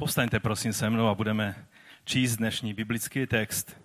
Povstaňte 0.00 0.40
prosím 0.40 0.72
se 0.72 0.90
mnou 0.90 1.08
a 1.08 1.14
budeme 1.14 1.54
číst 2.04 2.36
dnešní 2.36 2.74
biblický 2.74 3.26
text, 3.26 3.76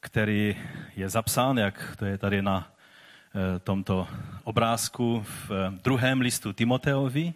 který 0.00 0.56
je 0.96 1.08
zapsán, 1.08 1.58
jak 1.58 1.96
to 1.96 2.04
je 2.04 2.18
tady 2.18 2.42
na 2.42 2.66
eh, 2.66 3.58
tomto 3.58 4.08
obrázku 4.44 5.22
v 5.22 5.50
eh, 5.50 5.78
druhém 5.84 6.20
listu 6.20 6.52
Timoteovi 6.52 7.34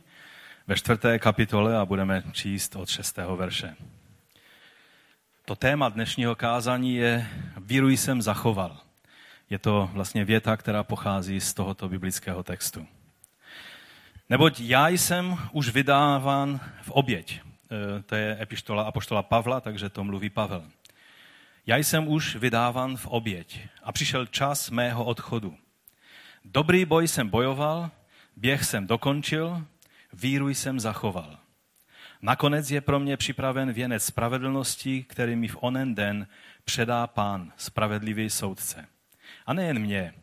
ve 0.67 0.77
čtvrté 0.77 1.19
kapitole 1.19 1.79
a 1.79 1.85
budeme 1.85 2.23
číst 2.33 2.77
od 2.77 2.89
šestého 2.89 3.37
verše. 3.37 3.77
To 5.45 5.57
téma 5.57 5.89
dnešního 5.89 6.35
kázání 6.35 6.95
je 6.95 7.27
Víruj 7.57 7.97
jsem 7.97 8.23
zachoval. 8.23 8.77
Je 9.51 9.59
to 9.59 9.91
vlastně 9.93 10.25
věta, 10.25 10.57
která 10.57 10.83
pochází 10.83 11.41
z 11.41 11.55
tohoto 11.55 11.89
biblického 11.89 12.43
textu. 12.43 12.87
Neboť 14.29 14.61
já 14.61 14.89
jsem 14.89 15.39
už 15.53 15.69
vydáván 15.69 16.61
v 16.83 16.91
oběť. 16.91 17.52
E, 17.73 18.03
to 18.03 18.15
je 18.15 18.39
epištola 18.41 18.83
apoštola 18.83 19.23
Pavla, 19.23 19.61
takže 19.61 19.89
to 19.89 20.05
mluví 20.05 20.31
Pavel. 20.31 20.65
Já 21.67 21.77
jsem 21.77 22.09
už 22.09 22.37
vydáván 22.37 22.97
v 22.97 23.07
oběť 23.07 23.61
a 23.83 23.93
přišel 23.93 24.27
čas 24.27 24.71
mého 24.71 25.05
odchodu. 25.05 25.57
Dobrý 26.45 26.85
boj 26.85 27.09
jsem 27.09 27.29
bojoval, 27.29 27.91
běh 28.37 28.65
jsem 28.65 28.87
dokončil, 28.87 29.67
víru 30.13 30.49
jsem 30.49 30.81
zachoval. 30.81 31.39
Nakonec 32.23 32.71
je 32.71 32.81
pro 32.81 33.01
mě 33.01 33.17
připraven 33.17 33.73
věnec 33.73 34.05
spravedlnosti, 34.05 35.03
který 35.03 35.37
mi 35.37 35.49
v 35.49 35.57
onen 35.61 35.95
den 35.95 36.27
předá 36.65 37.07
pán, 37.07 37.53
spravedlivý 37.57 38.31
soudce. 38.31 38.87
A 39.47 39.53
nejen 39.53 39.79
mě, 39.79 40.15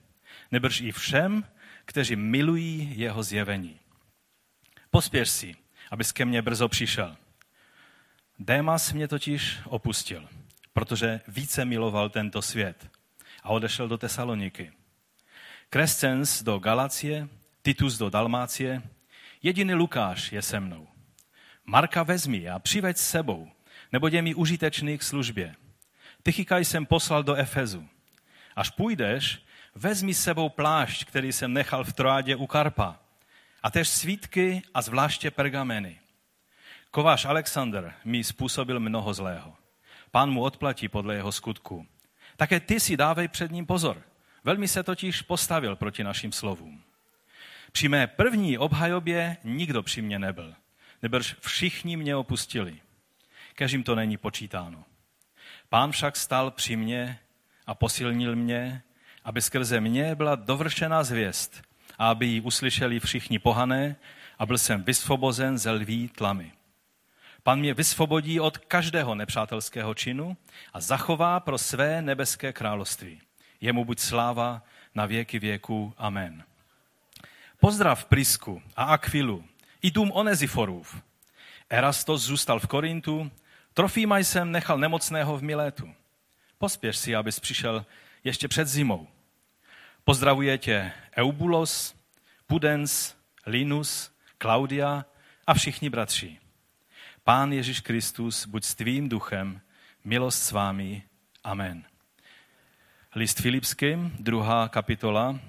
nebrž 0.51 0.81
i 0.81 0.91
všem, 0.91 1.45
kteří 1.85 2.15
milují 2.15 2.93
jeho 2.95 3.23
zjevení. 3.23 3.79
Pospěš 4.91 5.29
si, 5.29 5.55
abys 5.91 6.11
ke 6.11 6.25
mně 6.25 6.41
brzo 6.41 6.67
přišel. 6.67 7.17
Démas 8.39 8.93
mě 8.93 9.07
totiž 9.07 9.59
opustil, 9.65 10.27
protože 10.73 11.21
více 11.27 11.65
miloval 11.65 12.09
tento 12.09 12.41
svět 12.41 12.89
a 13.43 13.49
odešel 13.49 13.87
do 13.87 13.97
Tesaloniky. 13.97 14.71
Krescens 15.69 16.43
do 16.43 16.59
Galacie, 16.59 17.27
Titus 17.61 17.97
do 17.97 18.09
Dalmácie, 18.09 18.81
jediný 19.43 19.73
Lukáš 19.73 20.31
je 20.31 20.41
se 20.41 20.59
mnou. 20.59 20.87
Marka 21.65 22.03
vezmi 22.03 22.49
a 22.49 22.59
přiveď 22.59 22.97
s 22.97 23.09
sebou, 23.09 23.51
nebo 23.91 24.07
je 24.07 24.21
mi 24.21 24.35
užitečný 24.35 24.97
k 24.97 25.03
službě. 25.03 25.55
Tychika 26.23 26.57
jsem 26.57 26.85
poslal 26.85 27.23
do 27.23 27.35
Efezu. 27.35 27.87
Až 28.55 28.69
půjdeš, 28.69 29.43
vezmi 29.75 30.13
s 30.13 30.23
sebou 30.23 30.49
plášť, 30.49 31.05
který 31.05 31.31
jsem 31.31 31.53
nechal 31.53 31.83
v 31.83 31.93
Troádě 31.93 32.35
u 32.35 32.47
Karpa, 32.47 32.99
a 33.63 33.71
tež 33.71 33.89
svítky 33.89 34.61
a 34.73 34.81
zvláště 34.81 35.31
pergameny. 35.31 35.98
Kováš 36.91 37.25
Alexander 37.25 37.93
mi 38.05 38.23
způsobil 38.23 38.79
mnoho 38.79 39.13
zlého. 39.13 39.55
Pán 40.11 40.31
mu 40.31 40.43
odplatí 40.43 40.87
podle 40.87 41.15
jeho 41.15 41.31
skutku. 41.31 41.87
Také 42.37 42.59
ty 42.59 42.79
si 42.79 42.97
dávej 42.97 43.27
před 43.27 43.51
ním 43.51 43.65
pozor. 43.65 44.01
Velmi 44.43 44.67
se 44.67 44.83
totiž 44.83 45.21
postavil 45.21 45.75
proti 45.75 46.03
našim 46.03 46.31
slovům. 46.31 46.83
Při 47.71 47.87
mé 47.87 48.07
první 48.07 48.57
obhajobě 48.57 49.37
nikdo 49.43 49.83
při 49.83 50.01
mně 50.01 50.19
nebyl, 50.19 50.55
nebrž 51.01 51.35
všichni 51.39 51.97
mě 51.97 52.15
opustili. 52.15 52.81
Kežím 53.53 53.83
to 53.83 53.95
není 53.95 54.17
počítáno. 54.17 54.83
Pán 55.69 55.91
však 55.91 56.15
stal 56.15 56.51
při 56.51 56.75
mně 56.75 57.19
a 57.67 57.75
posilnil 57.75 58.35
mě, 58.35 58.81
aby 59.23 59.41
skrze 59.41 59.81
mě 59.81 60.15
byla 60.15 60.35
dovršená 60.35 61.03
zvěst 61.03 61.61
a 61.97 62.09
aby 62.09 62.25
ji 62.25 62.41
uslyšeli 62.41 62.99
všichni 62.99 63.39
pohané 63.39 63.95
a 64.39 64.45
byl 64.45 64.57
jsem 64.57 64.83
vysvobozen 64.83 65.57
ze 65.57 65.71
lví 65.71 66.07
tlamy. 66.07 66.51
Pan 67.43 67.59
mě 67.59 67.73
vysvobodí 67.73 68.39
od 68.39 68.57
každého 68.57 69.15
nepřátelského 69.15 69.93
činu 69.93 70.37
a 70.73 70.81
zachová 70.81 71.39
pro 71.39 71.57
své 71.57 72.01
nebeské 72.01 72.53
království. 72.53 73.21
Jemu 73.61 73.85
buď 73.85 73.99
sláva 73.99 74.63
na 74.95 75.05
věky 75.05 75.39
věku. 75.39 75.93
Amen. 75.97 76.43
Pozdrav 77.59 78.05
Prisku 78.05 78.61
a 78.75 78.83
Akvilu 78.83 79.43
i 79.81 79.91
dům 79.91 80.11
Oneziforův. 80.11 81.01
Erastos 81.69 82.21
zůstal 82.21 82.59
v 82.59 82.67
Korintu, 82.67 83.31
Trofíma 83.73 84.17
jsem 84.17 84.51
nechal 84.51 84.77
nemocného 84.77 85.37
v 85.37 85.43
Milétu. 85.43 85.93
Pospěš 86.57 86.97
si, 86.97 87.15
abys 87.15 87.39
přišel 87.39 87.85
ještě 88.23 88.47
před 88.47 88.67
zimou. 88.67 89.07
Pozdravuje 90.03 90.57
tě 90.57 90.91
Eubulos, 91.17 91.95
Pudens, 92.47 93.15
Linus, 93.45 94.11
Klaudia 94.37 95.05
a 95.47 95.53
všichni 95.53 95.89
bratři. 95.89 96.37
Pán 97.29 97.53
Ježíš 97.53 97.79
Kristus, 97.79 98.45
buď 98.45 98.63
s 98.63 98.75
tvým 98.75 99.09
duchem, 99.09 99.61
milost 100.03 100.43
s 100.43 100.51
vámi. 100.51 101.03
Amen. 101.43 101.85
List 103.15 103.39
Filipským, 103.39 104.15
druhá 104.19 104.69
kapitola. 104.69 105.39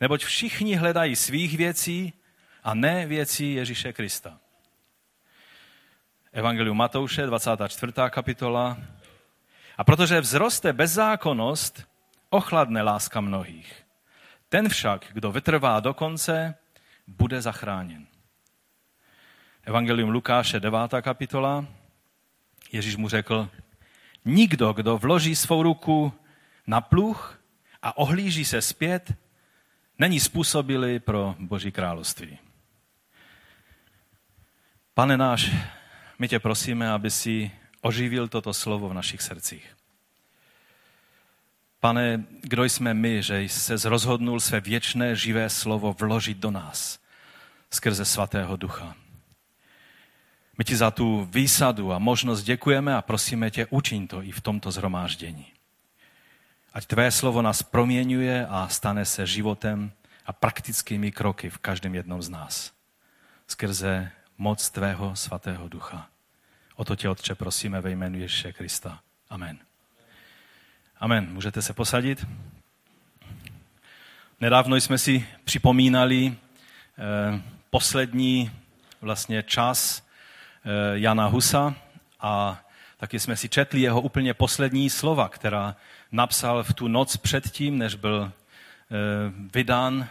Neboť 0.00 0.24
všichni 0.24 0.76
hledají 0.76 1.16
svých 1.16 1.56
věcí 1.56 2.12
a 2.62 2.74
ne 2.74 3.06
věcí 3.06 3.54
Ježíše 3.54 3.92
Krista. 3.92 4.38
Evangelium 6.32 6.76
Matouše, 6.76 7.26
24. 7.26 7.92
kapitola. 8.10 8.78
A 9.76 9.84
protože 9.84 10.20
vzroste 10.20 10.72
bezzákonnost, 10.72 11.82
ochladne 12.30 12.82
láska 12.82 13.20
mnohých. 13.20 13.86
Ten 14.48 14.68
však, 14.68 15.06
kdo 15.12 15.32
vytrvá 15.32 15.80
do 15.80 15.94
konce, 15.94 16.54
bude 17.06 17.42
zachráněn. 17.42 18.06
Evangelium 19.68 20.10
Lukáše, 20.10 20.60
9. 20.60 20.80
kapitola. 21.02 21.66
Ježíš 22.72 22.96
mu 22.96 23.08
řekl, 23.08 23.50
nikdo, 24.24 24.72
kdo 24.72 24.98
vloží 24.98 25.36
svou 25.36 25.62
ruku 25.62 26.12
na 26.66 26.80
pluh 26.80 27.40
a 27.82 27.98
ohlíží 27.98 28.44
se 28.44 28.62
zpět, 28.62 29.14
není 29.98 30.20
způsobilý 30.20 30.98
pro 30.98 31.34
Boží 31.38 31.72
království. 31.72 32.38
Pane 34.94 35.16
náš, 35.16 35.52
my 36.18 36.28
tě 36.28 36.38
prosíme, 36.38 36.90
aby 36.90 37.10
si 37.10 37.50
oživil 37.80 38.28
toto 38.28 38.54
slovo 38.54 38.88
v 38.88 38.94
našich 38.94 39.22
srdcích. 39.22 39.76
Pane, 41.80 42.24
kdo 42.40 42.64
jsme 42.64 42.94
my, 42.94 43.22
že 43.22 43.48
se 43.48 43.88
rozhodnul 43.88 44.40
své 44.40 44.60
věčné 44.60 45.16
živé 45.16 45.50
slovo 45.50 45.92
vložit 45.92 46.38
do 46.38 46.50
nás 46.50 47.00
skrze 47.70 48.04
svatého 48.04 48.56
ducha. 48.56 48.96
My 50.58 50.64
ti 50.64 50.76
za 50.76 50.90
tu 50.90 51.28
výsadu 51.32 51.92
a 51.92 51.98
možnost 51.98 52.42
děkujeme 52.42 52.96
a 52.96 53.02
prosíme 53.02 53.50
tě, 53.50 53.66
učiň 53.70 54.06
to 54.06 54.22
i 54.22 54.32
v 54.32 54.40
tomto 54.40 54.70
zhromáždění. 54.70 55.46
Ať 56.72 56.86
tvé 56.86 57.10
slovo 57.10 57.42
nás 57.42 57.62
proměňuje 57.62 58.46
a 58.46 58.68
stane 58.68 59.04
se 59.04 59.26
životem 59.26 59.92
a 60.26 60.32
praktickými 60.32 61.12
kroky 61.12 61.50
v 61.50 61.58
každém 61.58 61.94
jednom 61.94 62.22
z 62.22 62.28
nás. 62.28 62.72
Skrze 63.46 64.10
moc 64.38 64.70
tvého 64.70 65.16
svatého 65.16 65.68
ducha. 65.68 66.08
O 66.76 66.84
to 66.84 66.96
tě, 66.96 67.08
Otče, 67.08 67.34
prosíme 67.34 67.80
ve 67.80 67.90
jménu 67.90 68.18
Ježíše 68.18 68.52
Krista. 68.52 69.00
Amen. 69.30 69.58
Amen. 71.00 71.28
Můžete 71.32 71.62
se 71.62 71.72
posadit? 71.72 72.26
Nedávno 74.40 74.76
jsme 74.76 74.98
si 74.98 75.26
připomínali 75.44 76.36
eh, 76.98 77.42
poslední 77.70 78.50
vlastně 79.00 79.42
čas 79.42 80.07
Jana 80.94 81.26
Husa 81.26 81.74
a 82.20 82.60
taky 82.96 83.20
jsme 83.20 83.36
si 83.36 83.48
četli 83.48 83.80
jeho 83.80 84.00
úplně 84.00 84.34
poslední 84.34 84.90
slova, 84.90 85.28
která 85.28 85.76
napsal 86.12 86.62
v 86.62 86.72
tu 86.72 86.88
noc 86.88 87.16
předtím, 87.16 87.78
než 87.78 87.94
byl 87.94 88.32
eh, 88.32 88.94
vydán 89.54 90.08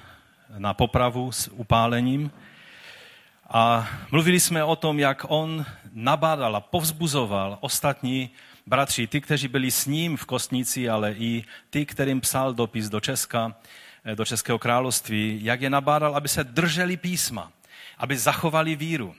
na 0.57 0.73
popravu 0.73 1.31
s 1.31 1.47
upálením. 1.47 2.31
A 3.49 3.89
mluvili 4.11 4.39
jsme 4.39 4.63
o 4.63 4.75
tom, 4.75 4.99
jak 4.99 5.25
on 5.27 5.65
nabádal 5.93 6.55
a 6.55 6.59
povzbuzoval 6.59 7.57
ostatní 7.61 8.29
bratři, 8.65 9.07
ty, 9.07 9.21
kteří 9.21 9.47
byli 9.47 9.71
s 9.71 9.85
ním 9.85 10.17
v 10.17 10.25
Kostnici, 10.25 10.89
ale 10.89 11.13
i 11.13 11.43
ty, 11.69 11.85
kterým 11.85 12.21
psal 12.21 12.53
dopis 12.53 12.89
do 12.89 12.99
Česka, 12.99 13.55
eh, 14.05 14.15
do 14.15 14.25
Českého 14.25 14.59
království, 14.59 15.39
jak 15.43 15.61
je 15.61 15.69
nabádal, 15.69 16.15
aby 16.15 16.27
se 16.27 16.43
drželi 16.43 16.97
písma, 16.97 17.51
aby 17.97 18.17
zachovali 18.17 18.75
víru. 18.75 19.15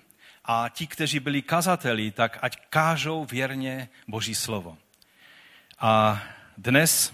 A 0.50 0.68
ti, 0.68 0.86
kteří 0.86 1.20
byli 1.20 1.42
kazateli, 1.42 2.10
tak 2.10 2.38
ať 2.42 2.56
kážou 2.70 3.24
věrně 3.24 3.88
Boží 4.08 4.34
slovo. 4.34 4.76
A 5.78 6.22
dnes 6.56 7.12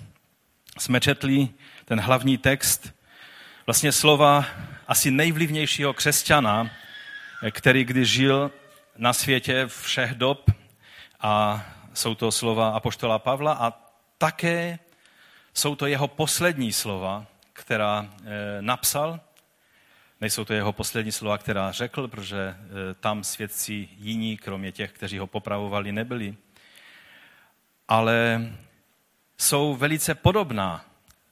jsme 0.79 1.01
četli 1.01 1.49
ten 1.85 2.01
hlavní 2.01 2.39
text, 2.39 2.95
vlastně 3.67 3.93
slova 3.93 4.47
asi 4.89 5.11
nejvlivnějšího 5.11 5.95
křesťana, 5.95 6.71
eh, 7.43 7.51
který 7.51 7.85
kdy 7.85 8.05
žil 8.05 8.51
na 8.97 9.13
světě 9.13 9.67
všech 9.67 10.15
dob 10.15 10.51
a 11.21 11.65
jsou 11.95 12.15
to 12.15 12.33
slova 12.33 12.69
Apoštola 12.69 13.19
Pavla 13.19 13.53
a 13.53 13.73
také 14.19 14.79
jsou 15.55 15.75
to 15.75 15.87
jeho 15.87 16.09
poslední 16.09 16.73
slova, 16.73 17.27
která 17.53 18.07
e, 18.25 18.63
napsal, 18.63 19.21
Nejsou 20.25 20.45
to 20.45 20.53
jeho 20.53 20.73
poslední 20.73 21.13
slova, 21.13 21.39
která 21.39 21.73
řekl, 21.73 22.09
protože 22.09 22.39
e, 22.39 22.57
tam 22.95 23.25
svědci 23.25 23.89
jiní, 23.99 24.37
kromě 24.37 24.73
těch, 24.73 24.93
kteří 24.93 25.19
ho 25.19 25.27
popravovali, 25.27 25.93
nebyli. 25.93 26.35
Ale 27.89 28.49
jsou 29.39 29.75
velice 29.75 30.15
podobná 30.15 30.85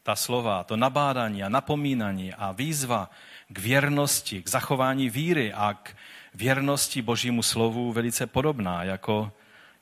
ta 0.02 0.16
slova, 0.16 0.64
to 0.64 0.76
nabádání 0.76 1.42
a 1.42 1.48
napomínání 1.48 2.34
a 2.34 2.52
výzva 2.52 3.10
k 3.48 3.58
věrnosti, 3.58 4.42
k 4.42 4.48
zachování 4.48 5.10
víry 5.10 5.52
a 5.52 5.74
k 5.82 5.96
věrnosti 6.34 7.02
Božímu 7.02 7.42
slovu 7.42 7.92
velice 7.92 8.26
podobná 8.26 8.84
jako, 8.84 9.32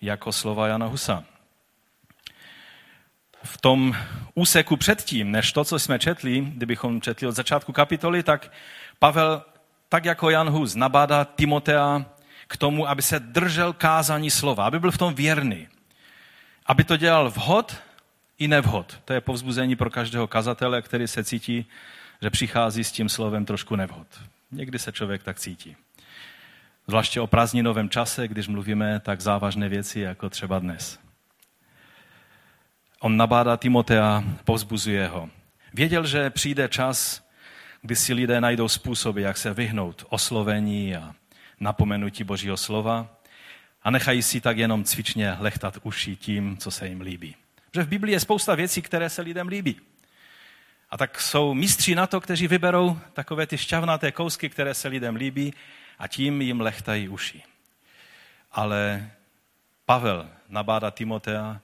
jako 0.01 0.33
slova 0.33 0.69
Jana 0.69 0.87
Husa. 0.87 1.25
V 3.43 3.59
tom 3.59 3.97
úseku 4.35 4.77
předtím, 4.77 5.31
než 5.31 5.53
to, 5.53 5.65
co 5.65 5.79
jsme 5.79 5.99
četli, 5.99 6.41
kdybychom 6.41 7.01
četli 7.01 7.27
od 7.27 7.33
začátku 7.33 7.73
kapitoly, 7.73 8.23
tak 8.23 8.51
Pavel, 9.01 9.43
tak 9.89 10.05
jako 10.05 10.31
Jan 10.31 10.51
Hus, 10.51 10.75
nabádá 10.75 11.25
Timotea 11.25 12.05
k 12.47 12.57
tomu, 12.57 12.89
aby 12.89 13.03
se 13.03 13.21
držel 13.21 13.73
kázání 13.73 14.31
slova, 14.31 14.67
aby 14.67 14.81
byl 14.81 14.91
v 14.91 14.99
tom 14.99 15.15
věrný. 15.15 15.69
Aby 16.67 16.85
to 16.85 16.97
dělal 16.97 17.31
vhod 17.31 17.77
i 18.39 18.49
nevhod. 18.49 19.01
To 19.05 19.13
je 19.13 19.21
povzbuzení 19.21 19.77
pro 19.77 19.91
každého 19.91 20.27
kazatele, 20.27 20.83
který 20.83 21.09
se 21.09 21.25
cítí, 21.25 21.67
že 22.23 22.31
přichází 22.31 22.85
s 22.85 22.93
tím 22.93 23.09
slovem 23.09 23.45
trošku 23.45 23.77
nevhod. 23.77 24.07
Někdy 24.51 24.79
se 24.79 24.93
člověk 24.93 25.23
tak 25.23 25.39
cítí. 25.39 25.77
Zvláště 26.87 27.21
o 27.21 27.27
prázdninovém 27.27 27.89
čase, 27.89 28.29
když 28.29 28.49
mluvíme 28.49 29.01
tak 29.01 29.21
závažné 29.21 29.69
věci, 29.69 30.01
jako 30.01 30.31
třeba 30.31 30.59
dnes. 30.59 30.99
On 33.01 33.17
nabádá 33.17 33.57
Timotea, 33.57 34.25
povzbuzuje 34.45 35.07
ho. 35.07 35.31
Věděl, 35.75 36.07
že 36.07 36.31
přijde 36.31 36.69
čas, 36.69 37.30
kdy 37.83 37.97
si 37.97 38.15
lidé 38.15 38.41
najdou 38.41 38.69
způsoby, 38.69 39.23
jak 39.23 39.37
se 39.37 39.55
vyhnout 39.55 40.07
oslovení 40.09 40.97
a 40.97 41.15
napomenutí 41.61 42.25
Božího 42.25 42.57
slova 42.57 43.09
a 43.83 43.91
nechají 43.91 44.23
si 44.23 44.41
tak 44.41 44.59
jenom 44.59 44.85
cvičně 44.85 45.37
lechtat 45.39 45.79
uši 45.83 46.17
tím, 46.17 46.57
co 46.57 46.71
se 46.71 46.89
jim 46.89 47.01
líbí. 47.01 47.37
Že 47.75 47.83
v 47.83 47.89
Biblii 47.89 48.15
je 48.15 48.21
spousta 48.21 48.55
věcí, 48.55 48.83
které 48.83 49.11
se 49.11 49.23
lidem 49.23 49.49
líbí. 49.49 49.81
A 50.91 50.97
tak 50.97 51.21
jsou 51.21 51.55
mistři 51.55 51.95
na 51.95 52.07
to, 52.07 52.21
kteří 52.21 52.49
vyberou 52.49 52.99
takové 53.13 53.47
ty 53.47 53.59
šťavnaté 53.59 54.13
kousky, 54.13 54.49
které 54.49 54.75
se 54.75 54.89
lidem 54.89 55.17
líbí 55.17 55.55
a 55.99 56.09
tím 56.09 56.43
jim 56.43 56.61
lechtají 56.61 57.09
uši. 57.09 57.43
Ale 58.53 59.11
Pavel 59.87 60.31
nabádá 60.49 60.91
Timotea, 60.91 61.61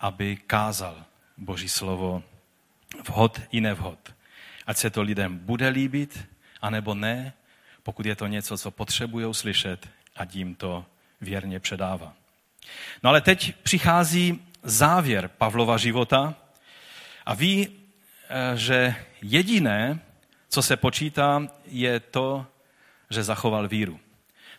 aby 0.00 0.36
kázal 0.36 1.04
Boží 1.36 1.68
slovo 1.68 2.22
vhod 3.08 3.40
i 3.50 3.60
nevhod. 3.60 4.14
Ať 4.66 4.76
se 4.76 4.90
to 4.90 5.02
lidem 5.02 5.38
bude 5.38 5.68
líbit, 5.68 6.28
anebo 6.60 6.94
ne, 6.94 7.32
pokud 7.82 8.06
je 8.06 8.16
to 8.16 8.26
něco, 8.26 8.58
co 8.58 8.70
potřebují 8.70 9.34
slyšet, 9.34 9.88
a 10.16 10.22
jim 10.32 10.54
to 10.54 10.84
věrně 11.20 11.60
předává. 11.60 12.12
No 13.02 13.10
ale 13.10 13.20
teď 13.20 13.54
přichází 13.62 14.42
závěr 14.62 15.28
Pavlova 15.28 15.76
života 15.76 16.34
a 17.26 17.34
ví, 17.34 17.68
eh, 17.68 18.56
že 18.56 18.94
jediné, 19.22 20.00
co 20.48 20.62
se 20.62 20.76
počítá, 20.76 21.48
je 21.66 22.00
to, 22.00 22.46
že 23.10 23.22
zachoval 23.22 23.68
víru. 23.68 24.00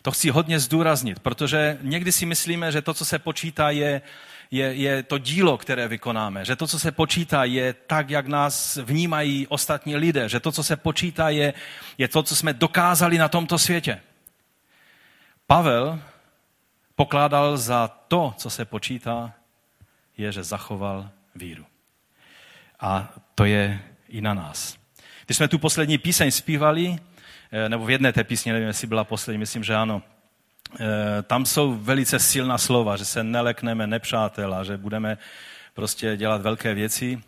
To 0.06 0.12
chci 0.12 0.30
hodně 0.30 0.60
zdůraznit, 0.60 1.18
protože 1.18 1.78
někdy 1.80 2.12
si 2.12 2.26
myslíme, 2.26 2.72
že 2.72 2.82
to, 2.82 2.94
co 2.94 3.04
se 3.04 3.18
počítá, 3.18 3.70
je, 3.70 4.02
je, 4.50 4.74
je 4.74 5.02
to 5.02 5.18
dílo, 5.18 5.58
které 5.58 5.88
vykonáme. 5.88 6.44
Že 6.44 6.56
to, 6.56 6.66
co 6.66 6.78
se 6.78 6.92
počítá, 6.92 7.44
je 7.44 7.72
tak, 7.72 8.10
jak 8.10 8.26
nás 8.26 8.76
vnímají 8.76 9.46
ostatní 9.46 9.96
lidé. 9.96 10.28
Že 10.28 10.40
to, 10.40 10.52
co 10.52 10.62
se 10.62 10.76
počítá, 10.76 11.28
je, 11.28 11.54
je 11.98 12.08
to, 12.08 12.22
co 12.22 12.36
jsme 12.36 12.52
dokázali 12.52 13.18
na 13.18 13.28
tomto 13.28 13.58
světě. 13.58 14.00
Pavel 15.46 15.98
pokládal 16.94 17.56
za 17.56 17.88
to, 17.88 18.34
co 18.36 18.50
se 18.50 18.64
počítá, 18.64 19.32
je, 20.16 20.32
že 20.32 20.42
zachoval 20.42 21.10
víru. 21.34 21.66
A 22.80 23.14
to 23.34 23.44
je 23.44 23.82
i 24.08 24.20
na 24.20 24.34
nás. 24.34 24.76
Když 25.24 25.36
jsme 25.36 25.48
tu 25.48 25.58
poslední 25.58 25.98
píseň 25.98 26.30
zpívali, 26.30 26.98
nebo 27.68 27.84
v 27.84 27.90
jedné 27.90 28.12
té 28.12 28.24
písni, 28.24 28.52
nevím, 28.52 28.68
jestli 28.68 28.86
byla 28.86 29.04
poslední, 29.04 29.38
myslím, 29.38 29.64
že 29.64 29.74
ano, 29.74 30.02
eh, 30.80 31.22
tam 31.22 31.46
jsou 31.46 31.74
velice 31.74 32.18
silná 32.18 32.58
slova, 32.58 32.96
že 32.96 33.04
se 33.04 33.24
nelekneme 33.24 33.86
nepřátel 33.86 34.54
a 34.54 34.64
že 34.64 34.76
budeme 34.76 35.18
prostě 35.74 36.16
dělat 36.16 36.42
velké 36.42 36.74
věci. 36.74 37.22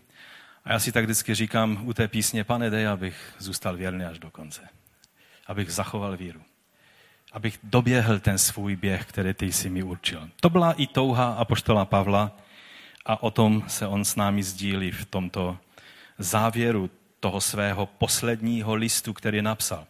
A 0.64 0.72
já 0.72 0.78
si 0.78 0.92
tak 0.92 1.04
vždycky 1.04 1.34
říkám 1.34 1.80
u 1.84 1.92
té 1.92 2.08
písně, 2.08 2.44
pane, 2.44 2.70
dej, 2.70 2.86
abych 2.86 3.34
zůstal 3.38 3.76
věrný 3.76 4.04
až 4.04 4.18
do 4.18 4.30
konce. 4.30 4.60
Abych 5.46 5.72
zachoval 5.72 6.16
víru. 6.16 6.40
Abych 7.32 7.58
doběhl 7.62 8.18
ten 8.18 8.38
svůj 8.38 8.76
běh, 8.76 9.06
který 9.06 9.34
ty 9.34 9.52
jsi 9.52 9.70
mi 9.70 9.82
určil. 9.82 10.28
To 10.40 10.50
byla 10.50 10.72
i 10.72 10.86
touha 10.86 11.32
apoštola 11.32 11.84
Pavla, 11.84 12.32
a 13.08 13.22
o 13.22 13.30
tom 13.30 13.64
se 13.66 13.86
on 13.86 14.04
s 14.04 14.16
námi 14.16 14.42
sdílí 14.42 14.90
v 14.90 15.04
tomto 15.04 15.58
závěru 16.18 16.90
toho 17.20 17.40
svého 17.40 17.86
posledního 17.86 18.74
listu, 18.74 19.12
který 19.12 19.42
napsal. 19.42 19.86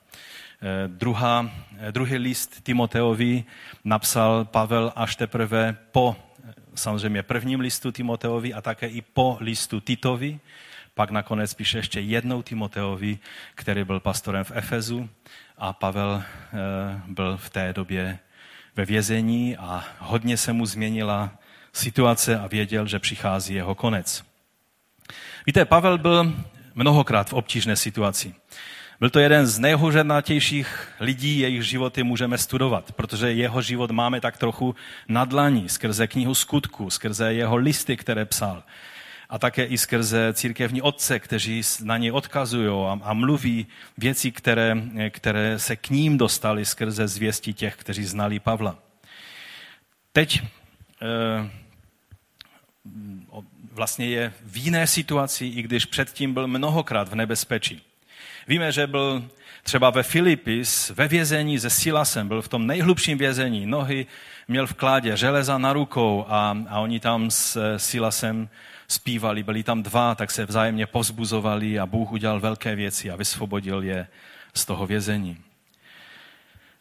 Eh, 0.63 0.89
druhá, 0.89 1.51
eh, 1.79 1.93
druhý 1.93 2.17
list 2.17 2.65
Timoteovi 2.65 3.45
napsal 3.85 4.45
Pavel 4.45 4.93
až 4.97 5.17
teprve 5.17 5.77
po 5.93 6.17
eh, 6.19 6.53
samozřejmě 6.75 7.23
prvním 7.23 7.61
listu 7.61 7.93
Timoteovi 7.93 8.55
a 8.55 8.61
také 8.61 8.87
i 8.89 9.03
po 9.03 9.37
listu 9.41 9.81
Titovi. 9.81 10.41
Pak 10.95 11.11
nakonec 11.11 11.55
píše 11.55 11.79
ještě 11.79 12.01
jednou 12.01 12.43
Timoteovi, 12.43 13.19
který 13.55 13.85
byl 13.85 14.01
pastorem 14.01 14.45
v 14.45 14.53
Efezu 14.55 15.09
a 15.59 15.73
Pavel 15.73 16.23
byl 17.07 17.37
v 17.37 17.51
té 17.51 17.73
době 17.73 18.19
ve 18.77 18.85
vězení 18.85 19.57
a 19.57 19.85
hodně 19.99 20.37
se 20.37 20.53
mu 20.53 20.67
změnila 20.67 21.31
situace 21.73 22.39
a 22.39 22.47
věděl, 22.47 22.87
že 22.87 22.99
přichází 22.99 23.55
jeho 23.55 23.75
konec. 23.75 24.25
Víte, 25.47 25.65
Pavel 25.65 25.99
byl 25.99 26.35
mnohokrát 26.75 27.31
v 27.31 27.33
obtížné 27.33 27.77
situaci. 27.77 28.35
Byl 29.01 29.11
to 29.11 29.19
jeden 29.19 29.47
z 29.47 29.59
nejhořenatějších 29.59 30.89
lidí, 31.01 31.39
jejich 31.39 31.63
životy 31.63 32.03
můžeme 32.03 32.39
studovat, 32.39 32.93
protože 32.93 33.33
jeho 33.33 33.63
život 33.63 33.91
máme 33.91 34.21
tak 34.21 34.37
trochu 34.37 34.75
na 35.09 35.25
dlaní, 35.25 35.69
skrze 35.69 36.07
knihu 36.07 36.35
skutku, 36.35 36.91
skrze 36.91 37.35
jeho 37.35 37.57
listy, 37.57 37.97
které 37.97 38.25
psal. 38.25 38.63
A 39.29 39.39
také 39.39 39.65
i 39.65 39.79
skrze 39.79 40.33
církevní 40.33 40.83
otce, 40.83 41.19
kteří 41.19 41.63
na 41.83 41.97
ně 41.97 42.13
odkazují 42.13 42.87
a, 42.87 42.99
a 43.03 43.13
mluví 43.13 43.67
věci, 43.99 44.33
které, 44.33 44.77
které 45.11 45.59
se 45.59 45.77
k 45.77 45.91
ním 45.91 46.19
dostaly 46.19 46.65
skrze 46.65 47.09
zvěsti 47.09 47.53
těch, 47.53 47.77
kteří 47.77 48.05
znali 48.05 48.41
Pavla. 48.41 48.79
Teď 50.13 50.43
eh, 51.03 51.51
vlastně 53.73 54.07
je 54.07 54.33
v 54.45 54.57
jiné 54.57 54.87
situaci, 54.87 55.47
i 55.47 55.63
když 55.63 55.85
předtím 55.85 56.35
byl 56.35 56.47
mnohokrát 56.47 57.09
v 57.09 57.15
nebezpečí. 57.15 57.88
Víme, 58.49 58.73
že 58.73 58.87
byl 58.87 59.25
třeba 59.63 59.91
ve 59.91 60.03
Filipis, 60.03 60.91
ve 60.91 61.09
vězení 61.09 61.59
se 61.59 61.71
Silasem, 61.71 62.29
byl 62.29 62.43
v 62.43 62.49
tom 62.49 62.67
nejhlubším 62.67 63.19
vězení, 63.19 63.67
nohy 63.67 64.07
měl 64.49 64.67
v 64.67 64.75
kládě, 64.75 65.17
železa 65.17 65.59
na 65.59 65.73
rukou 65.73 66.27
a, 66.29 66.57
a 66.69 66.81
oni 66.81 67.01
tam 67.01 67.31
s 67.31 67.77
Silasem 67.77 68.49
zpívali, 68.89 69.43
byli 69.43 69.63
tam 69.63 69.83
dva, 69.83 70.15
tak 70.15 70.31
se 70.31 70.47
vzájemně 70.47 70.87
pozbuzovali 70.87 71.79
a 71.79 71.87
Bůh 71.87 72.13
udělal 72.13 72.41
velké 72.41 72.75
věci 72.75 73.11
a 73.11 73.17
vysvobodil 73.17 73.83
je 73.83 74.07
z 74.55 74.65
toho 74.65 74.87
vězení. 74.87 75.37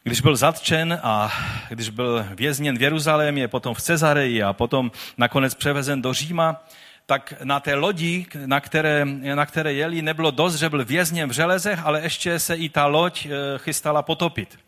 Když 0.04 0.22
byl 0.22 0.36
zatčen 0.36 1.00
a 1.04 1.34
když 1.70 1.90
byl 1.90 2.26
vězněn 2.36 2.78
v 2.78 2.82
Jeruzalémě, 2.82 3.48
potom 3.48 3.76
v 3.76 3.82
Cezareji 3.82 4.44
a 4.44 4.54
potom 4.54 4.92
nakonec 5.18 5.56
převezen 5.56 6.02
do 6.02 6.14
Říma, 6.14 6.64
tak 7.08 7.34
na 7.44 7.60
té 7.60 7.76
lodi, 7.76 8.26
na 8.46 8.60
které, 8.60 9.06
na 9.36 9.46
které 9.46 9.74
jeli, 9.74 10.02
nebylo 10.02 10.32
dost, 10.32 10.56
že 10.56 10.70
byl 10.70 10.86
vězněn 10.86 11.30
v 11.30 11.34
železech, 11.34 11.80
ale 11.84 12.02
ještě 12.02 12.40
se 12.40 12.56
i 12.56 12.70
ta 12.70 12.86
loď 12.86 13.26
eh, 13.26 13.30
chystala 13.58 14.02
potopit. 14.02 14.60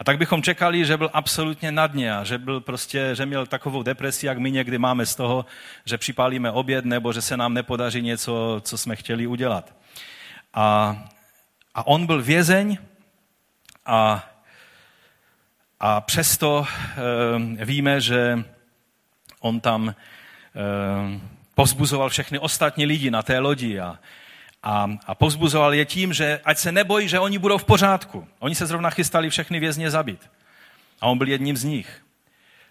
A 0.00 0.04
tak 0.04 0.18
bychom 0.18 0.42
čekali, 0.42 0.84
že 0.84 0.96
byl 0.96 1.10
absolutně 1.12 1.72
na 1.72 1.86
dně 1.86 2.16
a 2.16 2.24
že, 2.24 2.38
byl 2.38 2.60
prostě, 2.60 3.10
že 3.14 3.26
měl 3.26 3.46
takovou 3.46 3.82
depresi, 3.82 4.26
jak 4.26 4.38
my 4.38 4.50
někdy 4.50 4.78
máme 4.78 5.06
z 5.06 5.14
toho, 5.14 5.46
že 5.84 5.98
připálíme 5.98 6.50
oběd 6.50 6.84
nebo 6.84 7.12
že 7.12 7.22
se 7.22 7.36
nám 7.36 7.54
nepodaří 7.54 8.02
něco, 8.02 8.60
co 8.64 8.78
jsme 8.78 8.96
chtěli 8.96 9.26
udělat. 9.26 9.76
A, 10.54 10.96
a 11.74 11.86
on 11.86 12.06
byl 12.06 12.22
vězeň 12.22 12.78
a 13.86 14.30
a 15.80 16.00
přesto 16.00 16.66
e, 17.60 17.64
víme, 17.64 18.00
že 18.00 18.44
on 19.40 19.60
tam 19.60 19.88
e, 19.88 19.94
povzbuzoval 21.54 22.08
všechny 22.08 22.38
ostatní 22.38 22.86
lidi 22.86 23.10
na 23.10 23.22
té 23.22 23.38
lodi 23.38 23.80
a, 23.80 23.98
a, 24.62 24.90
a 25.06 25.14
povzbuzoval 25.14 25.74
je 25.74 25.84
tím, 25.84 26.12
že 26.12 26.40
ať 26.44 26.58
se 26.58 26.72
nebojí, 26.72 27.08
že 27.08 27.18
oni 27.18 27.38
budou 27.38 27.58
v 27.58 27.64
pořádku. 27.64 28.28
Oni 28.38 28.54
se 28.54 28.66
zrovna 28.66 28.90
chystali 28.90 29.30
všechny 29.30 29.60
vězně 29.60 29.90
zabít. 29.90 30.30
A 31.00 31.06
on 31.06 31.18
byl 31.18 31.28
jedním 31.28 31.56
z 31.56 31.64
nich. 31.64 32.00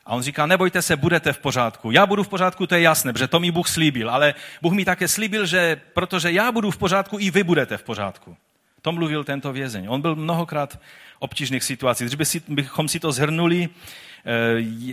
A 0.05 0.13
on 0.13 0.21
říká, 0.21 0.45
nebojte 0.45 0.81
se, 0.81 0.95
budete 0.95 1.33
v 1.33 1.37
pořádku. 1.37 1.91
Já 1.91 2.05
budu 2.05 2.23
v 2.23 2.27
pořádku, 2.27 2.67
to 2.67 2.75
je 2.75 2.81
jasné, 2.81 3.13
protože 3.13 3.27
to 3.27 3.39
mi 3.39 3.51
Bůh 3.51 3.67
slíbil. 3.67 4.09
Ale 4.09 4.33
Bůh 4.61 4.73
mi 4.73 4.85
také 4.85 5.07
slíbil, 5.07 5.45
že 5.45 5.81
protože 5.93 6.31
já 6.31 6.51
budu 6.51 6.71
v 6.71 6.77
pořádku, 6.77 7.19
i 7.19 7.31
vy 7.31 7.43
budete 7.43 7.77
v 7.77 7.83
pořádku. 7.83 8.37
To 8.81 8.91
mluvil 8.91 9.23
tento 9.23 9.53
vězeň. 9.53 9.85
On 9.89 10.01
byl 10.01 10.15
mnohokrát 10.15 10.79
obtížných 11.19 11.63
situacích. 11.63 12.07
Když 12.07 12.41
bychom 12.47 12.87
si 12.87 12.99
to 12.99 13.11
zhrnuli, 13.11 13.69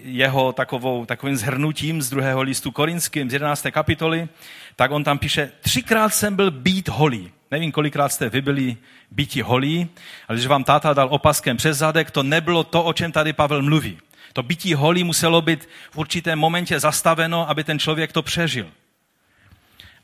jeho 0.04 0.52
takovou, 0.52 1.06
takovým 1.06 1.36
zhrnutím 1.36 2.02
z 2.02 2.10
druhého 2.10 2.42
listu 2.42 2.70
korinským 2.70 3.30
z 3.30 3.32
11. 3.32 3.66
kapitoly, 3.70 4.28
tak 4.76 4.90
on 4.90 5.04
tam 5.04 5.18
píše, 5.18 5.52
třikrát 5.60 6.14
jsem 6.14 6.36
byl 6.36 6.50
být 6.50 6.88
holý. 6.88 7.32
Nevím, 7.50 7.72
kolikrát 7.72 8.08
jste 8.08 8.28
vy 8.28 8.40
byli 8.40 8.76
býti 9.10 9.42
holí, 9.42 9.88
ale 10.28 10.36
když 10.36 10.46
vám 10.46 10.64
táta 10.64 10.92
dal 10.92 11.08
opaskem 11.10 11.56
přes 11.56 11.78
zadek, 11.78 12.10
to 12.10 12.22
nebylo 12.22 12.64
to, 12.64 12.84
o 12.84 12.92
čem 12.92 13.12
tady 13.12 13.32
Pavel 13.32 13.62
mluví. 13.62 13.98
To 14.32 14.42
bytí 14.42 14.74
holí 14.74 15.04
muselo 15.04 15.42
být 15.42 15.68
v 15.90 15.98
určitém 15.98 16.38
momentě 16.38 16.80
zastaveno, 16.80 17.50
aby 17.50 17.64
ten 17.64 17.78
člověk 17.78 18.12
to 18.12 18.22
přežil. 18.22 18.70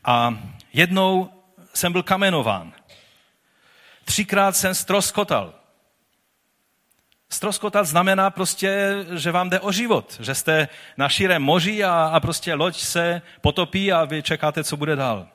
A 0.03 0.39
jednou 0.73 1.29
jsem 1.73 1.91
byl 1.91 2.03
kamenován. 2.03 2.73
Třikrát 4.05 4.55
jsem 4.55 4.75
stroskotal. 4.75 5.53
Stroskotat 7.29 7.85
znamená 7.85 8.29
prostě, 8.29 8.95
že 9.15 9.31
vám 9.31 9.49
jde 9.49 9.59
o 9.59 9.71
život, 9.71 10.17
že 10.19 10.35
jste 10.35 10.67
na 10.97 11.09
širém 11.09 11.41
moři 11.41 11.83
a, 11.83 11.93
a 12.13 12.19
prostě 12.19 12.53
loď 12.53 12.77
se 12.77 13.21
potopí 13.41 13.91
a 13.91 14.05
vy 14.05 14.23
čekáte, 14.23 14.63
co 14.63 14.77
bude 14.77 14.95
dál. 14.95 15.27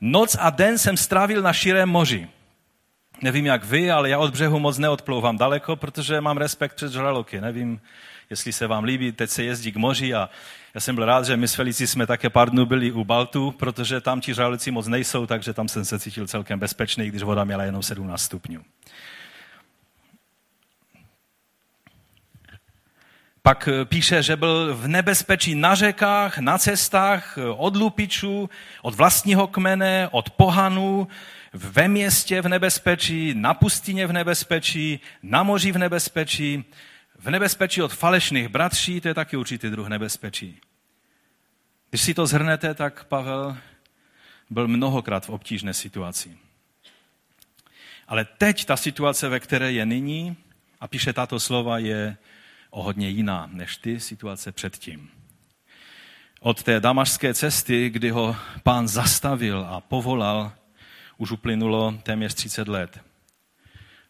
Noc 0.00 0.36
a 0.40 0.50
den 0.50 0.78
jsem 0.78 0.96
strávil 0.96 1.42
na 1.42 1.52
širém 1.52 1.88
moři. 1.88 2.28
Nevím 3.22 3.46
jak 3.46 3.64
vy, 3.64 3.90
ale 3.90 4.10
já 4.10 4.18
od 4.18 4.30
břehu 4.30 4.58
moc 4.58 4.78
neodplouvám 4.78 5.38
daleko, 5.38 5.76
protože 5.76 6.20
mám 6.20 6.36
respekt 6.36 6.74
před 6.74 6.92
žraloky. 6.92 7.40
Nevím, 7.40 7.80
jestli 8.30 8.52
se 8.52 8.66
vám 8.66 8.84
líbí, 8.84 9.12
teď 9.12 9.30
se 9.30 9.44
jezdí 9.44 9.72
k 9.72 9.76
moři 9.76 10.14
a 10.14 10.30
já 10.74 10.80
jsem 10.80 10.94
byl 10.94 11.04
rád, 11.04 11.24
že 11.24 11.36
my 11.36 11.48
s 11.48 11.54
Felicí 11.54 11.86
jsme 11.86 12.06
také 12.06 12.30
pár 12.30 12.50
dnů 12.50 12.66
byli 12.66 12.92
u 12.92 13.04
Baltu, 13.04 13.50
protože 13.50 14.00
tam 14.00 14.20
ti 14.20 14.34
žraloci 14.34 14.70
moc 14.70 14.86
nejsou, 14.86 15.26
takže 15.26 15.52
tam 15.52 15.68
jsem 15.68 15.84
se 15.84 15.98
cítil 15.98 16.26
celkem 16.26 16.58
bezpečný, 16.58 17.08
když 17.08 17.22
voda 17.22 17.44
měla 17.44 17.64
jenom 17.64 17.82
17 17.82 18.22
stupňů. 18.22 18.62
Pak 23.46 23.68
eh, 23.68 23.84
píše, 23.84 24.22
že 24.22 24.36
byl 24.36 24.74
v 24.74 24.88
nebezpečí 24.88 25.54
na 25.54 25.74
řekách, 25.74 26.38
na 26.38 26.58
cestách, 26.58 27.38
eh, 27.38 27.42
od 27.48 27.76
lupičů, 27.76 28.50
od 28.82 28.94
vlastního 28.94 29.46
kmene, 29.46 30.08
od 30.10 30.30
pohanů, 30.30 31.08
ve 31.52 31.88
městě 31.88 32.42
v 32.42 32.48
nebezpečí, 32.48 33.34
na 33.34 33.54
pustině 33.54 34.06
v 34.06 34.12
nebezpečí, 34.12 35.00
na 35.22 35.42
moři 35.42 35.72
v 35.72 35.78
nebezpečí, 35.78 36.64
v 37.18 37.30
nebezpečí 37.30 37.82
od 37.82 37.94
falešných 37.94 38.48
bratří, 38.48 39.00
to 39.00 39.08
je 39.08 39.14
taky 39.14 39.36
určitý 39.36 39.70
druh 39.70 39.88
nebezpečí. 39.88 40.60
Když 41.90 42.02
si 42.02 42.14
to 42.14 42.26
zhrnete, 42.26 42.74
tak 42.74 43.04
Pavel 43.04 43.56
byl 44.50 44.68
mnohokrát 44.68 45.26
v 45.26 45.30
obtížné 45.30 45.74
situaci. 45.74 46.38
Ale 48.08 48.24
teď 48.24 48.64
ta 48.64 48.76
situace, 48.76 49.28
ve 49.28 49.40
které 49.40 49.72
je 49.72 49.86
nyní, 49.86 50.36
a 50.80 50.88
píše 50.88 51.12
tato 51.12 51.40
slova, 51.40 51.78
je 51.78 52.16
o 52.76 52.82
hodně 52.82 53.08
jiná 53.08 53.48
než 53.52 53.76
ty 53.76 54.00
situace 54.00 54.52
předtím. 54.52 55.10
Od 56.40 56.62
té 56.62 56.80
damašské 56.80 57.34
cesty, 57.34 57.90
kdy 57.90 58.10
ho 58.10 58.36
pán 58.62 58.88
zastavil 58.88 59.66
a 59.70 59.80
povolal, 59.80 60.52
už 61.16 61.30
uplynulo 61.30 61.98
téměř 62.02 62.34
30 62.34 62.68
let. 62.68 63.00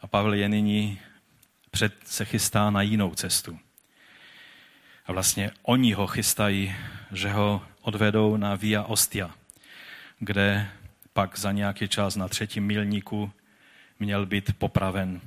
A 0.01 0.07
Pavel 0.07 0.35
je 0.35 0.49
nyní 0.49 0.99
před, 1.71 1.95
se 2.05 2.25
chystá 2.25 2.71
na 2.71 2.83
jinou 2.83 3.15
cestu. 3.15 3.59
A 5.07 5.13
vlastně 5.13 5.51
oni 5.63 5.93
ho 5.93 6.07
chystají, 6.07 6.75
že 7.13 7.31
ho 7.31 7.63
odvedou 7.81 8.37
na 8.37 8.55
Via 8.55 8.83
Ostia, 8.83 9.31
kde 10.19 10.71
pak 11.13 11.39
za 11.39 11.53
nějaký 11.53 11.89
čas 11.89 12.17
na 12.17 12.29
třetím 12.29 12.67
milníku 12.67 13.33
měl 13.99 14.27
být 14.27 14.59
popraven 14.59 15.21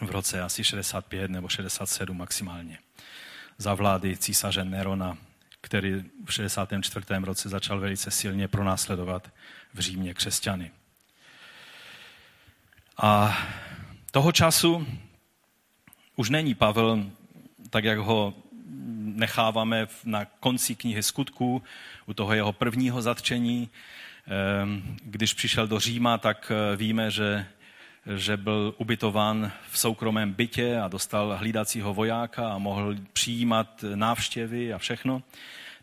v 0.00 0.10
roce 0.10 0.42
asi 0.42 0.64
65 0.64 1.30
nebo 1.30 1.48
67 1.48 2.16
maximálně. 2.16 2.78
Za 3.58 3.74
vlády 3.74 4.16
císaře 4.16 4.64
Nerona, 4.64 5.18
který 5.60 6.04
v 6.24 6.32
64. 6.32 7.06
roce 7.22 7.48
začal 7.48 7.80
velice 7.80 8.10
silně 8.10 8.48
pronásledovat 8.48 9.32
v 9.74 9.80
Římě 9.80 10.14
křesťany. 10.14 10.70
A 12.96 13.38
toho 14.10 14.32
času 14.32 14.86
už 16.16 16.30
není 16.30 16.54
Pavel, 16.54 17.10
tak 17.70 17.84
jak 17.84 17.98
ho 17.98 18.34
necháváme 19.14 19.86
na 20.04 20.24
konci 20.24 20.74
knihy 20.74 21.02
skutků, 21.02 21.62
u 22.06 22.14
toho 22.14 22.34
jeho 22.34 22.52
prvního 22.52 23.02
zatčení. 23.02 23.70
Ehm, 24.26 24.96
když 25.04 25.34
přišel 25.34 25.66
do 25.66 25.80
Říma, 25.80 26.18
tak 26.18 26.52
eh, 26.54 26.76
víme, 26.76 27.10
že 27.10 27.46
že 28.16 28.36
byl 28.36 28.74
ubytován 28.78 29.52
v 29.70 29.78
soukromém 29.78 30.32
bytě 30.32 30.78
a 30.78 30.88
dostal 30.88 31.36
hlídacího 31.38 31.94
vojáka 31.94 32.52
a 32.52 32.58
mohl 32.58 32.96
přijímat 33.12 33.84
návštěvy 33.94 34.72
a 34.72 34.78
všechno. 34.78 35.22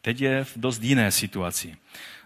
Teď 0.02 0.22
je 0.22 0.44
v 0.44 0.58
dost 0.58 0.82
jiné 0.84 1.12
situaci. 1.12 1.78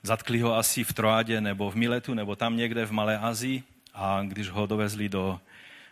Zatkli 0.03 0.39
ho 0.39 0.55
asi 0.55 0.83
v 0.83 0.93
Troádě 0.93 1.41
nebo 1.41 1.71
v 1.71 1.75
Miletu 1.75 2.13
nebo 2.13 2.35
tam 2.35 2.57
někde 2.57 2.85
v 2.85 2.91
Malé 2.91 3.17
Azii 3.17 3.63
a 3.93 4.21
když 4.27 4.49
ho 4.49 4.65
dovezli 4.65 5.09
do, 5.09 5.39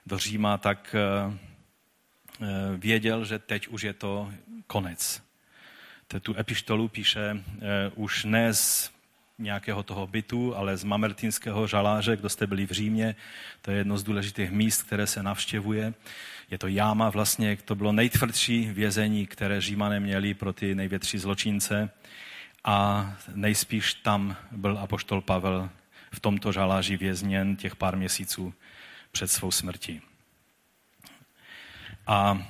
do 0.06 0.18
Říma, 0.18 0.58
tak 0.58 0.96
uh, 0.96 2.48
věděl, 2.78 3.26
že 3.26 3.40
teď 3.40 3.68
už 3.68 3.82
je 3.82 3.94
to 3.94 4.32
konec. 4.68 5.24
Tu 6.22 6.36
epištolu 6.38 6.88
píše 6.88 7.34
uh, 7.34 7.40
už 7.96 8.24
ne 8.24 8.54
z 8.54 8.93
nějakého 9.44 9.84
toho 9.84 10.08
bytu, 10.08 10.56
ale 10.56 10.78
z 10.78 10.84
mamertinského 10.84 11.68
žaláře, 11.68 12.18
kdo 12.18 12.30
jste 12.30 12.48
byli 12.48 12.66
v 12.66 12.72
Římě. 12.72 13.16
To 13.62 13.72
je 13.72 13.78
jedno 13.78 13.98
z 13.98 14.04
důležitých 14.04 14.52
míst, 14.52 14.84
které 14.84 15.08
se 15.08 15.24
navštěvuje. 15.24 15.94
Je 16.52 16.58
to 16.58 16.68
jáma 16.68 17.10
vlastně, 17.10 17.58
to 17.66 17.76
bylo 17.76 17.92
nejtvrdší 17.92 18.66
vězení, 18.66 19.28
které 19.28 19.62
Římané 19.62 20.00
měli 20.00 20.34
pro 20.34 20.54
ty 20.54 20.76
největší 20.76 21.18
zločince. 21.18 21.90
A 22.64 23.14
nejspíš 23.36 23.94
tam 23.94 24.36
byl 24.52 24.80
apoštol 24.80 25.22
Pavel 25.22 25.70
v 26.12 26.20
tomto 26.20 26.52
žaláři 26.52 26.98
vězněn 26.98 27.56
těch 27.56 27.76
pár 27.76 27.98
měsíců 27.98 28.54
před 29.12 29.28
svou 29.28 29.52
smrtí. 29.52 30.02
A 32.08 32.48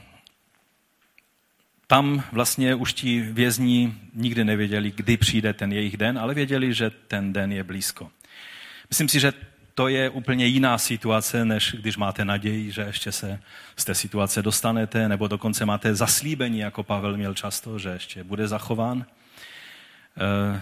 tam 1.87 2.23
vlastně 2.31 2.75
už 2.75 2.93
ti 2.93 3.21
vězni 3.21 3.93
nikdy 4.13 4.43
nevěděli, 4.43 4.93
kdy 4.95 5.17
přijde 5.17 5.53
ten 5.53 5.73
jejich 5.73 5.97
den, 5.97 6.19
ale 6.19 6.33
věděli, 6.33 6.73
že 6.73 6.91
ten 7.07 7.33
den 7.33 7.51
je 7.51 7.63
blízko. 7.63 8.11
Myslím 8.89 9.09
si, 9.09 9.19
že 9.19 9.33
to 9.75 9.87
je 9.87 10.09
úplně 10.09 10.45
jiná 10.45 10.77
situace, 10.77 11.45
než 11.45 11.75
když 11.79 11.97
máte 11.97 12.25
naději, 12.25 12.71
že 12.71 12.81
ještě 12.81 13.11
se 13.11 13.39
z 13.75 13.85
té 13.85 13.95
situace 13.95 14.41
dostanete, 14.41 15.09
nebo 15.09 15.27
dokonce 15.27 15.65
máte 15.65 15.95
zaslíbení, 15.95 16.59
jako 16.59 16.83
Pavel 16.83 17.17
měl 17.17 17.33
často, 17.33 17.79
že 17.79 17.89
ještě 17.89 18.23
bude 18.23 18.47
zachován. 18.47 19.05
Eh, 20.17 20.61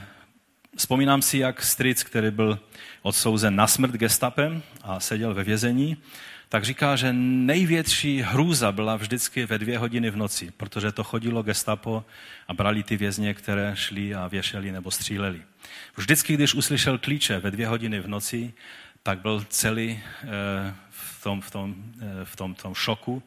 vzpomínám 0.75 1.21
si, 1.21 1.37
jak 1.37 1.63
stric, 1.63 2.03
který 2.03 2.31
byl 2.31 2.59
odsouzen 3.01 3.55
na 3.55 3.67
smrt 3.67 3.93
gestapem 3.93 4.63
a 4.81 4.99
seděl 4.99 5.33
ve 5.33 5.43
vězení, 5.43 5.97
tak 6.51 6.63
říká, 6.63 6.96
že 6.96 7.13
největší 7.13 8.22
hrůza 8.22 8.72
byla 8.72 8.96
vždycky 8.96 9.46
ve 9.46 9.58
dvě 9.58 9.77
hodiny 9.77 10.10
v 10.10 10.15
noci, 10.15 10.51
protože 10.58 10.91
to 10.91 11.03
chodilo 11.03 11.43
gestapo 11.43 12.05
a 12.48 12.53
brali 12.53 12.84
ty 12.84 12.98
vězně, 12.98 13.34
které 13.34 13.72
šli 13.75 14.15
a 14.15 14.27
věšeli 14.27 14.72
nebo 14.72 14.91
stříleli. 14.91 15.41
Vždycky, 15.96 16.34
když 16.34 16.53
uslyšel 16.53 16.98
klíče 16.98 17.39
ve 17.39 17.51
dvě 17.51 17.67
hodiny 17.67 18.00
v 18.00 18.08
noci, 18.08 18.53
tak 19.03 19.20
byl 19.20 19.46
celý 19.50 20.00
eh, 20.24 20.27
v 20.89 21.24
tom, 21.24 21.41
v 21.41 21.51
tom, 21.51 21.75
eh, 22.01 22.25
v 22.25 22.36
tom, 22.36 22.55
tom 22.55 22.75
šoku 22.75 23.24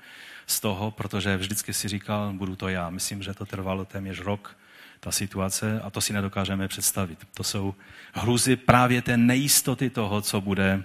z 0.46 0.60
toho, 0.60 0.90
protože 0.90 1.36
vždycky 1.36 1.72
si 1.72 1.88
říkal, 1.88 2.32
budu 2.32 2.56
to 2.56 2.68
já. 2.68 2.90
Myslím, 2.90 3.22
že 3.22 3.34
to 3.34 3.46
trvalo 3.46 3.84
téměř 3.84 4.20
rok, 4.20 4.56
ta 5.00 5.12
situace, 5.12 5.80
a 5.80 5.90
to 5.90 6.00
si 6.00 6.12
nedokážeme 6.12 6.68
představit. 6.68 7.18
To 7.34 7.44
jsou 7.44 7.74
hruzy 8.12 8.56
právě 8.56 9.02
té 9.02 9.16
nejistoty 9.16 9.90
toho, 9.90 10.20
co 10.20 10.40
bude 10.40 10.82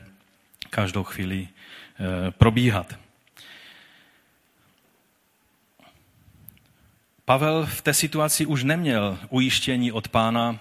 každou 0.70 1.04
chvíli 1.04 1.48
probíhat. 2.38 3.00
Pavel 7.26 7.66
v 7.66 7.82
té 7.82 7.94
situaci 7.94 8.46
už 8.46 8.64
neměl 8.64 9.20
ujištění 9.30 9.92
od 9.92 10.08
pána, 10.08 10.60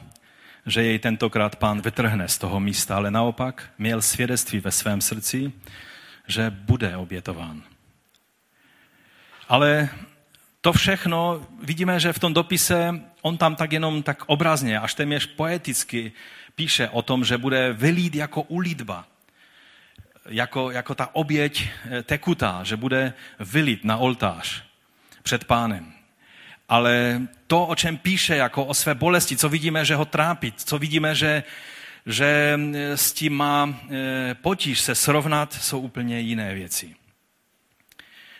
že 0.67 0.83
jej 0.83 0.99
tentokrát 0.99 1.57
pán 1.57 1.81
vytrhne 1.81 2.29
z 2.29 2.39
toho 2.39 2.61
místa, 2.61 2.97
ale 2.97 3.11
naopak 3.11 3.71
měl 3.79 4.03
svědectví 4.03 4.61
ve 4.61 4.71
svém 4.71 5.01
srdci, 5.01 5.53
že 6.27 6.51
bude 6.51 6.97
obětován. 6.97 7.63
Ale 9.49 9.89
to 10.61 10.73
všechno 10.73 11.47
vidíme, 11.63 12.01
že 12.01 12.13
v 12.13 12.19
tom 12.19 12.35
dopise 12.35 13.01
on 13.23 13.39
tam 13.39 13.57
tak 13.57 13.73
jenom 13.73 14.03
tak 14.03 14.23
obrazně, 14.27 14.81
až 14.81 14.95
téměř 14.95 15.27
poeticky 15.27 16.13
píše 16.55 16.89
o 16.89 17.03
tom, 17.03 17.25
že 17.25 17.39
bude 17.39 17.73
vylít 17.73 18.15
jako 18.15 18.43
ulitba 18.43 19.07
jako, 20.29 20.71
jako 20.71 20.95
ta 20.95 21.15
oběť 21.15 21.69
eh, 21.91 22.03
tekutá, 22.03 22.65
že 22.65 22.77
bude 22.77 23.13
vylit 23.41 23.85
na 23.85 23.97
oltář 23.97 24.63
před 25.23 25.45
pánem. 25.45 25.93
Ale 26.69 27.23
to, 27.47 27.67
o 27.67 27.75
čem 27.75 27.97
píše 27.97 28.37
jako 28.37 28.65
o 28.65 28.75
své 28.75 28.95
bolesti, 28.95 29.37
co 29.37 29.49
vidíme, 29.49 29.85
že 29.85 29.95
ho 29.95 30.05
trápí, 30.05 30.53
co 30.53 30.79
vidíme, 30.79 31.15
že, 31.15 31.43
že 32.07 32.61
s 32.95 33.13
tím 33.13 33.33
má 33.37 33.75
potíž 34.43 34.81
se 34.81 34.95
srovnat, 34.95 35.53
jsou 35.55 35.81
úplně 35.81 36.21
jiné 36.21 36.55
věci. 36.55 36.95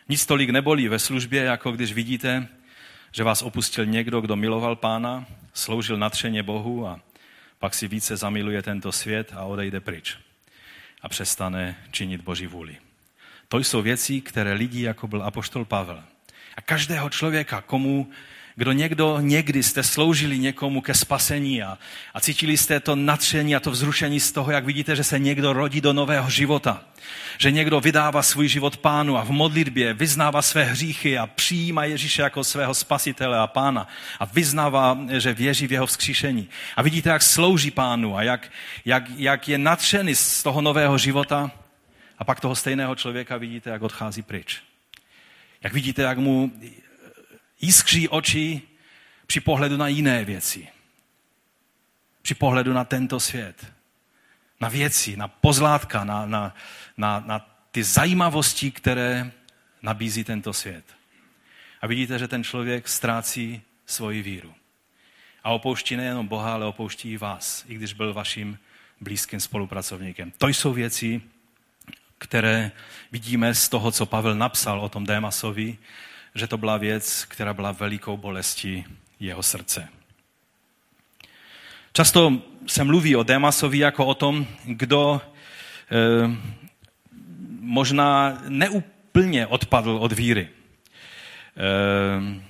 Nic 0.09 0.27
tolik 0.27 0.51
nebolí 0.51 0.89
ve 0.89 0.99
službě, 0.99 1.43
jako 1.43 1.73
když 1.73 1.93
vidíte, 1.93 2.49
že 3.13 3.25
vás 3.25 3.43
opustil 3.43 3.87
někdo, 3.87 4.21
kdo 4.21 4.37
miloval 4.37 4.77
pána, 4.77 5.27
sloužil 5.53 5.97
natřeně 5.97 6.43
Bohu 6.43 6.87
a 6.87 7.01
pak 7.59 7.75
si 7.75 7.89
více 7.89 8.17
zamiluje 8.17 8.63
tento 8.63 8.93
svět 8.93 9.33
a 9.37 9.45
odejde 9.45 9.81
pryč 9.81 10.28
a 11.03 11.09
přestane 11.09 11.77
činit 11.91 12.21
Boží 12.21 12.47
vůli. 12.47 12.77
To 13.49 13.59
jsou 13.59 13.83
věci, 13.83 14.21
které 14.21 14.53
lidi, 14.53 14.83
jako 14.83 15.09
byl 15.09 15.23
apoštol 15.23 15.65
Pavel, 15.65 16.05
a 16.57 16.61
každého 16.61 17.11
člověka, 17.11 17.61
komu 17.61 18.11
kdo 18.59 18.73
někdo 18.73 19.19
někdy 19.21 19.63
jste 19.63 19.83
sloužili 19.83 20.39
někomu 20.39 20.81
ke 20.81 20.95
spasení 20.95 21.63
a, 21.63 21.79
a 22.15 22.21
cítili 22.21 22.57
jste 22.57 22.81
to 22.81 22.97
natření 22.97 23.57
a 23.57 23.61
to 23.61 23.71
vzrušení 23.71 24.21
z 24.21 24.33
toho, 24.33 24.51
jak 24.51 24.65
vidíte, 24.65 24.97
že 24.97 25.05
se 25.05 25.19
někdo 25.19 25.53
rodí 25.53 25.81
do 25.81 25.93
nového 25.93 26.31
života. 26.31 26.83
Že 27.39 27.51
někdo 27.51 27.81
vydává 27.81 28.23
svůj 28.23 28.49
život 28.49 28.77
pánu 28.77 29.17
a 29.17 29.25
v 29.25 29.31
modlitbě 29.31 29.95
vyznává 29.95 30.43
své 30.43 30.65
hříchy 30.65 31.19
a 31.19 31.27
přijímá 31.27 31.85
Ježíše 31.85 32.23
jako 32.23 32.45
svého 32.45 32.75
spasitele 32.75 33.39
a 33.39 33.47
pána 33.47 33.89
a 34.21 34.25
vyznává, 34.25 34.99
že 35.19 35.33
věří 35.33 35.67
v 35.67 35.73
jeho 35.73 35.87
vzkříšení. 35.87 36.49
A 36.77 36.83
vidíte, 36.83 37.11
jak 37.11 37.23
slouží 37.23 37.71
pánu 37.71 38.17
a 38.17 38.23
jak, 38.23 38.51
jak, 38.85 39.05
jak 39.17 39.49
je 39.49 39.59
natřený 39.59 40.15
z 40.15 40.43
toho 40.43 40.61
nového 40.61 40.99
života. 40.99 41.51
A 42.19 42.25
pak 42.25 42.41
toho 42.41 42.55
stejného 42.55 42.95
člověka 42.95 43.37
vidíte, 43.37 43.71
jak 43.71 43.83
odchází 43.83 44.23
pryč. 44.23 44.63
Jak 45.63 45.73
vidíte, 45.73 46.03
jak 46.03 46.19
mu 46.19 46.53
jiskří 47.61 48.09
oči 48.09 48.63
při 49.27 49.41
pohledu 49.41 49.77
na 49.77 49.89
jiné 49.89 50.25
věci. 50.25 50.69
Při 52.23 52.35
pohledu 52.35 52.73
na 52.73 52.85
tento 52.85 53.21
svět. 53.21 53.73
Na 54.61 54.69
věci, 54.69 55.17
na 55.17 55.29
pozlátka, 55.29 56.05
na, 56.05 56.27
na, 56.27 56.55
na, 56.97 57.21
na 57.27 57.39
ty 57.71 57.85
zajímavosti, 57.85 58.71
které 58.71 59.33
nabízí 59.83 60.25
tento 60.25 60.53
svět. 60.53 60.85
A 61.81 61.87
vidíte, 61.87 62.19
že 62.19 62.29
ten 62.29 62.45
člověk 62.45 62.89
ztrácí 62.89 63.63
svoji 63.87 64.23
víru. 64.23 64.55
A 65.45 65.51
opouští 65.51 65.97
nejenom 65.97 66.29
Boha, 66.29 66.53
ale 66.53 66.67
opouští 66.67 67.13
i 67.13 67.17
vás, 67.17 67.65
i 67.69 67.75
když 67.75 67.93
byl 67.93 68.15
vaším 68.15 68.59
blízkým 69.01 69.41
spolupracovníkem. 69.41 70.33
To 70.39 70.49
jsou 70.49 70.73
věci, 70.73 71.21
které 72.19 72.73
vidíme 73.13 73.55
z 73.55 73.69
toho, 73.69 73.93
co 73.93 74.07
Pavel 74.07 74.35
napsal 74.35 74.81
o 74.81 74.89
tom 74.89 75.05
Démasovi, 75.05 75.79
že 76.35 76.47
to 76.47 76.59
byla 76.59 76.77
věc, 76.77 77.25
která 77.25 77.55
byla 77.55 77.73
velikou 77.73 78.17
bolestí 78.17 78.85
jeho 79.21 79.43
srdce. 79.43 79.89
Často 81.93 82.43
se 82.67 82.85
mluví 82.85 83.17
o 83.17 83.23
Démasovi 83.23 83.79
jako 83.79 84.07
o 84.07 84.15
tom, 84.15 84.47
kdo 84.65 85.21
eh, 85.91 86.37
možná 87.61 88.39
neúplně 88.49 89.47
odpadl 89.47 89.91
od 89.91 90.13
víry. 90.13 90.49
Eh, 91.57 92.43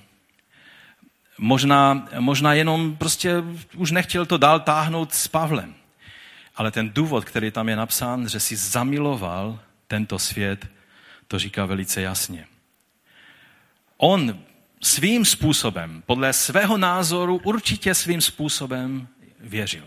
možná, 1.37 2.07
možná 2.19 2.53
jenom 2.53 2.95
prostě 2.95 3.35
už 3.75 3.91
nechtěl 3.91 4.25
to 4.25 4.37
dál 4.37 4.59
táhnout 4.59 5.13
s 5.13 5.27
Pavlem. 5.27 5.75
Ale 6.55 6.71
ten 6.71 6.89
důvod, 6.89 7.25
který 7.25 7.51
tam 7.51 7.69
je 7.69 7.75
napsán, 7.75 8.29
že 8.29 8.39
si 8.39 8.55
zamiloval 8.55 9.59
tento 9.87 10.19
svět, 10.19 10.67
to 11.27 11.39
říká 11.39 11.65
velice 11.65 12.01
jasně 12.01 12.45
on 14.01 14.39
svým 14.81 15.25
způsobem, 15.25 16.03
podle 16.05 16.33
svého 16.33 16.77
názoru, 16.77 17.41
určitě 17.43 17.95
svým 17.95 18.21
způsobem 18.21 19.07
věřil. 19.39 19.83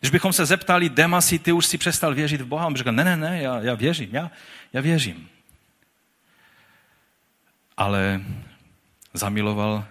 Když 0.00 0.10
bychom 0.10 0.32
se 0.32 0.46
zeptali 0.46 0.88
Demasi, 0.88 1.38
ty 1.38 1.52
už 1.52 1.66
si 1.66 1.78
přestal 1.78 2.14
věřit 2.14 2.40
v 2.40 2.46
Boha, 2.46 2.66
on 2.66 2.72
by 2.72 2.78
řekl, 2.78 2.92
ne, 2.92 3.04
ne, 3.04 3.16
ne, 3.16 3.42
já, 3.42 3.60
já 3.60 3.74
věřím, 3.74 4.08
já, 4.12 4.30
já 4.72 4.80
věřím. 4.80 5.28
Ale 7.76 8.20
zamiloval 9.14 9.84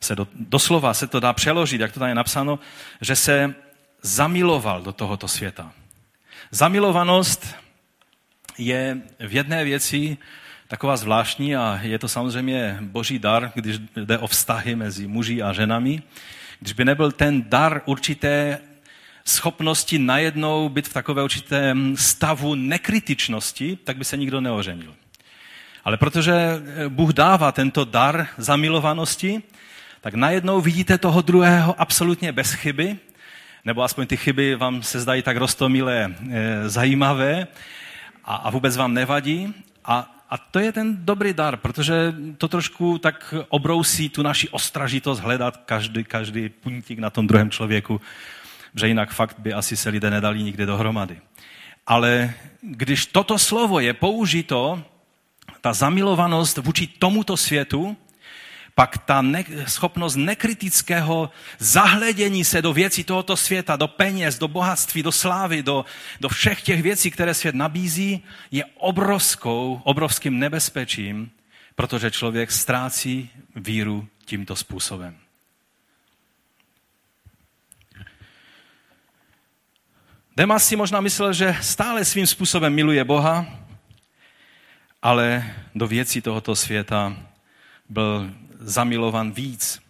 se 0.00 0.16
do, 0.16 0.28
doslova 0.34 0.94
se 0.94 1.06
to 1.06 1.20
dá 1.20 1.32
přeložit, 1.32 1.80
jak 1.80 1.92
to 1.92 2.00
tady 2.00 2.10
je 2.10 2.14
napsáno, 2.14 2.58
že 3.00 3.16
se 3.16 3.54
zamiloval 4.02 4.82
do 4.82 4.92
tohoto 4.92 5.28
světa. 5.28 5.72
Zamilovanost 6.50 7.54
je 8.58 9.02
v 9.18 9.34
jedné 9.34 9.64
věci 9.64 10.18
taková 10.68 10.96
zvláštní 10.96 11.56
a 11.56 11.80
je 11.82 11.98
to 11.98 12.08
samozřejmě 12.08 12.78
boží 12.80 13.18
dar, 13.18 13.52
když 13.54 13.76
jde 13.96 14.18
o 14.18 14.26
vztahy 14.26 14.76
mezi 14.76 15.06
muži 15.06 15.42
a 15.42 15.52
ženami. 15.52 16.02
Když 16.60 16.72
by 16.72 16.84
nebyl 16.84 17.12
ten 17.12 17.42
dar 17.48 17.82
určité 17.84 18.58
schopnosti 19.24 19.98
najednou 19.98 20.68
být 20.68 20.88
v 20.88 20.92
takové 20.92 21.22
určitém 21.22 21.96
stavu 21.96 22.54
nekritičnosti, 22.54 23.78
tak 23.84 23.96
by 23.96 24.04
se 24.04 24.16
nikdo 24.16 24.40
neoženil. 24.40 24.94
Ale 25.84 25.96
protože 25.96 26.62
Bůh 26.88 27.12
dává 27.12 27.52
tento 27.52 27.84
dar 27.84 28.26
zamilovanosti, 28.38 29.42
tak 30.00 30.14
najednou 30.14 30.60
vidíte 30.60 30.98
toho 30.98 31.22
druhého 31.22 31.80
absolutně 31.80 32.32
bez 32.32 32.52
chyby, 32.52 32.96
nebo 33.64 33.82
aspoň 33.82 34.06
ty 34.06 34.16
chyby 34.16 34.54
vám 34.54 34.82
se 34.82 35.00
zdají 35.00 35.22
tak 35.22 35.36
rostomilé 35.36 36.14
e, 36.30 36.68
zajímavé 36.68 37.46
a 38.24 38.50
vůbec 38.50 38.76
vám 38.76 38.94
nevadí. 38.94 39.54
A 39.84 40.17
a 40.30 40.38
to 40.38 40.58
je 40.58 40.72
ten 40.72 40.96
dobrý 41.04 41.32
dar, 41.32 41.56
protože 41.56 42.14
to 42.38 42.48
trošku 42.48 42.98
tak 42.98 43.34
obrousí 43.48 44.08
tu 44.08 44.22
naši 44.22 44.48
ostražitost 44.48 45.20
hledat 45.20 45.56
každý, 45.56 46.04
každý 46.04 46.48
puntík 46.48 46.98
na 46.98 47.10
tom 47.10 47.26
druhém 47.26 47.50
člověku, 47.50 48.00
že 48.74 48.88
jinak 48.88 49.10
fakt 49.10 49.38
by 49.38 49.52
asi 49.52 49.76
se 49.76 49.88
lidé 49.88 50.10
nedali 50.10 50.42
nikdy 50.42 50.66
dohromady. 50.66 51.20
Ale 51.86 52.34
když 52.60 53.06
toto 53.06 53.38
slovo 53.38 53.80
je 53.80 53.94
použito, 53.94 54.82
ta 55.60 55.72
zamilovanost 55.72 56.58
vůči 56.58 56.86
tomuto 56.86 57.36
světu, 57.36 57.96
pak 58.78 58.98
ta 58.98 59.22
ne- 59.22 59.44
schopnost 59.66 60.16
nekritického 60.16 61.30
zahledění 61.58 62.44
se 62.44 62.62
do 62.62 62.72
věcí 62.72 63.04
tohoto 63.04 63.36
světa, 63.36 63.76
do 63.76 63.88
peněz, 63.88 64.38
do 64.38 64.48
bohatství, 64.48 65.02
do 65.02 65.12
slávy, 65.12 65.62
do, 65.62 65.84
do 66.20 66.28
všech 66.28 66.62
těch 66.62 66.82
věcí, 66.82 67.10
které 67.10 67.34
svět 67.34 67.54
nabízí, 67.54 68.24
je 68.50 68.64
obrovskou, 68.64 69.80
obrovským 69.84 70.38
nebezpečím, 70.38 71.30
protože 71.74 72.10
člověk 72.10 72.52
ztrácí 72.52 73.30
víru 73.56 74.08
tímto 74.24 74.56
způsobem. 74.56 75.16
Demas 80.36 80.66
si 80.66 80.76
možná 80.76 81.00
myslel, 81.00 81.32
že 81.32 81.56
stále 81.60 82.04
svým 82.04 82.26
způsobem 82.26 82.74
miluje 82.74 83.04
Boha, 83.04 83.46
ale 85.02 85.54
do 85.74 85.86
věcí 85.86 86.20
tohoto 86.20 86.56
světa 86.56 87.16
byl 87.88 88.30
zamilovan 88.58 89.32
víc 89.32 89.82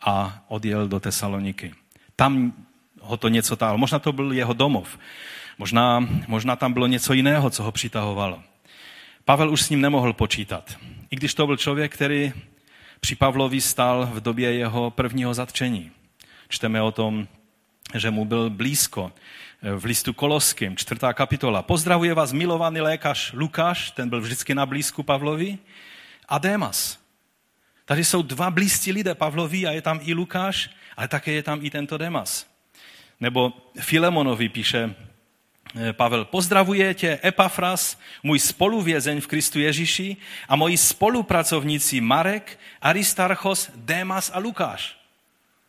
a 0.00 0.44
odjel 0.48 0.88
do 0.88 1.00
Tesaloniky. 1.00 1.74
Tam 2.16 2.52
ho 3.00 3.16
to 3.16 3.28
něco 3.28 3.56
táhlo. 3.56 3.78
Možná 3.78 3.98
to 3.98 4.12
byl 4.12 4.32
jeho 4.32 4.52
domov. 4.52 4.98
Možná, 5.58 6.08
možná 6.28 6.56
tam 6.56 6.72
bylo 6.72 6.86
něco 6.86 7.12
jiného, 7.12 7.50
co 7.50 7.62
ho 7.62 7.72
přitahovalo. 7.72 8.42
Pavel 9.24 9.50
už 9.50 9.62
s 9.62 9.70
ním 9.70 9.80
nemohl 9.80 10.12
počítat. 10.12 10.76
I 11.10 11.16
když 11.16 11.34
to 11.34 11.46
byl 11.46 11.56
člověk, 11.56 11.94
který 11.94 12.32
při 13.00 13.16
Pavlovi 13.16 13.60
stál 13.60 14.06
v 14.12 14.20
době 14.20 14.52
jeho 14.52 14.90
prvního 14.90 15.34
zatčení. 15.34 15.90
Čteme 16.48 16.82
o 16.82 16.92
tom, 16.92 17.28
že 17.94 18.10
mu 18.10 18.24
byl 18.24 18.50
blízko. 18.50 19.12
V 19.76 19.84
listu 19.84 20.12
Koloským, 20.12 20.76
čtvrtá 20.76 21.12
kapitola. 21.12 21.62
Pozdravuje 21.62 22.14
vás 22.14 22.32
milovaný 22.32 22.80
lékař 22.80 23.32
Lukáš, 23.32 23.90
ten 23.90 24.08
byl 24.08 24.20
vždycky 24.20 24.54
na 24.54 24.66
blízku 24.66 25.02
Pavlovi, 25.02 25.58
a 26.28 26.38
Démas, 26.38 26.98
Tady 27.92 28.04
jsou 28.04 28.22
dva 28.22 28.50
blízcí 28.50 28.92
lidé 28.92 29.14
Pavlovi 29.14 29.66
a 29.66 29.70
je 29.70 29.82
tam 29.82 30.00
i 30.02 30.14
Lukáš, 30.14 30.70
ale 30.96 31.08
také 31.08 31.32
je 31.32 31.42
tam 31.42 31.58
i 31.62 31.70
tento 31.70 31.98
Demas. 31.98 32.46
Nebo 33.20 33.52
Filemonovi 33.80 34.48
píše 34.48 34.94
eh, 35.76 35.92
Pavel, 35.92 36.24
pozdravuje 36.24 36.94
tě 36.94 37.18
Epafras, 37.24 37.98
můj 38.22 38.38
spoluvězeň 38.38 39.20
v 39.20 39.26
Kristu 39.26 39.60
Ježíši 39.60 40.16
a 40.48 40.56
moji 40.56 40.76
spolupracovníci 40.76 42.00
Marek, 42.00 42.58
Aristarchos, 42.82 43.70
Demas 43.74 44.30
a 44.34 44.38
Lukáš. 44.38 44.96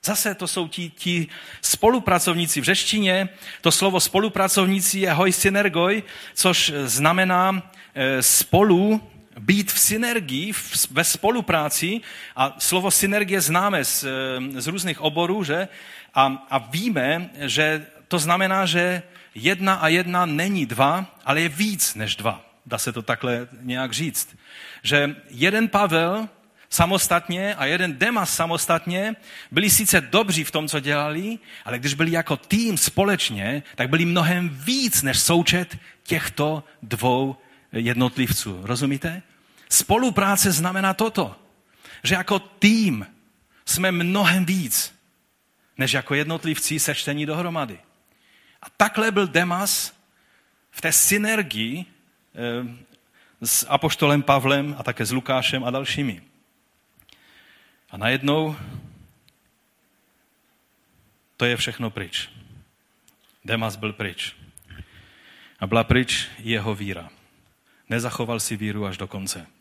Zase 0.03 0.35
to 0.35 0.47
jsou 0.47 0.67
ti, 0.67 0.89
ti 0.89 1.27
spolupracovníci 1.61 2.61
v 2.61 2.63
řeštině. 2.63 3.29
To 3.61 3.71
slovo 3.71 3.99
spolupracovníci 3.99 4.99
je 4.99 5.13
hoj 5.13 5.31
synergoj, 5.31 6.03
což 6.33 6.73
znamená 6.85 7.71
eh, 7.95 8.23
spolu 8.23 9.12
být 9.43 9.71
v 9.71 9.79
synergii, 9.79 10.51
ve 10.91 11.03
spolupráci 11.03 12.01
a 12.35 12.55
slovo 12.59 12.91
synergie 12.91 13.41
známe 13.41 13.85
z, 13.85 14.03
eh, 14.03 14.61
z 14.61 14.67
různých 14.67 15.01
oborů, 15.01 15.43
že? 15.43 15.67
A, 16.13 16.47
a 16.49 16.57
víme, 16.57 17.29
že 17.51 17.85
to 18.07 18.19
znamená, 18.19 18.65
že 18.65 19.03
jedna 19.35 19.73
a 19.73 19.87
jedna 19.87 20.25
není 20.25 20.65
dva, 20.65 21.05
ale 21.25 21.41
je 21.41 21.49
víc 21.49 21.95
než 21.95 22.15
dva. 22.15 22.45
Dá 22.65 22.77
se 22.77 22.93
to 22.93 23.01
takhle 23.01 23.47
nějak 23.61 23.91
říct. 23.91 24.35
Že 24.83 25.15
jeden 25.29 25.67
Pavel 25.67 26.29
samostatně 26.69 27.55
a 27.55 27.65
jeden 27.65 27.97
Demas 27.97 28.35
samostatně 28.35 29.15
byli 29.51 29.69
sice 29.69 30.01
dobří 30.01 30.43
v 30.43 30.51
tom, 30.51 30.67
co 30.67 30.79
dělali, 30.79 31.39
ale 31.65 31.79
když 31.79 31.93
byli 31.93 32.11
jako 32.11 32.37
tým 32.37 32.77
společně, 32.77 33.63
tak 33.75 33.89
byli 33.89 34.05
mnohem 34.05 34.49
víc 34.49 35.01
než 35.01 35.19
součet 35.19 35.77
těchto 36.03 36.63
dvou 36.81 37.37
jednotlivců. 37.71 38.59
Rozumíte? 38.63 39.21
Spolupráce 39.73 40.51
znamená 40.51 40.93
toto, 40.93 41.35
že 42.03 42.15
jako 42.15 42.39
tým 42.39 43.07
jsme 43.65 43.91
mnohem 43.91 44.45
víc, 44.45 44.95
než 45.77 45.93
jako 45.93 46.13
jednotlivci 46.13 46.79
sečtení 46.79 47.25
dohromady. 47.25 47.79
A 48.61 48.69
takhle 48.77 49.11
byl 49.11 49.27
Demas 49.27 49.93
v 50.71 50.81
té 50.81 50.91
synergii 50.91 51.85
eh, 51.85 51.85
s 53.41 53.65
apoštolem 53.69 54.23
Pavlem 54.23 54.75
a 54.77 54.83
také 54.83 55.05
s 55.05 55.11
Lukášem 55.11 55.63
a 55.63 55.71
dalšími. 55.71 56.21
A 57.89 57.97
najednou 57.97 58.55
to 61.37 61.45
je 61.45 61.57
všechno 61.57 61.89
pryč. 61.89 62.29
Demas 63.45 63.75
byl 63.75 63.93
pryč. 63.93 64.35
A 65.59 65.67
byla 65.67 65.83
pryč 65.83 66.27
jeho 66.37 66.75
víra. 66.75 67.09
Nezachoval 67.89 68.39
si 68.39 68.57
víru 68.57 68.85
až 68.85 68.97
do 68.97 69.07
konce. 69.07 69.52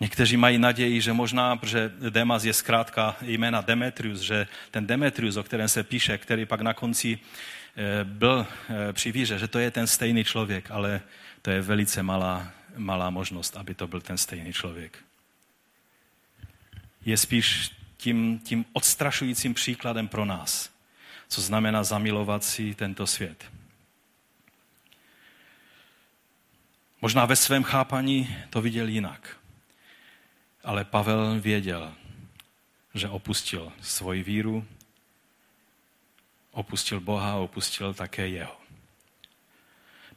Někteří 0.00 0.36
mají 0.36 0.58
naději, 0.58 1.00
že 1.00 1.12
možná, 1.12 1.56
protože 1.56 1.92
Demas 2.10 2.44
je 2.44 2.52
zkrátka 2.52 3.16
jména 3.20 3.60
Demetrius, 3.60 4.20
že 4.20 4.46
ten 4.70 4.86
Demetrius, 4.86 5.36
o 5.36 5.42
kterém 5.42 5.68
se 5.68 5.82
píše, 5.82 6.18
který 6.18 6.46
pak 6.46 6.60
na 6.60 6.74
konci 6.74 7.18
eh, 7.18 8.04
byl 8.04 8.46
eh, 8.68 8.92
při 8.92 9.12
víře, 9.12 9.38
že 9.38 9.48
to 9.48 9.58
je 9.58 9.70
ten 9.70 9.86
stejný 9.86 10.24
člověk, 10.24 10.70
ale 10.70 11.00
to 11.42 11.50
je 11.50 11.60
velice 11.60 12.02
malá, 12.02 12.52
malá 12.76 13.10
možnost, 13.10 13.56
aby 13.56 13.74
to 13.74 13.86
byl 13.86 14.00
ten 14.00 14.18
stejný 14.18 14.52
člověk. 14.52 14.98
Je 17.04 17.16
spíš 17.16 17.70
tím, 17.96 18.38
tím 18.38 18.64
odstrašujícím 18.72 19.54
příkladem 19.54 20.08
pro 20.08 20.24
nás, 20.24 20.70
co 21.28 21.40
znamená 21.40 21.84
zamilovat 21.84 22.44
si 22.44 22.74
tento 22.74 23.06
svět. 23.06 23.44
Možná 27.02 27.26
ve 27.26 27.36
svém 27.36 27.62
chápaní 27.62 28.36
to 28.50 28.62
viděl 28.62 28.88
jinak. 28.88 29.37
Ale 30.68 30.84
Pavel 30.84 31.40
věděl, 31.40 31.92
že 32.94 33.08
opustil 33.08 33.72
svoji 33.80 34.22
víru, 34.22 34.64
opustil 36.52 37.00
Boha 37.00 37.34
opustil 37.34 37.94
také 37.94 38.28
jeho. 38.28 38.56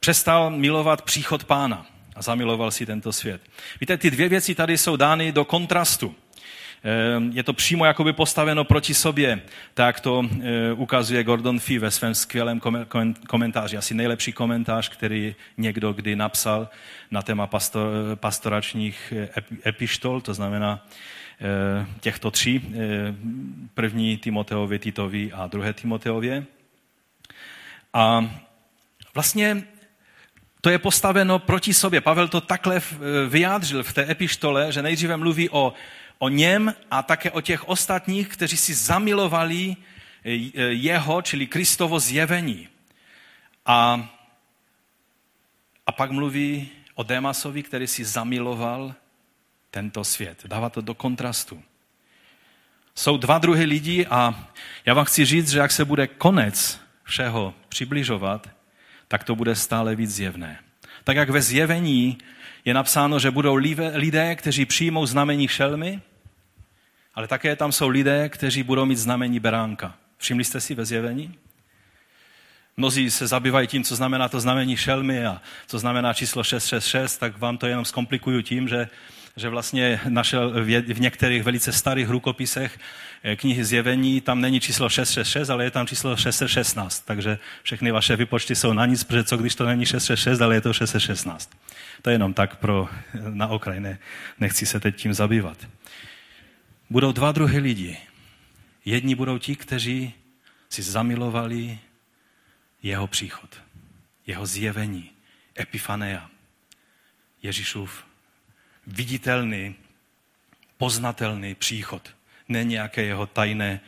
Přestal 0.00 0.50
milovat 0.50 1.02
příchod 1.02 1.44
pána 1.44 1.86
a 2.16 2.22
zamiloval 2.22 2.70
si 2.70 2.86
tento 2.86 3.12
svět. 3.12 3.42
Víte, 3.80 3.96
ty 3.96 4.10
dvě 4.10 4.28
věci 4.28 4.54
tady 4.54 4.78
jsou 4.78 4.96
dány 4.96 5.32
do 5.32 5.44
kontrastu. 5.44 6.14
Ehm, 6.84 7.30
je 7.34 7.42
to 7.42 7.52
přímo 7.52 7.84
jakoby 7.84 8.12
postaveno 8.12 8.64
proti 8.64 8.94
sobě, 8.94 9.42
tak 9.74 10.00
to 10.00 10.22
eh, 10.24 10.72
ukazuje 10.72 11.24
Gordon 11.24 11.58
Fee 11.60 11.78
ve 11.78 11.90
svém 11.90 12.14
skvělém 12.14 12.60
komentáři. 13.28 13.76
Asi 13.76 13.94
nejlepší 13.94 14.32
komentář, 14.32 14.88
který 14.88 15.34
někdo 15.56 15.92
kdy 15.92 16.16
napsal 16.16 16.68
na 17.10 17.22
téma 17.22 17.48
pastoračních 18.14 19.12
eh, 19.16 19.28
epištol, 19.66 20.20
to 20.20 20.34
znamená 20.34 20.86
eh, 21.40 21.86
těchto 22.00 22.30
tří, 22.30 22.74
první 23.74 24.16
Timoteovi, 24.16 24.78
Titovi 24.78 25.32
a 25.32 25.46
druhé 25.46 25.72
Timoteově. 25.72 26.44
A 27.92 28.30
vlastně 29.14 29.62
to 30.60 30.70
je 30.70 30.78
postaveno 30.78 31.38
proti 31.38 31.74
sobě. 31.74 32.00
Pavel 32.00 32.28
to 32.28 32.40
takhle 32.40 32.80
vyjádřil 33.28 33.82
v 33.82 33.92
té 33.92 34.10
epištole, 34.10 34.72
že 34.72 34.82
nejdříve 34.82 35.16
mluví 35.16 35.50
o 35.50 35.74
o 36.22 36.28
něm 36.28 36.74
a 36.90 37.02
také 37.02 37.30
o 37.30 37.40
těch 37.40 37.68
ostatních, 37.68 38.28
kteří 38.28 38.56
si 38.56 38.74
zamilovali 38.74 39.76
eh, 40.24 40.30
jeho, 40.70 41.22
čili 41.22 41.46
Kristovo 41.46 42.00
zjevení. 42.00 42.68
A, 43.66 44.08
a 45.86 45.92
pak 45.92 46.10
mluví 46.10 46.68
o 46.94 47.02
Démasovi, 47.02 47.62
který 47.62 47.86
si 47.86 48.04
zamiloval 48.04 48.94
tento 49.70 50.04
svět. 50.04 50.46
Dává 50.46 50.70
to 50.70 50.80
do 50.80 50.94
kontrastu. 50.94 51.62
Jsou 52.94 53.16
dva 53.16 53.38
druhy 53.38 53.64
lidí 53.64 54.06
a 54.06 54.48
já 54.86 54.94
vám 54.94 55.04
chci 55.04 55.24
říct, 55.24 55.50
že 55.50 55.58
jak 55.58 55.72
se 55.72 55.84
bude 55.84 56.06
konec 56.06 56.80
všeho 57.02 57.54
přibližovat, 57.68 58.50
tak 59.08 59.24
to 59.24 59.34
bude 59.34 59.56
stále 59.56 59.94
víc 59.94 60.10
zjevné. 60.10 60.58
Tak 61.04 61.16
jak 61.16 61.30
ve 61.30 61.42
zjevení 61.42 62.18
je 62.64 62.74
napsáno, 62.74 63.18
že 63.18 63.30
budou 63.30 63.54
lidé, 63.94 64.36
kteří 64.36 64.66
přijmou 64.66 65.06
znamení 65.06 65.48
šelmy, 65.48 66.00
ale 67.14 67.28
také 67.28 67.56
tam 67.56 67.72
jsou 67.72 67.88
lidé, 67.88 68.28
kteří 68.28 68.62
budou 68.62 68.84
mít 68.84 68.96
znamení 68.96 69.40
beránka. 69.40 69.94
Všimli 70.18 70.44
jste 70.44 70.60
si 70.60 70.74
ve 70.74 70.84
zjevení? 70.84 71.34
Mnozí 72.76 73.10
se 73.10 73.26
zabývají 73.26 73.68
tím, 73.68 73.84
co 73.84 73.96
znamená 73.96 74.28
to 74.28 74.40
znamení 74.40 74.76
šelmy 74.76 75.26
a 75.26 75.40
co 75.66 75.78
znamená 75.78 76.14
číslo 76.14 76.44
666, 76.44 77.16
tak 77.16 77.38
vám 77.38 77.58
to 77.58 77.66
jenom 77.66 77.84
zkomplikuju 77.84 78.42
tím, 78.42 78.68
že, 78.68 78.88
že 79.36 79.48
vlastně 79.48 80.00
našel 80.08 80.64
v, 80.64 81.00
některých 81.00 81.42
velice 81.42 81.72
starých 81.72 82.08
rukopisech 82.08 82.78
eh, 83.22 83.36
knihy 83.36 83.64
zjevení, 83.64 84.20
tam 84.20 84.40
není 84.40 84.60
číslo 84.60 84.88
666, 84.88 85.50
ale 85.50 85.64
je 85.64 85.70
tam 85.70 85.86
číslo 85.86 86.16
616. 86.16 87.00
Takže 87.00 87.38
všechny 87.62 87.90
vaše 87.90 88.16
vypočty 88.16 88.54
jsou 88.54 88.72
na 88.72 88.86
nic, 88.86 89.04
protože 89.04 89.24
co 89.24 89.36
když 89.36 89.54
to 89.54 89.66
není 89.66 89.86
666, 89.86 90.40
ale 90.40 90.54
je 90.54 90.60
to 90.60 90.72
616. 90.72 91.50
To 92.02 92.10
je 92.10 92.14
jenom 92.14 92.34
tak 92.34 92.56
pro 92.56 92.88
na 93.28 93.48
okraj, 93.48 93.80
ne, 93.80 93.98
nechci 94.40 94.66
se 94.66 94.80
teď 94.80 94.96
tím 94.96 95.14
zabývat 95.14 95.56
budou 96.92 97.12
dva 97.12 97.32
druhy 97.32 97.58
lidí. 97.58 97.96
Jedni 98.84 99.14
budou 99.14 99.38
ti, 99.38 99.56
kteří 99.56 100.14
si 100.68 100.82
zamilovali 100.82 101.78
jeho 102.82 103.06
příchod, 103.06 103.62
jeho 104.26 104.46
zjevení, 104.46 105.10
epifanea, 105.60 106.30
Ježíšův 107.42 108.04
viditelný, 108.86 109.74
poznatelný 110.76 111.54
příchod. 111.54 112.14
Ne 112.48 112.64
nějaké 112.64 113.02
jeho 113.02 113.26
tajné 113.26 113.80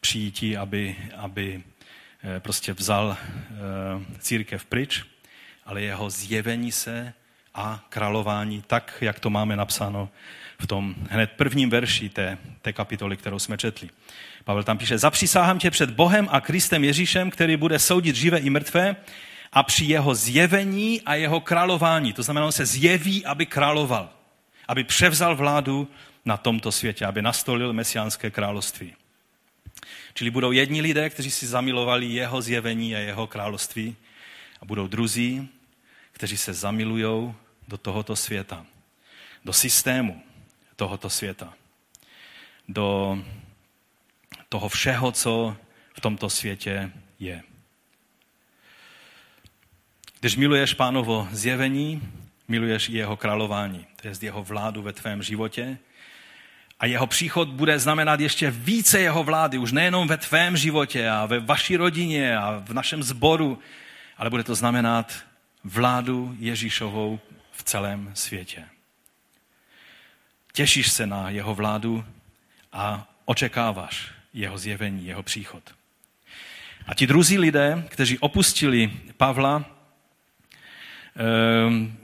přijítí, 0.00 0.56
aby, 0.56 0.96
aby 1.16 1.62
eh, 2.22 2.40
prostě 2.40 2.72
vzal 2.72 3.16
eh, 3.18 3.56
církev 4.18 4.64
pryč, 4.64 5.04
ale 5.64 5.82
jeho 5.82 6.10
zjevení 6.10 6.72
se 6.72 7.14
a 7.54 7.86
králování, 7.88 8.62
tak, 8.66 8.94
jak 9.00 9.20
to 9.20 9.30
máme 9.30 9.56
napsáno 9.56 10.08
v 10.62 10.66
tom 10.66 10.94
hned 11.10 11.30
prvním 11.36 11.70
verši 11.70 12.08
té, 12.08 12.38
té 12.62 12.72
kapitoly, 12.72 13.16
kterou 13.16 13.38
jsme 13.38 13.58
četli. 13.58 13.88
Pavel 14.44 14.62
tam 14.62 14.78
píše, 14.78 14.98
zapřísáhám 14.98 15.58
tě 15.58 15.70
před 15.70 15.90
Bohem 15.90 16.28
a 16.30 16.40
Kristem 16.40 16.84
Ježíšem, 16.84 17.30
který 17.30 17.56
bude 17.56 17.78
soudit 17.78 18.16
živé 18.16 18.38
i 18.38 18.50
mrtvé 18.50 18.96
a 19.52 19.62
při 19.62 19.84
jeho 19.84 20.14
zjevení 20.14 21.00
a 21.02 21.14
jeho 21.14 21.40
králování. 21.40 22.12
To 22.12 22.22
znamená, 22.22 22.46
on 22.46 22.52
se 22.52 22.66
zjeví, 22.66 23.24
aby 23.24 23.46
královal, 23.46 24.10
aby 24.68 24.84
převzal 24.84 25.36
vládu 25.36 25.88
na 26.24 26.36
tomto 26.36 26.72
světě, 26.72 27.06
aby 27.06 27.22
nastolil 27.22 27.72
mesiánské 27.72 28.30
království. 28.30 28.94
Čili 30.14 30.30
budou 30.30 30.52
jedni 30.52 30.80
lidé, 30.80 31.10
kteří 31.10 31.30
si 31.30 31.46
zamilovali 31.46 32.06
jeho 32.06 32.42
zjevení 32.42 32.96
a 32.96 32.98
jeho 32.98 33.26
království 33.26 33.96
a 34.60 34.64
budou 34.64 34.86
druzí, 34.86 35.48
kteří 36.12 36.36
se 36.36 36.54
zamilují 36.54 37.34
do 37.68 37.78
tohoto 37.78 38.16
světa, 38.16 38.66
do 39.44 39.52
systému, 39.52 40.22
tohoto 40.76 41.10
světa. 41.10 41.54
Do 42.68 43.18
toho 44.48 44.68
všeho, 44.68 45.12
co 45.12 45.56
v 45.94 46.00
tomto 46.00 46.30
světě 46.30 46.90
je. 47.18 47.42
Když 50.20 50.36
miluješ 50.36 50.74
pánovo 50.74 51.28
zjevení, 51.32 52.02
miluješ 52.48 52.88
i 52.88 52.92
jeho 52.92 53.16
králování, 53.16 53.86
to 53.96 54.08
je 54.08 54.14
jeho 54.20 54.44
vládu 54.44 54.82
ve 54.82 54.92
tvém 54.92 55.22
životě. 55.22 55.78
A 56.80 56.86
jeho 56.86 57.06
příchod 57.06 57.48
bude 57.48 57.78
znamenat 57.78 58.20
ještě 58.20 58.50
více 58.50 59.00
jeho 59.00 59.22
vlády, 59.22 59.58
už 59.58 59.72
nejenom 59.72 60.08
ve 60.08 60.16
tvém 60.16 60.56
životě 60.56 61.10
a 61.10 61.26
ve 61.26 61.40
vaší 61.40 61.76
rodině 61.76 62.36
a 62.36 62.62
v 62.64 62.72
našem 62.72 63.02
sboru, 63.02 63.58
ale 64.16 64.30
bude 64.30 64.44
to 64.44 64.54
znamenat 64.54 65.12
vládu 65.64 66.36
Ježíšovou 66.38 67.20
v 67.52 67.62
celém 67.62 68.10
světě. 68.14 68.64
Těšíš 70.52 70.92
se 70.92 71.06
na 71.06 71.30
jeho 71.30 71.54
vládu 71.54 72.04
a 72.72 73.08
očekáváš 73.24 74.10
jeho 74.34 74.58
zjevení, 74.58 75.06
jeho 75.06 75.22
příchod. 75.22 75.62
A 76.86 76.94
ti 76.94 77.06
druzí 77.06 77.38
lidé, 77.38 77.84
kteří 77.88 78.18
opustili 78.18 78.90
Pavla, 79.16 79.64
ehm, 81.16 81.96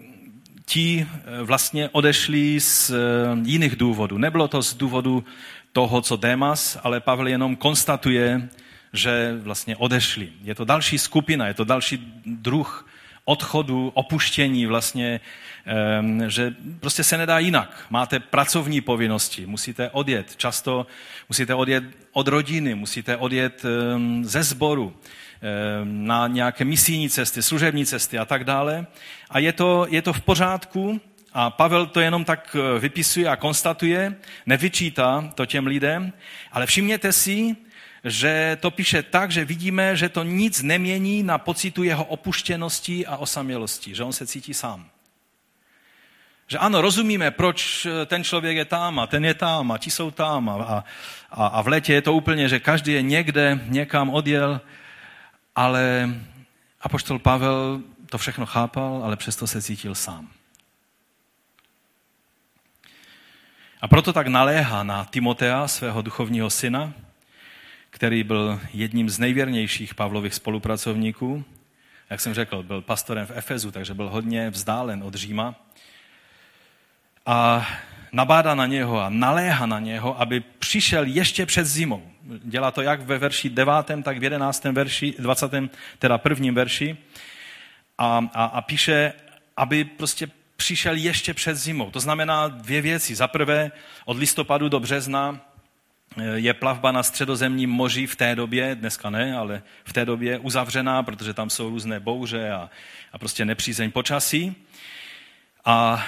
ti 0.65 1.07
eh, 1.09 1.43
vlastně 1.43 1.89
odešli 1.89 2.61
z 2.61 2.91
eh, 2.91 2.95
jiných 3.43 3.77
důvodů. 3.77 4.19
Nebylo 4.19 4.49
to 4.49 4.63
z 4.63 4.75
důvodu 4.75 5.25
toho, 5.73 6.03
co 6.03 6.17
Démas, 6.17 6.79
ale 6.83 7.01
Pavel 7.01 7.29
jenom 7.29 7.57
konstatuje, 7.57 8.49
že 8.93 9.37
vlastně 9.43 9.77
odešli. 9.77 10.29
Je 10.43 10.55
to 10.55 10.65
další 10.65 10.99
skupina, 10.99 11.47
je 11.47 11.55
to 11.55 11.65
další 11.65 12.23
druh 12.27 12.89
odchodu, 13.25 13.93
opuštění 13.95 14.67
vlastně, 14.67 15.21
že 16.26 16.54
prostě 16.81 17.04
se 17.04 17.18
nedá 17.18 17.38
jinak. 17.38 17.87
Máte 17.90 18.20
pracovní 18.20 18.81
povinnosti, 18.81 19.46
musíte 19.46 19.90
odjet, 19.90 20.37
často 20.37 20.87
musíte 21.28 21.54
odjet 21.54 21.85
od 22.12 22.28
rodiny, 22.28 22.74
musíte 22.74 23.16
odjet 23.16 23.62
ze 24.22 24.42
sboru 24.42 24.96
na 25.85 26.26
nějaké 26.26 26.64
misijní 26.64 27.11
cesty, 27.11 27.42
služební 27.42 27.87
cesty 27.87 28.18
a 28.18 28.24
tak 28.24 28.44
dále. 28.44 28.87
A 29.31 29.38
je 29.38 29.52
to, 29.52 29.87
je 29.90 30.02
to 30.02 30.12
v 30.12 30.20
pořádku, 30.20 31.00
a 31.33 31.50
Pavel 31.50 31.87
to 31.87 32.00
jenom 32.00 32.24
tak 32.24 32.57
eh, 32.59 32.78
vypisuje 32.78 33.28
a 33.28 33.37
konstatuje, 33.37 34.16
nevyčítá 34.46 35.33
to 35.35 35.46
těm 35.46 35.66
lidem, 35.66 36.12
ale 36.52 36.66
všimněte 36.66 37.12
si, 37.12 37.57
že 38.04 38.59
to 38.61 38.70
píše 38.70 39.02
tak, 39.02 39.31
že 39.31 39.44
vidíme, 39.44 39.96
že 39.96 40.09
to 40.09 40.22
nic 40.22 40.62
nemění 40.62 41.22
na 41.22 41.38
pocitu 41.38 41.83
jeho 41.83 42.04
opuštěnosti 42.04 43.07
a 43.07 43.16
osamělosti, 43.16 43.94
že 43.94 44.04
on 44.04 44.12
se 44.12 44.26
cítí 44.26 44.54
sám. 44.54 44.87
Že 46.49 46.59
ano, 46.59 46.81
rozumíme, 46.81 47.31
proč 47.31 47.87
ten 48.07 48.25
člověk 48.25 48.57
je 48.57 48.65
tam 48.65 48.99
a 48.99 49.07
ten 49.07 49.25
je 49.25 49.35
tam 49.35 49.73
a 49.73 49.79
ti 49.79 49.91
jsou 49.91 50.11
tam 50.11 50.49
a, 50.49 50.85
a, 51.31 51.47
a 51.47 51.63
v 51.63 51.69
létě 51.69 51.93
je 51.93 52.03
to 52.03 52.15
úplně, 52.15 52.49
že 52.49 52.61
každý 52.61 52.93
je 52.93 53.03
někde, 53.03 53.61
někam 53.65 54.11
odjel, 54.11 54.61
ale 55.57 56.09
apoštol 56.81 57.19
Pavel 57.19 57.81
to 58.11 58.19
všechno 58.19 58.47
chápal, 58.47 59.01
ale 59.05 59.17
přesto 59.17 59.47
se 59.47 59.63
cítil 59.63 59.95
sám. 59.95 60.29
A 63.81 63.89
proto 63.89 64.13
tak 64.13 64.27
naléhá 64.27 64.83
na 64.83 65.05
Timotea, 65.05 65.69
svého 65.69 66.03
duchovního 66.03 66.51
syna, 66.51 66.93
který 67.91 68.25
byl 68.25 68.61
jedním 68.73 69.11
z 69.11 69.19
nejvěrnějších 69.19 69.95
Pavlových 69.95 70.35
spolupracovníků. 70.35 71.45
Jak 72.11 72.21
jsem 72.21 72.35
řekl, 72.35 72.63
byl 72.63 72.83
pastorem 72.83 73.27
v 73.27 73.31
Efezu, 73.35 73.71
takže 73.71 73.95
byl 73.95 74.09
hodně 74.09 74.51
vzdálen 74.51 75.03
od 75.03 75.15
Říma. 75.15 75.55
A 77.29 77.67
nabádá 78.12 78.55
na 78.55 78.67
něho 78.67 79.01
a 79.01 79.09
naléhá 79.09 79.67
na 79.67 79.79
něho, 79.79 80.21
aby 80.21 80.41
přišel 80.41 81.05
ještě 81.05 81.47
před 81.47 81.67
zimou. 81.67 82.03
Dělá 82.45 82.71
to 82.71 82.83
jak 82.83 83.01
ve 83.01 83.19
verši 83.19 83.51
9, 83.51 83.73
tak 84.03 84.19
v 84.19 84.23
11. 84.23 84.64
verši, 84.64 85.14
20. 85.19 85.53
teda 85.99 86.19
prvním 86.19 86.55
verši. 86.55 86.97
A, 87.99 88.29
a, 88.35 88.45
a 88.45 88.61
píše, 88.61 89.12
aby 89.57 89.85
prostě 89.85 90.29
přišel 90.57 90.95
ještě 90.97 91.35
před 91.35 91.57
zimou. 91.57 91.91
To 91.91 92.01
znamená 92.01 92.49
dvě 92.49 92.83
věci. 92.83 93.14
Za 93.14 93.29
prvé, 93.29 93.73
od 94.05 94.17
listopadu 94.17 94.69
do 94.69 94.81
března 94.81 95.41
eh, 96.17 96.25
je 96.35 96.55
plavba 96.55 96.93
na 96.93 97.03
středozemním 97.03 97.71
moři 97.71 98.07
v 98.07 98.17
té 98.17 98.35
době, 98.35 98.75
dneska 98.75 99.11
ne, 99.11 99.37
ale 99.37 99.62
v 99.85 99.93
té 99.93 100.05
době 100.05 100.38
uzavřená, 100.38 101.03
protože 101.03 101.35
tam 101.35 101.51
jsou 101.51 101.69
různé 101.69 102.01
bouře 102.01 102.51
a, 102.51 102.71
a 103.12 103.19
prostě 103.19 103.45
nepřízeň 103.45 103.91
počasí. 103.91 104.57
A 105.64 106.05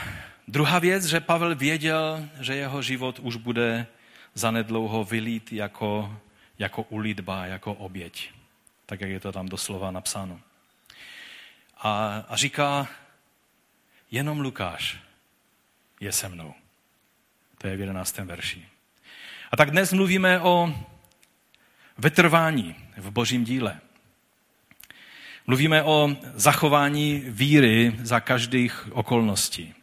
druhá 0.50 0.78
věc, 0.78 1.04
že 1.04 1.20
Pavel 1.20 1.54
věděl, 1.54 2.28
že 2.40 2.54
jeho 2.54 2.82
život 2.82 3.18
už 3.18 3.36
bude 3.36 3.86
zanedlouho 4.34 5.04
vylít 5.04 5.52
jako, 5.52 6.18
jako 6.58 6.82
ulitba, 6.82 7.46
jako 7.46 7.74
oběť. 7.74 8.30
Tak, 8.86 9.00
jak 9.00 9.10
je 9.10 9.20
to 9.20 9.32
tam 9.32 9.48
doslova 9.48 9.90
napsáno. 9.90 10.40
A, 11.78 12.24
a 12.28 12.36
říká, 12.36 12.88
jenom 14.10 14.40
Lukáš 14.40 14.98
je 16.00 16.12
se 16.12 16.28
mnou. 16.28 16.54
To 17.58 17.66
je 17.66 17.76
v 17.76 17.80
11. 17.80 18.18
verši. 18.18 18.68
A 19.50 19.56
tak 19.56 19.70
dnes 19.70 19.92
mluvíme 19.92 20.40
o 20.40 20.74
vytrvání 21.98 22.76
v 22.96 23.10
božím 23.10 23.44
díle. 23.44 23.80
Mluvíme 25.46 25.82
o 25.82 26.16
zachování 26.34 27.22
víry 27.26 27.96
za 28.02 28.20
každých 28.20 28.88
okolností. 28.92 29.74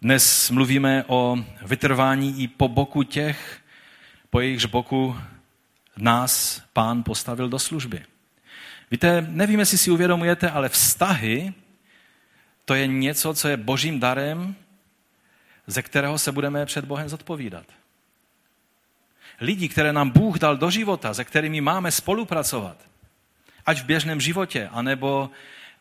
Dnes 0.00 0.50
mluvíme 0.50 1.04
o 1.06 1.36
vytrvání 1.62 2.42
i 2.42 2.48
po 2.48 2.68
boku 2.68 3.02
těch, 3.02 3.60
po 4.30 4.40
jejichž 4.40 4.64
boku 4.64 5.16
nás 5.96 6.62
pán 6.72 7.02
postavil 7.02 7.48
do 7.48 7.58
služby. 7.58 8.04
Víte, 8.90 9.26
nevím, 9.28 9.60
jestli 9.60 9.78
si 9.78 9.90
uvědomujete, 9.90 10.50
ale 10.50 10.68
vztahy 10.68 11.54
to 12.64 12.74
je 12.74 12.86
něco, 12.86 13.34
co 13.34 13.48
je 13.48 13.56
božím 13.56 14.00
darem, 14.00 14.54
ze 15.66 15.82
kterého 15.82 16.18
se 16.18 16.32
budeme 16.32 16.66
před 16.66 16.84
Bohem 16.84 17.08
zodpovídat. 17.08 17.66
Lidi, 19.40 19.68
které 19.68 19.92
nám 19.92 20.10
Bůh 20.10 20.38
dal 20.38 20.56
do 20.56 20.70
života, 20.70 21.14
se 21.14 21.24
kterými 21.24 21.60
máme 21.60 21.90
spolupracovat, 21.90 22.76
ať 23.66 23.80
v 23.80 23.84
běžném 23.84 24.20
životě, 24.20 24.68
anebo, 24.72 25.30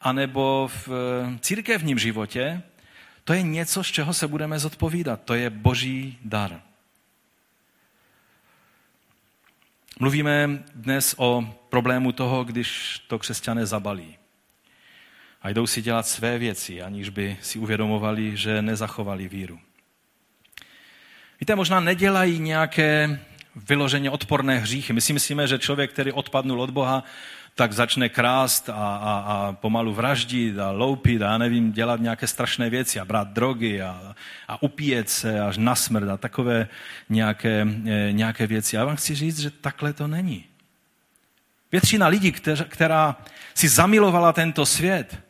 anebo 0.02 0.70
v 0.74 0.90
eh, 0.90 1.40
církevním 1.40 2.00
životě, 2.00 2.62
to 3.26 3.34
je 3.34 3.42
něco, 3.42 3.84
z 3.84 3.88
čeho 3.88 4.14
se 4.14 4.28
budeme 4.28 4.60
zodpovídat. 4.60 5.22
To 5.26 5.34
je 5.34 5.50
boží 5.50 6.18
dar. 6.22 6.62
Mluvíme 10.00 10.64
dnes 10.76 11.16
o 11.18 11.56
problému 11.70 12.12
toho, 12.12 12.44
když 12.44 13.00
to 13.08 13.20
křesťané 13.20 13.66
zabalí 13.66 14.18
a 15.42 15.50
jdou 15.50 15.68
si 15.68 15.82
dělat 15.82 16.08
své 16.08 16.38
věci, 16.38 16.82
aniž 16.82 17.10
by 17.10 17.38
si 17.42 17.60
uvědomovali, 17.60 18.38
že 18.38 18.62
nezachovali 18.62 19.28
víru. 19.28 19.60
Víte, 21.40 21.56
možná 21.56 21.80
nedělají 21.80 22.40
nějaké 22.40 23.20
vyloženě 23.56 24.10
odporné 24.10 24.58
hříchy. 24.58 24.94
My 24.94 25.02
si 25.02 25.14
myslíme, 25.14 25.48
že 25.48 25.60
člověk, 25.60 25.92
který 25.92 26.12
odpadnul 26.12 26.62
od 26.62 26.70
Boha, 26.70 27.04
tak 27.56 27.74
začne 27.74 28.10
krást 28.10 28.70
a, 28.70 28.74
a, 28.74 29.14
a 29.28 29.54
pomalu 29.54 29.94
vraždit 29.94 30.60
a 30.60 30.72
loupit 30.72 31.22
a 31.22 31.38
nevím, 31.38 31.72
dělat 31.72 32.00
nějaké 32.00 32.28
strašné 32.28 32.70
věci 32.70 33.00
a 33.00 33.06
brát 33.06 33.28
drogy 33.28 33.82
a, 33.82 34.16
a 34.48 34.62
upíjet 34.64 35.10
se 35.10 35.40
až 35.40 35.58
na 35.58 35.76
smrt 35.76 36.10
a 36.10 36.18
takové 36.18 36.68
nějaké, 37.10 37.68
e, 37.86 38.12
nějaké 38.12 38.48
věci. 38.48 38.76
Já 38.76 38.86
vám 38.86 38.96
chci 38.96 39.16
říct, 39.16 39.40
že 39.40 39.50
takhle 39.52 39.94
to 39.94 40.08
není. 40.08 40.46
Většina 41.72 42.08
lidí, 42.08 42.32
která 42.68 43.16
si 43.54 43.68
zamilovala 43.68 44.34
tento 44.34 44.66
svět, 44.66 45.26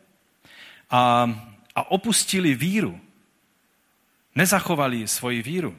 a, 0.90 1.30
a 1.76 1.92
opustili 1.92 2.56
víru, 2.56 3.00
nezachovali 4.36 5.08
svoji 5.08 5.42
víru, 5.42 5.78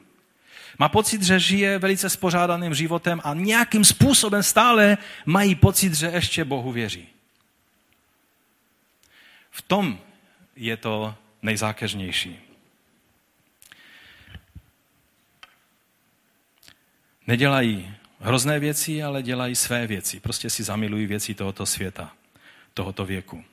má 0.79 0.89
pocit, 0.89 1.23
že 1.23 1.39
žije 1.39 1.79
velice 1.79 2.09
spořádaným 2.09 2.73
životem 2.73 3.21
a 3.23 3.33
nějakým 3.33 3.83
způsobem 3.85 4.43
stále 4.43 4.97
mají 5.25 5.55
pocit, 5.55 5.93
že 5.93 6.07
ještě 6.07 6.45
Bohu 6.45 6.71
věří. 6.71 7.07
V 9.51 9.61
tom 9.61 9.99
je 10.55 10.77
to 10.77 11.15
nejzákeřnější. 11.41 12.39
Nedělají 17.27 17.93
hrozné 18.19 18.59
věci, 18.59 19.03
ale 19.03 19.23
dělají 19.23 19.55
své 19.55 19.87
věci. 19.87 20.19
Prostě 20.19 20.49
si 20.49 20.63
zamilují 20.63 21.05
věci 21.05 21.33
tohoto 21.33 21.65
světa, 21.65 22.11
tohoto 22.73 23.05
věku. 23.05 23.43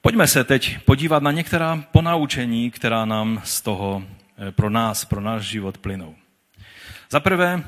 Pojďme 0.00 0.26
se 0.26 0.44
teď 0.44 0.78
podívat 0.84 1.22
na 1.22 1.30
některá 1.30 1.84
ponaučení, 1.92 2.70
která 2.70 3.04
nám 3.04 3.42
z 3.44 3.60
toho 3.60 4.04
pro 4.50 4.70
nás, 4.70 5.04
pro 5.04 5.20
náš 5.20 5.42
život 5.42 5.78
plynou. 5.78 6.16
Za 7.10 7.20
prvé, 7.20 7.64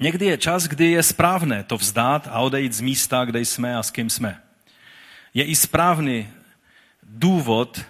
někdy 0.00 0.26
je 0.26 0.38
čas, 0.38 0.64
kdy 0.64 0.90
je 0.90 1.02
správné 1.02 1.62
to 1.64 1.76
vzdát 1.76 2.28
a 2.30 2.40
odejít 2.40 2.72
z 2.72 2.80
místa, 2.80 3.24
kde 3.24 3.40
jsme 3.40 3.76
a 3.76 3.82
s 3.82 3.90
kým 3.90 4.10
jsme. 4.10 4.42
Je 5.34 5.44
i 5.44 5.56
správný 5.56 6.28
důvod 7.02 7.80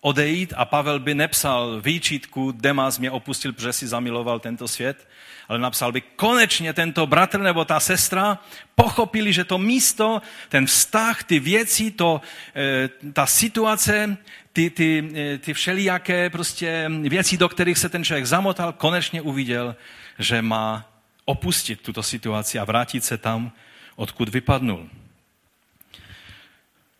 odejít 0.00 0.52
a 0.56 0.64
Pavel 0.64 0.98
by 0.98 1.14
nepsal 1.14 1.80
výčitku, 1.80 2.52
Demas 2.52 2.98
mě 2.98 3.10
opustil, 3.10 3.52
protože 3.52 3.72
si 3.72 3.86
zamiloval 3.86 4.40
tento 4.40 4.68
svět, 4.68 5.08
ale 5.48 5.58
napsal 5.58 5.92
by, 5.92 6.00
konečně 6.00 6.72
tento 6.72 7.06
bratr 7.06 7.40
nebo 7.40 7.64
ta 7.64 7.80
sestra 7.80 8.38
pochopili, 8.74 9.32
že 9.32 9.44
to 9.44 9.58
místo, 9.58 10.22
ten 10.48 10.66
vztah, 10.66 11.24
ty 11.24 11.40
věci, 11.40 11.90
to, 11.90 12.20
eh, 12.56 12.88
ta 13.12 13.26
situace, 13.26 14.16
ty, 14.58 14.70
ty, 14.70 15.10
eh, 15.14 15.38
ty 15.38 15.54
všelijaké 15.54 16.30
prostě 16.30 16.90
věci, 17.00 17.36
do 17.36 17.48
kterých 17.48 17.78
se 17.78 17.88
ten 17.88 18.04
člověk 18.04 18.26
zamotal, 18.26 18.72
konečně 18.72 19.22
uviděl, 19.22 19.76
že 20.18 20.42
má 20.42 20.90
opustit 21.24 21.80
tuto 21.80 22.02
situaci 22.02 22.58
a 22.58 22.64
vrátit 22.64 23.04
se 23.04 23.18
tam, 23.18 23.52
odkud 23.96 24.28
vypadnul. 24.28 24.88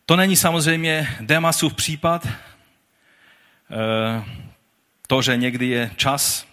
To 0.05 0.15
není 0.15 0.35
samozřejmě 0.35 1.17
Demasův 1.19 1.73
případ, 1.73 2.27
eh, 2.27 2.31
to, 5.07 5.21
že 5.21 5.37
někdy 5.37 5.67
je 5.67 5.91
čas 5.95 6.47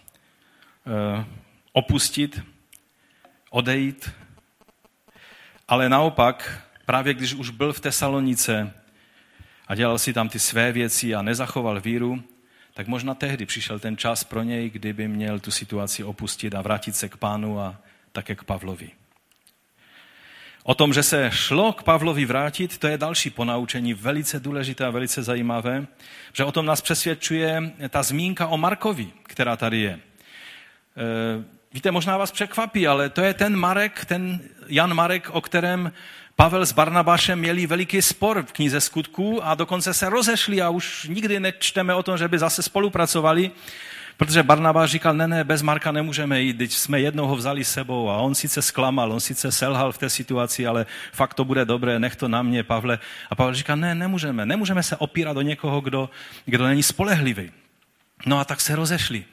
opustit, 1.73 2.43
odejít, 3.51 4.11
ale 5.69 5.89
naopak, 5.89 6.63
právě 6.87 7.15
když 7.15 7.35
už 7.35 7.51
byl 7.51 7.73
v 7.73 7.81
Tesalonice 7.81 8.73
a 9.69 9.75
dělal 9.75 9.99
si 9.99 10.13
tam 10.13 10.29
ty 10.29 10.39
své 10.39 10.73
věci 10.73 11.15
a 11.15 11.23
nezachoval 11.23 11.81
víru, 11.81 12.23
tak 12.75 12.87
možná 12.87 13.15
tehdy 13.15 13.47
přišel 13.47 13.79
ten 13.79 13.97
čas 13.97 14.25
pro 14.25 14.43
něj, 14.43 14.71
kdyby 14.71 15.09
měl 15.09 15.41
tu 15.41 15.51
situaci 15.51 16.05
opustit 16.05 16.55
a 16.55 16.63
vrátit 16.63 16.97
se 16.97 17.09
k 17.09 17.17
pánu 17.17 17.61
a 17.61 17.77
také 18.13 18.35
k 18.35 18.45
Pavlovi. 18.45 18.91
O 20.63 20.75
tom, 20.75 20.93
že 20.93 21.03
se 21.03 21.31
šlo 21.33 21.73
k 21.73 21.83
Pavlovi 21.83 22.25
vrátit, 22.25 22.79
to 22.79 22.87
je 22.87 22.99
další 22.99 23.31
ponaučení, 23.31 23.95
velice 23.95 24.41
důležité 24.41 24.87
a 24.87 24.91
velice 24.91 25.23
zajímavé, 25.23 25.87
že 26.33 26.45
o 26.45 26.53
tom 26.53 26.67
nás 26.67 26.81
přesvědčuje 26.81 27.73
ta 27.89 28.03
zmínka 28.03 28.47
o 28.47 28.57
Markovi, 28.59 29.09
která 29.23 29.57
tady 29.57 29.81
je. 29.81 29.91
E, 29.93 30.01
víte, 31.73 31.91
možná 31.91 32.17
vás 32.17 32.33
překvapí, 32.33 32.87
ale 32.87 33.09
to 33.11 33.21
je 33.21 33.35
ten 33.35 33.57
Marek, 33.57 34.05
ten 34.05 34.41
Jan 34.69 34.95
Marek, 34.95 35.31
o 35.31 35.41
kterém 35.41 35.93
Pavel 36.37 36.67
s 36.67 36.73
Barnabášem 36.73 37.39
měli 37.39 37.67
veliký 37.67 38.03
spor 38.03 38.43
v 38.43 38.53
knize 38.53 38.81
skutků 38.81 39.45
a 39.45 39.55
dokonce 39.55 39.95
se 39.95 40.09
rozešli 40.09 40.63
a 40.63 40.71
už 40.71 41.09
nikdy 41.09 41.41
nečteme 41.41 41.95
o 41.95 42.03
tom, 42.03 42.19
že 42.19 42.29
by 42.29 42.39
zase 42.39 42.63
spolupracovali. 42.63 43.51
Protože 44.17 44.43
Barnabáš 44.43 44.91
říkal, 44.91 45.15
ne, 45.15 45.29
ne, 45.29 45.45
bez 45.45 45.63
Marka 45.63 45.93
nemůžeme 45.93 46.41
jít, 46.41 46.59
teď 46.59 46.73
jsme 46.73 47.01
jednou 47.01 47.27
ho 47.27 47.37
vzali 47.37 47.65
sebou 47.65 48.11
a 48.11 48.17
on 48.17 48.35
sice 48.35 48.63
zklamal, 48.63 49.13
on 49.13 49.21
sice 49.21 49.53
selhal 49.53 49.93
v 49.93 49.99
té 49.99 50.11
situaci, 50.11 50.67
ale 50.67 50.87
fakt 51.13 51.35
to 51.35 51.45
bude 51.45 51.65
dobré, 51.65 51.99
nech 51.99 52.17
to 52.17 52.29
na 52.29 52.43
mě, 52.43 52.63
Pavle. 52.63 52.99
A 53.31 53.35
Pavel 53.35 53.55
říká, 53.55 53.77
ne, 53.77 53.95
nemůžeme, 53.95 54.47
nemůžeme 54.47 54.83
se 54.83 54.97
opírat 54.97 55.37
o 55.37 55.43
někoho, 55.43 55.81
kdo, 55.81 56.11
kdo 56.47 56.67
není 56.67 56.83
spolehlivý. 56.83 57.51
No 58.27 58.39
a 58.39 58.45
tak 58.45 58.61
se 58.61 58.77
rozešli. 58.77 59.25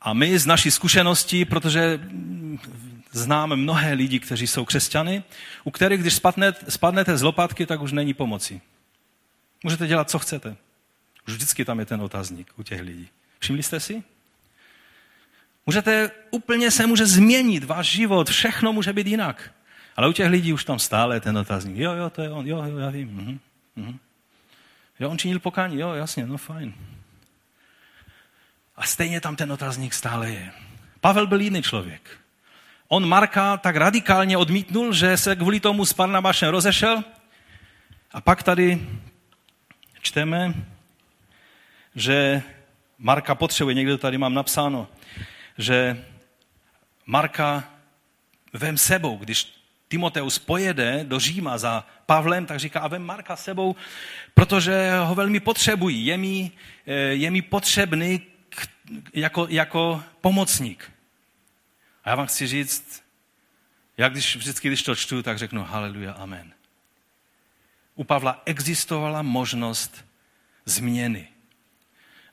A 0.00 0.12
my 0.12 0.38
z 0.38 0.46
naší 0.46 0.70
zkušenosti, 0.70 1.44
protože 1.44 2.00
znám 3.12 3.56
mnohé 3.56 3.92
lidi, 3.92 4.20
kteří 4.20 4.46
jsou 4.46 4.64
křesťany, 4.64 5.22
u 5.64 5.70
kterých, 5.70 6.00
když 6.00 6.20
spadnete, 6.68 7.18
z 7.18 7.22
lopatky, 7.22 7.66
tak 7.66 7.80
už 7.80 7.92
není 7.92 8.14
pomoci. 8.14 8.60
Můžete 9.64 9.86
dělat, 9.86 10.10
co 10.10 10.18
chcete. 10.18 10.56
Už 11.28 11.34
vždycky 11.34 11.64
tam 11.64 11.78
je 11.78 11.86
ten 11.86 12.00
otazník 12.00 12.52
u 12.56 12.62
těch 12.62 12.80
lidí. 12.80 13.08
Všimli 13.38 13.62
jste 13.62 13.80
si? 13.80 14.02
Můžete, 15.66 16.10
úplně 16.30 16.70
se 16.70 16.86
může 16.86 17.06
změnit 17.06 17.64
váš 17.64 17.90
život, 17.90 18.30
všechno 18.30 18.72
může 18.72 18.92
být 18.92 19.06
jinak. 19.06 19.54
Ale 19.96 20.08
u 20.08 20.12
těch 20.12 20.30
lidí 20.30 20.52
už 20.52 20.64
tam 20.64 20.78
stále 20.78 21.20
ten 21.20 21.38
otazník. 21.38 21.76
Jo, 21.76 21.92
jo, 21.92 22.10
to 22.10 22.22
je 22.22 22.30
on, 22.30 22.46
jo, 22.46 22.64
jo, 22.64 22.78
já 22.78 22.90
vím. 22.90 23.08
Mhm, 23.08 23.38
mhm. 23.76 23.98
Jo, 25.00 25.10
on 25.10 25.18
činil 25.18 25.38
pokání, 25.38 25.80
jo, 25.80 25.92
jasně, 25.92 26.26
no 26.26 26.36
fajn. 26.36 26.74
A 28.76 28.86
stejně 28.86 29.20
tam 29.20 29.36
ten 29.36 29.52
otazník 29.52 29.94
stále 29.94 30.30
je. 30.30 30.52
Pavel 31.00 31.26
byl 31.26 31.40
jiný 31.40 31.62
člověk. 31.62 32.21
On 32.92 33.08
Marka 33.08 33.56
tak 33.56 33.76
radikálně 33.76 34.36
odmítnul, 34.36 34.92
že 34.92 35.16
se 35.16 35.36
kvůli 35.36 35.60
tomu 35.60 35.84
s 35.84 35.92
Barnabášem 35.92 36.48
rozešel. 36.48 37.04
A 38.12 38.20
pak 38.20 38.42
tady 38.42 38.80
čteme, 40.02 40.54
že 41.94 42.42
Marka 42.98 43.34
potřebuje, 43.34 43.74
někde 43.74 43.98
tady 43.98 44.18
mám 44.18 44.34
napsáno, 44.34 44.88
že 45.58 46.04
Marka 47.06 47.64
vem 48.52 48.78
sebou, 48.78 49.16
když 49.16 49.52
Timoteus 49.88 50.38
pojede 50.38 51.04
do 51.04 51.18
Říma 51.18 51.58
za 51.58 51.86
Pavlem, 52.06 52.46
tak 52.46 52.58
říká, 52.58 52.80
a 52.80 52.88
vem 52.88 53.02
Marka 53.02 53.36
sebou, 53.36 53.76
protože 54.34 54.92
ho 54.98 55.14
velmi 55.14 55.40
potřebují. 55.40 56.06
Je 56.06 56.16
mi, 56.16 56.50
eh, 56.86 56.92
je 56.92 57.30
mi 57.30 57.42
potřebný 57.42 58.20
jako, 59.14 59.46
jako 59.50 60.02
pomocník. 60.20 60.92
A 62.04 62.10
já 62.10 62.16
vám 62.16 62.26
chci 62.26 62.46
říct, 62.46 63.02
já 63.96 64.08
když, 64.08 64.36
vždycky, 64.36 64.68
když 64.68 64.82
to 64.82 64.94
čtu, 64.94 65.22
tak 65.22 65.38
řeknu 65.38 65.64
haleluja, 65.64 66.12
amen. 66.12 66.52
U 67.94 68.04
Pavla 68.04 68.42
existovala 68.44 69.22
možnost 69.22 70.04
změny 70.64 71.28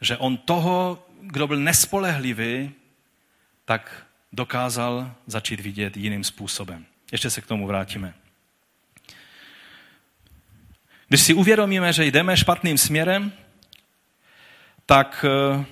že 0.01 0.17
on 0.17 0.37
toho, 0.37 1.05
kdo 1.21 1.47
byl 1.47 1.59
nespolehlivý, 1.59 2.71
tak 3.65 4.05
dokázal 4.31 5.15
začít 5.27 5.59
vidět 5.59 5.97
jiným 5.97 6.23
způsobem. 6.23 6.85
Ještě 7.11 7.29
se 7.29 7.41
k 7.41 7.45
tomu 7.45 7.67
vrátíme. 7.67 8.13
Když 11.07 11.21
si 11.21 11.33
uvědomíme, 11.33 11.93
že 11.93 12.05
jdeme 12.05 12.37
špatným 12.37 12.77
směrem, 12.77 13.31
tak 14.85 15.25
eh, 15.27 15.65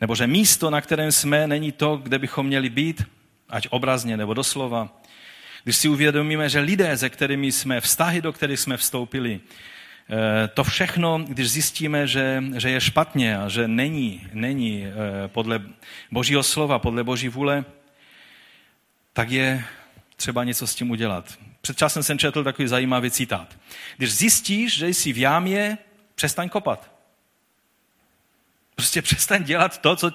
nebo 0.00 0.14
že 0.14 0.26
místo, 0.26 0.70
na 0.70 0.80
kterém 0.80 1.12
jsme, 1.12 1.46
není 1.46 1.72
to, 1.72 1.96
kde 1.96 2.18
bychom 2.18 2.46
měli 2.46 2.70
být, 2.70 3.02
ať 3.48 3.68
obrazně 3.70 4.16
nebo 4.16 4.34
doslova. 4.34 5.00
Když 5.64 5.76
si 5.76 5.88
uvědomíme, 5.88 6.48
že 6.48 6.60
lidé, 6.60 6.98
se 6.98 7.10
kterými 7.10 7.52
jsme, 7.52 7.80
vztahy, 7.80 8.22
do 8.22 8.32
kterých 8.32 8.60
jsme 8.60 8.76
vstoupili, 8.76 9.40
Eh, 10.10 10.48
to 10.48 10.64
všechno, 10.64 11.18
když 11.28 11.50
zjistíme, 11.50 12.06
že, 12.06 12.44
že 12.56 12.70
je 12.70 12.80
špatně 12.80 13.38
a 13.38 13.48
že 13.48 13.68
není, 13.68 14.28
není 14.32 14.86
eh, 14.86 15.28
podle 15.28 15.62
Božího 16.10 16.42
slova, 16.42 16.78
podle 16.78 17.04
Boží 17.04 17.28
vůle, 17.28 17.64
tak 19.12 19.30
je 19.30 19.64
třeba 20.16 20.44
něco 20.44 20.66
s 20.66 20.74
tím 20.74 20.90
udělat. 20.90 21.38
Před 21.60 21.78
časem 21.78 22.02
jsem 22.02 22.18
četl 22.18 22.44
takový 22.44 22.68
zajímavý 22.68 23.10
citát. 23.10 23.58
Když 23.96 24.14
zjistíš, 24.14 24.78
že 24.78 24.88
jsi 24.88 25.12
v 25.12 25.18
jámě, 25.18 25.78
přestaň 26.14 26.48
kopat. 26.48 26.97
Prostě 28.78 29.02
přestaň 29.02 29.44
dělat 29.44 29.78
to, 29.78 29.96
co, 29.96 30.12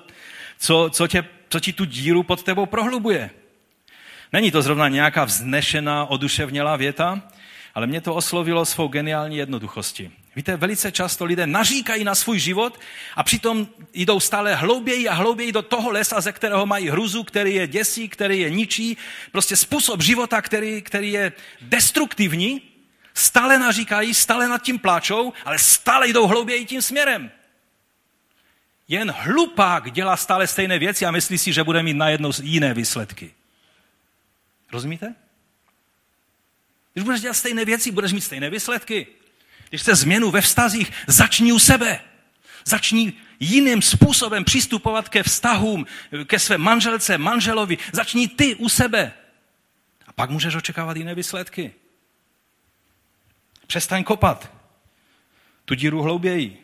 co, 0.60 0.90
co, 0.94 1.08
tě, 1.08 1.26
co 1.50 1.60
ti 1.60 1.74
tu 1.74 1.86
díru 1.86 2.24
pod 2.24 2.44
tebou 2.44 2.66
prohlubuje. 2.66 3.30
Není 4.34 4.52
to 4.52 4.62
zrovna 4.62 4.88
nějaká 4.88 5.24
vznešená, 5.26 6.06
oduševnělá 6.06 6.76
věta, 6.76 7.22
ale 7.76 7.88
mě 7.88 8.02
to 8.02 8.16
oslovilo 8.16 8.66
svou 8.66 8.88
geniální 8.88 9.38
jednoduchosti. 9.38 10.12
Víte, 10.36 10.58
velice 10.58 10.92
často 10.92 11.26
lidé 11.26 11.48
naříkají 11.48 12.04
na 12.04 12.16
svůj 12.16 12.40
život 12.40 12.80
a 13.16 13.24
přitom 13.24 13.68
jdou 13.94 14.20
stále 14.20 14.56
hlouběji 14.56 15.08
a 15.08 15.14
hlouběji 15.14 15.52
do 15.52 15.62
toho 15.62 15.92
lesa, 15.92 16.22
ze 16.22 16.32
kterého 16.32 16.66
mají 16.66 16.90
hruzu, 16.90 17.24
který 17.24 17.56
je 17.56 17.68
děsí, 17.68 18.10
který 18.10 18.40
je 18.40 18.50
ničí. 18.50 18.98
Prostě 19.32 19.56
způsob 19.56 20.02
života, 20.02 20.42
který, 20.42 20.82
který 20.82 21.12
je 21.12 21.32
destruktivní, 21.62 22.62
stále 23.14 23.60
naříkají, 23.60 24.14
stále 24.14 24.48
nad 24.48 24.62
tím 24.62 24.80
pláčou, 24.80 25.34
ale 25.46 25.60
stále 25.60 26.08
jdou 26.08 26.28
hlouběji 26.28 26.66
tím 26.66 26.82
směrem. 26.82 27.32
Jen 28.88 29.12
hlupák 29.12 29.92
dělá 29.92 30.18
stále 30.18 30.48
stejné 30.48 30.80
věci 30.80 31.06
a 31.06 31.12
myslí 31.12 31.38
si, 31.38 31.54
že 31.54 31.64
bude 31.64 31.84
mít 31.84 31.94
najednou 31.94 32.32
jiné 32.42 32.74
výsledky. 32.74 33.34
Rozumíte? 34.72 35.16
Když 36.94 37.04
budeš 37.04 37.22
dělat 37.22 37.34
stejné 37.34 37.66
věci, 37.66 37.92
budeš 37.92 38.14
mít 38.14 38.22
stejné 38.22 38.50
výsledky. 38.50 39.08
Když 39.70 39.82
chceš 39.82 40.00
změnu 40.00 40.32
ve 40.32 40.42
vztazích, 40.42 40.92
začni 41.08 41.52
u 41.52 41.60
sebe. 41.60 42.00
Začni 42.66 43.14
jiným 43.40 43.82
způsobem 43.82 44.44
přistupovat 44.44 45.10
ke 45.10 45.24
vztahům, 45.24 45.86
ke 46.26 46.40
své 46.40 46.58
manželce, 46.58 47.18
manželovi. 47.18 47.78
Začni 47.92 48.28
ty 48.28 48.56
u 48.56 48.70
sebe. 48.70 49.14
A 50.08 50.14
pak 50.14 50.30
můžeš 50.30 50.56
očekávat 50.56 50.98
jiné 50.98 51.16
výsledky. 51.16 51.74
Přestaň 53.68 54.04
kopat. 54.04 54.52
Tu 55.66 55.74
díru 55.74 56.02
hlouběji. 56.02 56.63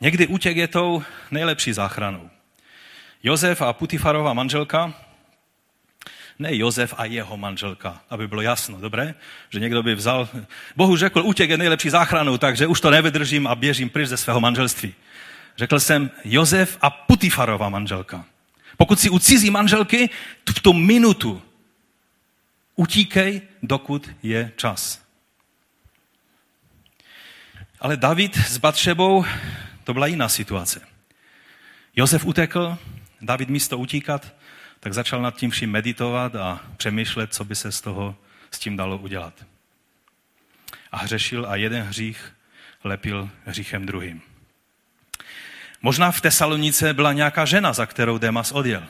Někdy 0.00 0.26
útěk 0.26 0.56
je 0.56 0.68
tou 0.68 1.02
nejlepší 1.30 1.72
záchranou. 1.72 2.30
Josef 3.22 3.62
a 3.62 3.72
Putifarova 3.72 4.32
manželka 4.32 4.94
ne 6.38 6.56
Josef 6.56 6.94
a 6.96 7.04
jeho 7.04 7.36
manželka, 7.36 8.00
aby 8.10 8.28
bylo 8.28 8.40
jasno, 8.40 8.80
dobré? 8.80 9.14
Že 9.50 9.60
někdo 9.60 9.82
by 9.82 9.94
vzal, 9.94 10.28
Bohu 10.76 10.96
řekl, 10.96 11.22
útěk 11.24 11.50
je 11.50 11.58
nejlepší 11.58 11.90
záchranou, 11.90 12.38
takže 12.38 12.66
už 12.66 12.80
to 12.80 12.90
nevydržím 12.90 13.46
a 13.46 13.54
běžím 13.54 13.90
pryč 13.90 14.08
ze 14.08 14.16
svého 14.16 14.40
manželství. 14.40 14.94
Řekl 15.56 15.80
jsem 15.80 16.10
Josef 16.24 16.78
a 16.80 16.90
Putifarova 16.90 17.68
manželka. 17.68 18.24
Pokud 18.76 19.00
si 19.00 19.10
u 19.10 19.18
cizí 19.18 19.50
manželky, 19.50 20.10
v 20.48 20.60
tu 20.60 20.72
minutu 20.72 21.42
utíkej, 22.76 23.42
dokud 23.62 24.10
je 24.22 24.52
čas. 24.56 25.02
Ale 27.80 27.96
David 27.96 28.36
s 28.36 28.58
Batšebou, 28.58 29.24
to 29.86 29.94
byla 29.94 30.06
jiná 30.06 30.28
situace. 30.28 30.80
Josef 31.96 32.24
utekl, 32.24 32.78
David 33.20 33.48
místo 33.48 33.78
utíkat, 33.78 34.34
tak 34.80 34.94
začal 34.94 35.22
nad 35.22 35.36
tím 35.36 35.50
vším 35.50 35.70
meditovat 35.70 36.36
a 36.36 36.60
přemýšlet, 36.76 37.34
co 37.34 37.44
by 37.44 37.54
se 37.54 37.72
z 37.72 37.80
toho 37.80 38.16
s 38.50 38.58
tím 38.58 38.76
dalo 38.76 38.98
udělat. 38.98 39.46
A 40.92 40.96
hřešil 40.96 41.46
a 41.48 41.56
jeden 41.56 41.82
hřích 41.82 42.32
lepil 42.84 43.30
hříchem 43.44 43.86
druhým. 43.86 44.22
Možná 45.82 46.10
v 46.10 46.20
Tesalonice 46.20 46.94
byla 46.94 47.12
nějaká 47.12 47.44
žena, 47.44 47.72
za 47.72 47.86
kterou 47.86 48.18
Demas 48.18 48.52
odjel. 48.52 48.86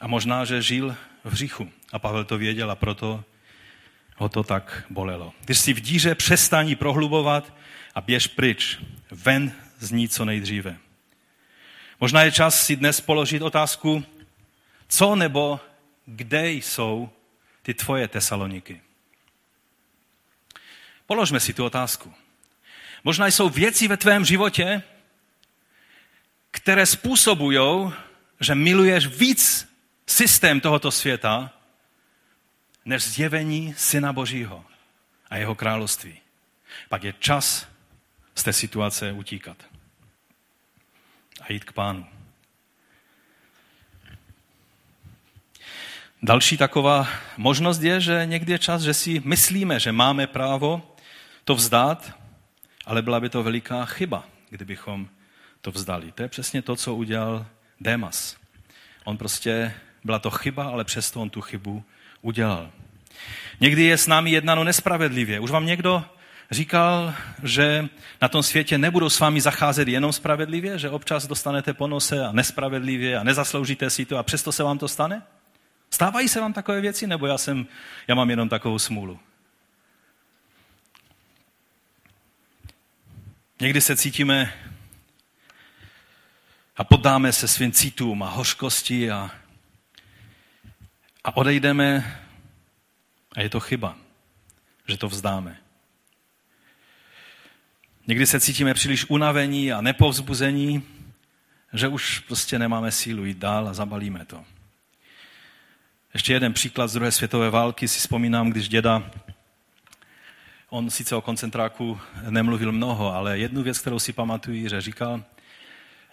A 0.00 0.06
možná, 0.06 0.44
že 0.44 0.62
žil 0.62 0.96
v 1.24 1.32
hříchu. 1.32 1.70
A 1.92 1.98
Pavel 1.98 2.24
to 2.24 2.38
věděl 2.38 2.70
a 2.70 2.74
proto 2.74 3.24
ho 4.16 4.28
to 4.28 4.44
tak 4.44 4.84
bolelo. 4.90 5.32
Když 5.44 5.58
si 5.58 5.72
v 5.72 5.80
díře 5.80 6.14
přestaní 6.14 6.76
prohlubovat 6.76 7.54
a 7.94 8.00
běž 8.00 8.26
pryč, 8.26 8.78
ven 9.10 9.52
z 9.78 9.90
ní 9.90 10.08
co 10.08 10.24
nejdříve. 10.24 10.76
Možná 12.00 12.22
je 12.22 12.32
čas 12.32 12.66
si 12.66 12.76
dnes 12.76 13.00
položit 13.00 13.42
otázku, 13.42 14.04
co 14.88 15.16
nebo 15.16 15.60
kde 16.06 16.50
jsou 16.50 17.10
ty 17.62 17.74
tvoje 17.74 18.08
Tesaloniky? 18.08 18.80
Položme 21.06 21.40
si 21.40 21.52
tu 21.52 21.64
otázku. 21.64 22.14
Možná 23.04 23.26
jsou 23.26 23.48
věci 23.48 23.88
ve 23.88 23.96
tvém 23.96 24.24
životě, 24.24 24.82
které 26.50 26.86
způsobují, 26.86 27.92
že 28.40 28.54
miluješ 28.54 29.06
víc 29.06 29.68
systém 30.06 30.60
tohoto 30.60 30.90
světa, 30.90 31.52
než 32.84 33.02
zjevení 33.02 33.74
Syna 33.76 34.12
Božího 34.12 34.64
a 35.30 35.36
jeho 35.36 35.54
království. 35.54 36.20
Pak 36.88 37.04
je 37.04 37.14
čas 37.18 37.68
z 38.36 38.42
té 38.42 38.52
situace 38.52 39.12
utíkat 39.12 39.56
a 41.40 41.52
jít 41.52 41.64
k 41.64 41.72
pánu. 41.72 42.06
Další 46.22 46.56
taková 46.56 47.08
možnost 47.36 47.82
je, 47.82 48.00
že 48.00 48.22
někdy 48.26 48.52
je 48.52 48.58
čas, 48.58 48.82
že 48.82 48.94
si 48.94 49.22
myslíme, 49.24 49.80
že 49.80 49.92
máme 49.92 50.26
právo 50.26 50.96
to 51.44 51.54
vzdát, 51.54 52.12
ale 52.84 53.02
byla 53.02 53.20
by 53.20 53.28
to 53.28 53.42
veliká 53.42 53.84
chyba, 53.84 54.24
kdybychom 54.50 55.08
to 55.60 55.70
vzdali. 55.70 56.12
To 56.12 56.22
je 56.22 56.28
přesně 56.28 56.62
to, 56.62 56.76
co 56.76 56.94
udělal 56.94 57.46
Démas. 57.80 58.36
On 59.04 59.16
prostě, 59.16 59.74
byla 60.04 60.18
to 60.18 60.30
chyba, 60.30 60.64
ale 60.64 60.84
přesto 60.84 61.22
on 61.22 61.30
tu 61.30 61.40
chybu 61.40 61.84
udělal. 62.22 62.70
Někdy 63.60 63.82
je 63.82 63.98
s 63.98 64.06
námi 64.06 64.30
jednano 64.30 64.64
nespravedlivě. 64.64 65.40
Už 65.40 65.50
vám 65.50 65.66
někdo 65.66 66.04
říkal, 66.50 67.14
že 67.42 67.88
na 68.22 68.28
tom 68.28 68.42
světě 68.42 68.78
nebudou 68.78 69.10
s 69.10 69.20
vámi 69.20 69.40
zacházet 69.40 69.88
jenom 69.88 70.12
spravedlivě, 70.12 70.78
že 70.78 70.90
občas 70.90 71.26
dostanete 71.26 71.74
ponose 71.74 72.26
a 72.26 72.32
nespravedlivě 72.32 73.18
a 73.18 73.22
nezasloužíte 73.22 73.90
si 73.90 74.04
to 74.04 74.18
a 74.18 74.22
přesto 74.22 74.52
se 74.52 74.62
vám 74.62 74.78
to 74.78 74.88
stane? 74.88 75.22
Stávají 75.90 76.28
se 76.28 76.40
vám 76.40 76.52
takové 76.52 76.80
věci, 76.80 77.06
nebo 77.06 77.26
já, 77.26 77.38
jsem, 77.38 77.66
já 78.08 78.14
mám 78.14 78.30
jenom 78.30 78.48
takovou 78.48 78.78
smůlu? 78.78 79.20
Někdy 83.60 83.80
se 83.80 83.96
cítíme 83.96 84.52
a 86.76 86.84
poddáme 86.84 87.32
se 87.32 87.48
svým 87.48 87.72
citům 87.72 88.22
a 88.22 88.30
hořkosti 88.30 89.10
a, 89.10 89.30
a 91.24 91.36
odejdeme 91.36 92.18
a 93.36 93.40
je 93.40 93.48
to 93.48 93.60
chyba, 93.60 93.96
že 94.88 94.96
to 94.96 95.08
vzdáme. 95.08 95.65
Někdy 98.08 98.26
se 98.26 98.40
cítíme 98.40 98.74
příliš 98.74 99.06
unavení 99.08 99.72
a 99.72 99.80
nepovzbuzení, 99.80 100.82
že 101.72 101.88
už 101.88 102.18
prostě 102.18 102.58
nemáme 102.58 102.92
sílu 102.92 103.24
jít 103.24 103.38
dál 103.38 103.68
a 103.68 103.74
zabalíme 103.74 104.24
to. 104.24 104.44
Ještě 106.14 106.32
jeden 106.32 106.52
příklad 106.52 106.88
z 106.88 106.92
druhé 106.92 107.12
světové 107.12 107.50
války 107.50 107.88
si 107.88 107.98
vzpomínám, 107.98 108.50
když 108.50 108.68
děda, 108.68 109.10
on 110.70 110.90
sice 110.90 111.16
o 111.16 111.20
koncentráku 111.20 112.00
nemluvil 112.30 112.72
mnoho, 112.72 113.14
ale 113.14 113.38
jednu 113.38 113.62
věc, 113.62 113.78
kterou 113.78 113.98
si 113.98 114.12
pamatuju, 114.12 114.68
že 114.68 114.80
říkal, 114.80 115.24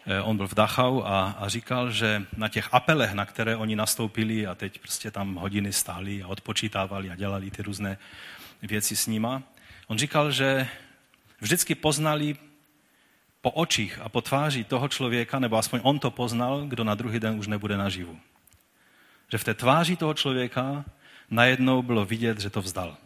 eh, 0.06 0.22
on 0.22 0.38
byl 0.38 0.48
v 0.48 0.54
Dachau 0.54 1.02
a, 1.02 1.36
a 1.40 1.48
říkal, 1.48 1.92
že 1.92 2.26
na 2.38 2.48
těch 2.48 2.70
apelech, 2.72 3.14
na 3.14 3.26
které 3.26 3.56
oni 3.56 3.76
nastoupili 3.76 4.48
a 4.48 4.56
teď 4.56 4.80
prostě 4.80 5.12
tam 5.12 5.36
hodiny 5.36 5.74
stáli 5.74 6.24
a 6.24 6.28
odpočítávali 6.28 7.10
a 7.10 7.16
dělali 7.16 7.52
ty 7.52 7.62
různé 7.62 7.98
věci 8.62 8.96
s 8.96 9.08
nima, 9.08 9.44
on 9.88 9.98
říkal, 9.98 10.32
že 10.32 10.68
vždycky 11.44 11.76
poznali 11.76 12.36
po 13.42 13.52
očích 13.52 14.00
a 14.00 14.10
po 14.10 14.22
tváři 14.22 14.64
toho 14.64 14.88
člověka, 14.88 15.40
nebo 15.40 15.58
aspoň 15.58 15.80
on 15.84 16.00
to 16.00 16.12
poznal, 16.12 16.66
kdo 16.66 16.84
na 16.84 16.96
druhý 16.96 17.20
den 17.20 17.40
už 17.40 17.48
nebude 17.48 17.78
naživu. 17.78 18.20
Že 19.32 19.38
v 19.38 19.44
té 19.44 19.54
tváři 19.54 19.96
toho 19.96 20.14
člověka 20.14 20.86
najednou 21.30 21.82
bylo 21.82 22.06
vidět, 22.06 22.40
že 22.40 22.50
to 22.50 22.62
vzdal. 22.62 22.98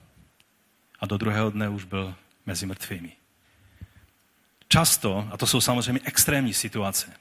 A 1.00 1.06
do 1.06 1.18
druhého 1.18 1.50
dne 1.50 1.70
už 1.70 1.84
byl 1.84 2.16
mezi 2.46 2.66
mrtvými. 2.66 3.12
Často, 4.70 5.28
a 5.32 5.38
to 5.38 5.48
jsou 5.48 5.62
samozřejmě 5.62 6.02
extrémní 6.04 6.54
situace, 6.54 7.14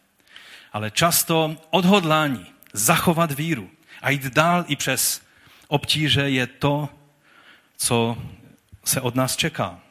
ale 0.72 0.90
často 0.90 1.56
odhodlání 1.70 2.46
zachovat 2.72 3.32
víru 3.32 3.70
a 4.02 4.10
jít 4.10 4.24
dál 4.24 4.64
i 4.68 4.76
přes 4.76 5.22
obtíže 5.68 6.30
je 6.30 6.46
to, 6.46 6.88
co 7.76 8.18
se 8.84 9.00
od 9.00 9.14
nás 9.14 9.36
čeká. 9.36 9.85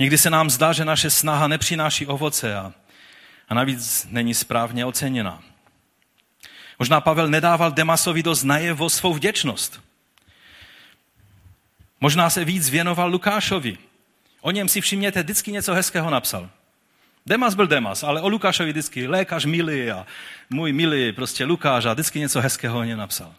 Někdy 0.00 0.18
se 0.18 0.30
nám 0.30 0.50
zdá, 0.50 0.72
že 0.72 0.84
naše 0.84 1.10
snaha 1.10 1.48
nepřináší 1.48 2.06
ovoce 2.06 2.56
a, 2.56 2.72
a 3.48 3.54
navíc 3.54 4.06
není 4.10 4.34
správně 4.34 4.84
oceněna. 4.84 5.42
Možná 6.78 7.00
Pavel 7.00 7.28
nedával 7.28 7.72
Demasovi 7.72 8.22
dost 8.22 8.42
najevo 8.42 8.90
svou 8.90 9.14
vděčnost. 9.14 9.80
Možná 12.00 12.30
se 12.30 12.44
víc 12.44 12.70
věnoval 12.70 13.10
Lukášovi. 13.10 13.78
O 14.40 14.50
něm 14.50 14.68
si 14.68 14.80
všimněte, 14.80 15.22
vždycky 15.22 15.52
něco 15.52 15.74
hezkého 15.74 16.10
napsal. 16.10 16.50
Demas 17.26 17.54
byl 17.54 17.66
Demas, 17.66 18.02
ale 18.02 18.20
o 18.20 18.28
Lukášovi 18.28 18.70
vždycky 18.70 19.06
lékař 19.06 19.44
milý 19.44 19.90
a 19.90 20.06
můj 20.50 20.72
milý 20.72 21.12
prostě 21.12 21.44
Lukáš 21.44 21.84
a 21.84 21.92
vždycky 21.92 22.20
něco 22.20 22.40
hezkého 22.40 22.78
o 22.78 22.84
něm 22.84 22.98
napsal. 22.98 23.34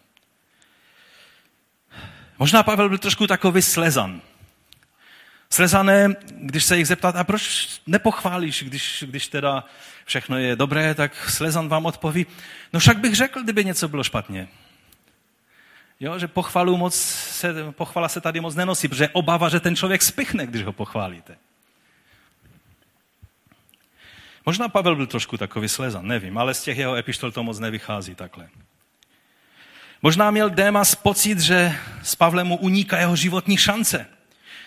Možná 2.38 2.62
Pavel 2.62 2.88
byl 2.88 2.98
trošku 2.98 3.26
takový 3.26 3.62
slezan. 3.62 4.20
Slezané, 5.52 6.14
když 6.30 6.64
se 6.64 6.76
jich 6.76 6.86
zeptat, 6.86 7.16
a 7.16 7.24
proč 7.24 7.68
nepochválíš, 7.86 8.62
když, 8.62 9.04
když 9.06 9.28
teda 9.28 9.64
všechno 10.04 10.38
je 10.38 10.56
dobré, 10.56 10.94
tak 10.94 11.30
Slezan 11.30 11.68
vám 11.68 11.86
odpoví, 11.86 12.26
no 12.72 12.80
však 12.80 12.98
bych 12.98 13.14
řekl, 13.14 13.42
kdyby 13.42 13.64
něco 13.64 13.88
bylo 13.88 14.04
špatně. 14.04 14.48
Jo, 16.00 16.18
že 16.18 16.28
pochvalu 16.28 16.76
moc 16.76 16.94
se, 16.94 17.72
pochvala 17.72 18.08
se 18.08 18.20
tady 18.20 18.40
moc 18.40 18.54
nenosí, 18.54 18.88
protože 18.88 19.08
obava, 19.08 19.48
že 19.48 19.60
ten 19.60 19.76
člověk 19.76 20.02
spichne, 20.02 20.46
když 20.46 20.62
ho 20.62 20.72
pochválíte. 20.72 21.36
Možná 24.46 24.68
Pavel 24.68 24.96
byl 24.96 25.06
trošku 25.06 25.36
takový 25.36 25.68
slezan, 25.68 26.06
nevím, 26.06 26.38
ale 26.38 26.54
z 26.54 26.62
těch 26.62 26.78
jeho 26.78 26.96
epištol 26.96 27.32
to 27.32 27.42
moc 27.42 27.58
nevychází 27.58 28.14
takhle. 28.14 28.48
Možná 30.02 30.30
měl 30.30 30.50
Démas 30.50 30.94
pocit, 30.94 31.40
že 31.40 31.74
s 32.02 32.14
Pavlem 32.14 32.46
mu 32.46 32.56
uniká 32.56 32.98
jeho 32.98 33.16
životní 33.16 33.56
šance 33.56 34.06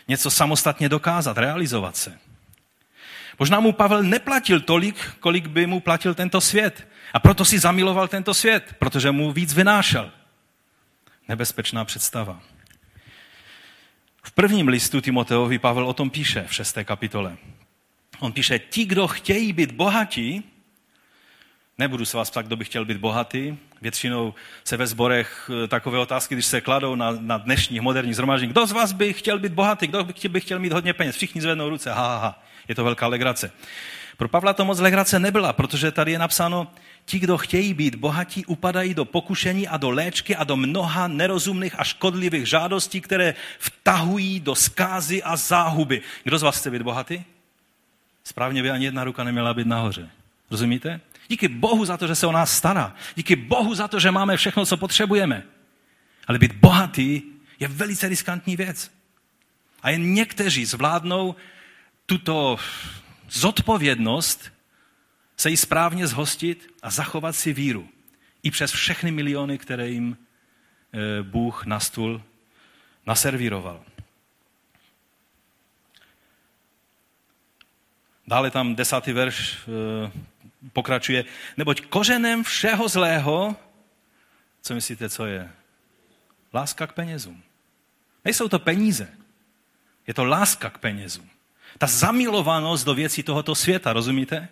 něco 0.07 0.31
samostatně 0.31 0.89
dokázat, 0.89 1.37
realizovat 1.37 1.97
se. 1.97 2.19
Možná 3.39 3.59
mu 3.59 3.71
Pavel 3.71 4.03
neplatil 4.03 4.59
tolik, 4.59 4.95
kolik 5.19 5.47
by 5.47 5.67
mu 5.67 5.79
platil 5.79 6.13
tento 6.13 6.41
svět. 6.41 6.87
A 7.13 7.19
proto 7.19 7.45
si 7.45 7.59
zamiloval 7.59 8.07
tento 8.07 8.33
svět, 8.33 8.75
protože 8.79 9.11
mu 9.11 9.31
víc 9.31 9.53
vynášel. 9.53 10.11
Nebezpečná 11.27 11.85
představa. 11.85 12.41
V 14.23 14.31
prvním 14.31 14.67
listu 14.67 15.01
Timoteovi 15.01 15.59
Pavel 15.59 15.87
o 15.87 15.93
tom 15.93 16.09
píše 16.09 16.45
v 16.47 16.53
šesté 16.53 16.83
kapitole. 16.83 17.37
On 18.19 18.31
píše, 18.31 18.59
ti, 18.59 18.85
kdo 18.85 19.07
chtějí 19.07 19.53
být 19.53 19.71
bohatí, 19.71 20.43
nebudu 21.77 22.05
se 22.05 22.17
vás 22.17 22.31
ptát, 22.31 22.45
kdo 22.45 22.55
by 22.55 22.65
chtěl 22.65 22.85
být 22.85 22.97
bohatý, 22.97 23.57
většinou 23.81 24.33
se 24.63 24.77
ve 24.77 24.87
sborech 24.87 25.49
eh, 25.63 25.67
takové 25.67 25.99
otázky, 25.99 26.35
když 26.35 26.45
se 26.45 26.61
kladou 26.61 26.95
na, 26.95 27.11
na 27.19 27.37
dnešních 27.37 27.81
moderních 27.81 28.15
zhromaždění, 28.15 28.51
kdo 28.51 28.65
z 28.65 28.71
vás 28.71 28.91
by 28.91 29.13
chtěl 29.13 29.39
být 29.39 29.51
bohatý, 29.51 29.87
kdo 29.87 30.07
by 30.29 30.39
chtěl 30.41 30.59
mít 30.59 30.73
hodně 30.73 30.93
peněz, 30.93 31.15
všichni 31.15 31.41
zvednou 31.41 31.69
ruce, 31.69 31.91
ha, 31.91 32.07
ha, 32.07 32.17
ha. 32.17 32.43
je 32.67 32.75
to 32.75 32.83
velká 32.83 33.07
legrace. 33.07 33.51
Pro 34.17 34.29
Pavla 34.29 34.53
to 34.53 34.65
moc 34.65 34.79
legrace 34.79 35.19
nebyla, 35.19 35.53
protože 35.53 35.91
tady 35.91 36.11
je 36.11 36.19
napsáno, 36.19 36.67
ti, 37.05 37.19
kdo 37.19 37.37
chtějí 37.37 37.73
být 37.73 37.95
bohatí, 37.95 38.45
upadají 38.45 38.93
do 38.93 39.05
pokušení 39.05 39.67
a 39.67 39.77
do 39.77 39.89
léčky 39.89 40.35
a 40.35 40.43
do 40.43 40.55
mnoha 40.57 41.07
nerozumných 41.07 41.79
a 41.79 41.83
škodlivých 41.83 42.47
žádostí, 42.47 43.01
které 43.01 43.35
vtahují 43.59 44.39
do 44.39 44.55
skázy 44.55 45.23
a 45.23 45.35
záhuby. 45.35 46.01
Kdo 46.23 46.37
z 46.37 46.43
vás 46.43 46.59
chce 46.59 46.71
být 46.71 46.81
bohatý? 46.81 47.23
Správně 48.23 48.63
by 48.63 48.71
ani 48.71 48.85
jedna 48.85 49.03
ruka 49.03 49.23
neměla 49.23 49.53
být 49.53 49.67
nahoře. 49.67 50.09
Rozumíte? 50.51 51.01
Díky 51.27 51.47
Bohu 51.47 51.85
za 51.85 51.97
to, 51.97 52.07
že 52.07 52.15
se 52.15 52.27
o 52.27 52.31
nás 52.31 52.57
stará. 52.57 52.95
Díky 53.15 53.35
Bohu 53.35 53.75
za 53.75 53.87
to, 53.87 53.99
že 53.99 54.11
máme 54.11 54.37
všechno, 54.37 54.65
co 54.65 54.77
potřebujeme. 54.77 55.43
Ale 56.27 56.39
být 56.39 56.53
bohatý 56.53 57.21
je 57.59 57.67
velice 57.67 58.07
riskantní 58.07 58.55
věc. 58.55 58.91
A 59.81 59.89
jen 59.89 60.13
někteří 60.13 60.65
zvládnou 60.65 61.35
tuto 62.05 62.57
zodpovědnost 63.29 64.51
se 65.37 65.49
jí 65.49 65.57
správně 65.57 66.07
zhostit 66.07 66.73
a 66.81 66.89
zachovat 66.89 67.35
si 67.35 67.53
víru. 67.53 67.89
I 68.43 68.51
přes 68.51 68.71
všechny 68.71 69.11
miliony, 69.11 69.57
které 69.57 69.89
jim 69.89 70.17
eh, 70.17 71.23
Bůh 71.23 71.65
na 71.65 71.79
stůl 71.79 72.21
naservíroval. 73.07 73.83
Dále 78.27 78.51
tam 78.51 78.75
desátý 78.75 79.13
verš 79.13 79.57
eh, 79.57 80.11
pokračuje, 80.73 81.25
neboť 81.57 81.81
kořenem 81.81 82.43
všeho 82.43 82.87
zlého, 82.87 83.55
co 84.61 84.73
myslíte, 84.73 85.09
co 85.09 85.25
je? 85.25 85.51
Láska 86.53 86.87
k 86.87 86.93
penězům. 86.93 87.43
Nejsou 88.25 88.47
to 88.49 88.59
peníze. 88.59 89.07
Je 90.07 90.13
to 90.13 90.25
láska 90.25 90.69
k 90.69 90.77
penězům. 90.77 91.29
Ta 91.77 91.87
zamilovanost 91.87 92.85
do 92.85 92.93
věcí 92.93 93.23
tohoto 93.23 93.55
světa, 93.55 93.93
rozumíte? 93.93 94.47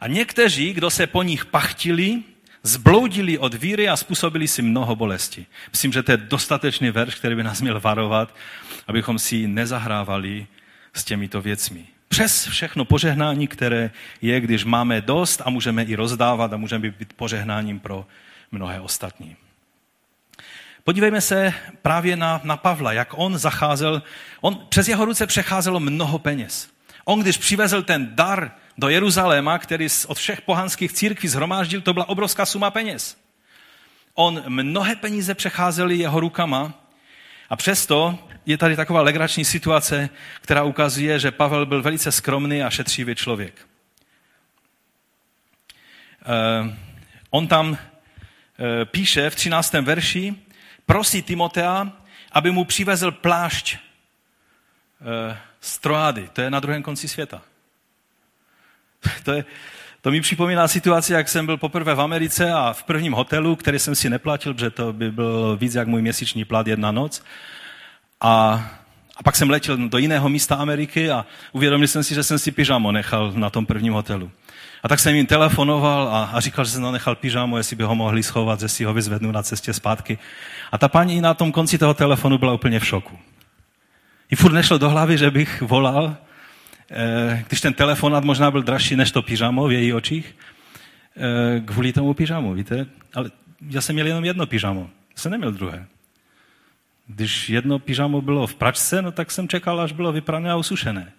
A 0.00 0.06
někteří, 0.06 0.72
kdo 0.72 0.90
se 0.90 1.06
po 1.06 1.22
nich 1.22 1.44
pachtili, 1.44 2.22
zbloudili 2.62 3.38
od 3.38 3.54
víry 3.54 3.88
a 3.88 3.96
způsobili 3.96 4.48
si 4.48 4.62
mnoho 4.62 4.96
bolesti. 4.96 5.46
Myslím, 5.70 5.92
že 5.92 6.02
to 6.02 6.10
je 6.10 6.16
dostatečný 6.16 6.90
verš, 6.90 7.14
který 7.14 7.34
by 7.34 7.42
nás 7.42 7.60
měl 7.60 7.80
varovat, 7.80 8.34
abychom 8.86 9.18
si 9.18 9.48
nezahrávali 9.48 10.46
s 10.94 11.04
těmito 11.04 11.40
věcmi. 11.40 11.95
Přes 12.08 12.46
všechno 12.46 12.84
požehnání, 12.84 13.48
které 13.48 13.90
je, 14.22 14.40
když 14.40 14.64
máme 14.64 15.00
dost 15.00 15.42
a 15.44 15.50
můžeme 15.50 15.82
i 15.82 15.94
rozdávat 15.94 16.52
a 16.52 16.56
můžeme 16.56 16.90
být 16.90 17.12
požehnáním 17.12 17.80
pro 17.80 18.06
mnohé 18.52 18.80
ostatní. 18.80 19.36
Podívejme 20.84 21.20
se 21.20 21.54
právě 21.82 22.16
na, 22.16 22.40
na 22.44 22.56
Pavla, 22.56 22.92
jak 22.92 23.08
on 23.16 23.38
zacházel. 23.38 24.02
On, 24.40 24.66
přes 24.68 24.88
jeho 24.88 25.04
ruce 25.04 25.26
přecházelo 25.26 25.80
mnoho 25.80 26.18
peněz. 26.18 26.68
On, 27.04 27.20
když 27.20 27.36
přivezl 27.36 27.82
ten 27.82 28.16
dar 28.16 28.50
do 28.78 28.88
Jeruzaléma, 28.88 29.58
který 29.58 29.86
od 30.06 30.18
všech 30.18 30.40
pohanských 30.40 30.92
církví 30.92 31.28
zhromáždil, 31.28 31.80
to 31.80 31.92
byla 31.92 32.08
obrovská 32.08 32.46
suma 32.46 32.70
peněz. 32.70 33.16
On 34.14 34.42
mnohé 34.48 34.96
peníze 34.96 35.34
přecházely 35.34 35.96
jeho 35.96 36.20
rukama 36.20 36.72
a 37.50 37.56
přesto 37.56 38.18
je 38.46 38.58
tady 38.58 38.76
taková 38.76 39.02
legrační 39.02 39.44
situace, 39.44 40.08
která 40.40 40.62
ukazuje, 40.62 41.18
že 41.18 41.30
Pavel 41.30 41.66
byl 41.66 41.82
velice 41.82 42.12
skromný 42.12 42.62
a 42.62 42.70
šetřivý 42.70 43.14
člověk. 43.14 43.66
Uh, 46.62 46.72
on 47.30 47.48
tam 47.48 47.70
uh, 47.70 47.76
píše 48.84 49.30
v 49.30 49.34
13. 49.34 49.72
verši, 49.72 50.34
prosí 50.86 51.22
Timotea, 51.22 51.92
aby 52.32 52.50
mu 52.50 52.64
přivezl 52.64 53.10
plášť 53.10 53.76
uh, 53.76 55.36
z 55.60 55.78
Troády. 55.78 56.28
To 56.32 56.40
je 56.40 56.50
na 56.50 56.60
druhém 56.60 56.82
konci 56.82 57.08
světa. 57.08 57.42
to, 59.24 59.32
je, 59.32 59.44
to 60.00 60.10
mi 60.10 60.20
připomíná 60.20 60.68
situaci, 60.68 61.12
jak 61.12 61.28
jsem 61.28 61.46
byl 61.46 61.56
poprvé 61.56 61.94
v 61.94 62.00
Americe 62.00 62.52
a 62.52 62.72
v 62.72 62.82
prvním 62.82 63.12
hotelu, 63.12 63.56
který 63.56 63.78
jsem 63.78 63.94
si 63.94 64.10
neplatil, 64.10 64.54
protože 64.54 64.70
to 64.70 64.92
by 64.92 65.10
byl 65.10 65.56
víc 65.56 65.74
jak 65.74 65.88
můj 65.88 66.02
měsíční 66.02 66.44
plat 66.44 66.66
jedna 66.66 66.90
noc. 66.90 67.22
A, 68.20 68.64
a 69.16 69.22
pak 69.22 69.36
jsem 69.36 69.50
letěl 69.50 69.88
do 69.88 69.98
jiného 69.98 70.28
místa 70.28 70.54
Ameriky 70.54 71.10
a 71.10 71.26
uvědomil 71.52 71.88
jsem 71.88 72.04
si, 72.04 72.14
že 72.14 72.22
jsem 72.22 72.38
si 72.38 72.50
pyžamo 72.50 72.92
nechal 72.92 73.32
na 73.32 73.50
tom 73.50 73.66
prvním 73.66 73.92
hotelu. 73.92 74.30
A 74.82 74.88
tak 74.88 75.00
jsem 75.00 75.14
jim 75.14 75.26
telefonoval 75.26 76.08
a, 76.08 76.24
a 76.24 76.40
říkal, 76.40 76.64
že 76.64 76.70
jsem 76.70 76.92
nechal 76.92 77.14
pyžamo, 77.14 77.56
jestli 77.56 77.76
by 77.76 77.84
ho 77.84 77.94
mohli 77.94 78.22
schovat, 78.22 78.60
že 78.60 78.68
si 78.68 78.84
ho 78.84 78.94
vyzvednu 78.94 79.32
na 79.32 79.42
cestě 79.42 79.72
zpátky. 79.72 80.18
A 80.72 80.78
ta 80.78 80.88
paní 80.88 81.20
na 81.20 81.34
tom 81.34 81.52
konci 81.52 81.78
toho 81.78 81.94
telefonu 81.94 82.38
byla 82.38 82.52
úplně 82.52 82.80
v 82.80 82.86
šoku. 82.86 83.18
I 84.30 84.36
furt 84.36 84.52
nešlo 84.52 84.78
do 84.78 84.90
hlavy, 84.90 85.18
že 85.18 85.30
bych 85.30 85.62
volal, 85.62 86.16
eh, 86.90 87.44
když 87.48 87.60
ten 87.60 87.74
telefonát 87.74 88.24
možná 88.24 88.50
byl 88.50 88.62
dražší 88.62 88.96
než 88.96 89.10
to 89.10 89.22
pyžamo 89.22 89.66
v 89.66 89.72
její 89.72 89.92
očích, 89.92 90.36
eh, 91.16 91.60
kvůli 91.60 91.92
tomu 91.92 92.14
pyžamu, 92.14 92.54
víte? 92.54 92.86
Ale 93.14 93.30
já 93.70 93.80
jsem 93.80 93.94
měl 93.94 94.06
jenom 94.06 94.24
jedno 94.24 94.46
pyžamo, 94.46 94.90
jsem 95.14 95.32
neměl 95.32 95.52
druhé. 95.52 95.86
Když 97.06 97.48
jedno 97.48 97.78
pyžamo 97.78 98.20
bylo 98.20 98.46
v 98.46 98.54
pračce, 98.54 99.02
no 99.02 99.12
tak 99.12 99.30
jsem 99.30 99.48
čekal, 99.48 99.80
až 99.80 99.92
bylo 99.92 100.12
vyprané 100.12 100.50
a 100.50 100.56
usušené. 100.56 101.12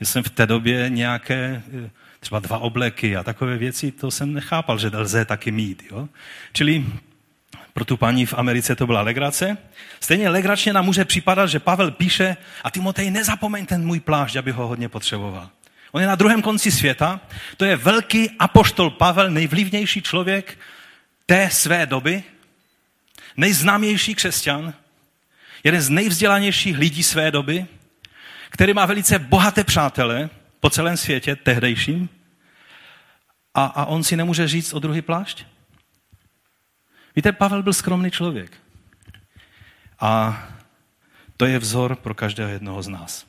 Já 0.00 0.06
jsem 0.06 0.22
v 0.22 0.30
té 0.30 0.46
době 0.46 0.90
nějaké, 0.90 1.62
eh, 1.86 1.90
třeba 2.20 2.40
dva 2.40 2.58
obleky 2.58 3.16
a 3.16 3.22
takové 3.22 3.56
věci, 3.56 3.92
to 3.92 4.10
jsem 4.10 4.32
nechápal, 4.32 4.78
že 4.78 4.90
lze 4.94 5.24
taky 5.24 5.50
mít. 5.50 5.82
Jo? 5.90 6.08
Čili 6.52 6.86
pro 7.72 7.84
tu 7.84 7.96
paní 7.96 8.26
v 8.26 8.34
Americe 8.34 8.76
to 8.76 8.86
byla 8.86 9.00
legrace. 9.00 9.56
Stejně 10.00 10.28
legračně 10.28 10.72
nám 10.72 10.84
může 10.84 11.04
připadat, 11.04 11.50
že 11.50 11.58
Pavel 11.58 11.90
píše 11.90 12.36
a 12.64 12.70
Timotej, 12.70 13.10
nezapomeň 13.10 13.66
ten 13.66 13.86
můj 13.86 14.00
plášť, 14.00 14.36
aby 14.36 14.50
ho 14.50 14.66
hodně 14.66 14.88
potřeboval. 14.88 15.50
On 15.92 16.00
je 16.00 16.06
na 16.06 16.14
druhém 16.14 16.42
konci 16.42 16.70
světa, 16.70 17.20
to 17.56 17.64
je 17.64 17.76
velký 17.76 18.30
apoštol 18.38 18.90
Pavel, 18.90 19.30
nejvlivnější 19.30 20.02
člověk 20.02 20.58
té 21.26 21.50
své 21.50 21.86
doby, 21.86 22.22
nejznámější 23.36 24.14
křesťan, 24.14 24.74
jeden 25.64 25.80
z 25.80 25.90
nejvzdělanějších 25.90 26.78
lidí 26.78 27.02
své 27.02 27.30
doby, 27.30 27.66
který 28.50 28.74
má 28.74 28.86
velice 28.86 29.18
bohaté 29.18 29.64
přátele 29.64 30.30
po 30.60 30.70
celém 30.70 30.96
světě, 30.96 31.36
tehdejším, 31.36 32.08
a, 33.54 33.64
a 33.64 33.84
on 33.84 34.04
si 34.04 34.16
nemůže 34.16 34.48
říct 34.48 34.72
o 34.72 34.78
druhý 34.78 35.02
plášť? 35.02 35.44
Víte, 37.16 37.32
Pavel 37.32 37.62
byl 37.62 37.72
skromný 37.72 38.10
člověk. 38.10 38.52
A 40.00 40.42
to 41.36 41.46
je 41.46 41.58
vzor 41.58 41.96
pro 41.96 42.14
každého 42.14 42.50
jednoho 42.50 42.82
z 42.82 42.88
nás. 42.88 43.26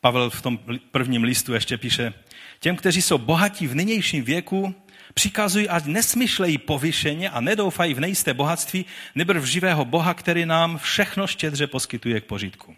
Pavel 0.00 0.30
v 0.30 0.42
tom 0.42 0.58
prvním 0.90 1.24
listu 1.24 1.54
ještě 1.54 1.78
píše, 1.78 2.12
těm, 2.60 2.76
kteří 2.76 3.02
jsou 3.02 3.18
bohatí 3.18 3.66
v 3.66 3.74
nynějším 3.74 4.24
věku, 4.24 4.74
přikazují, 5.14 5.68
ať 5.68 5.84
nesmyšlejí 5.84 6.58
povyšeně 6.58 7.30
a 7.30 7.40
nedoufají 7.40 7.94
v 7.94 8.00
nejisté 8.00 8.34
bohatství, 8.34 8.86
nebo 9.14 9.34
v 9.34 9.44
živého 9.44 9.84
Boha, 9.84 10.14
který 10.14 10.46
nám 10.46 10.78
všechno 10.78 11.26
štědře 11.26 11.66
poskytuje 11.66 12.20
k 12.20 12.24
požitku. 12.24 12.76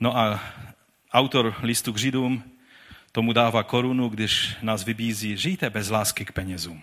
No 0.00 0.16
a 0.16 0.40
autor 1.12 1.54
listu 1.62 1.92
k 1.92 1.98
Židům 1.98 2.42
tomu 3.12 3.32
dává 3.32 3.62
korunu, 3.62 4.08
když 4.08 4.56
nás 4.62 4.84
vybízí, 4.84 5.36
žijte 5.36 5.70
bez 5.70 5.90
lásky 5.90 6.24
k 6.24 6.32
penězům. 6.32 6.82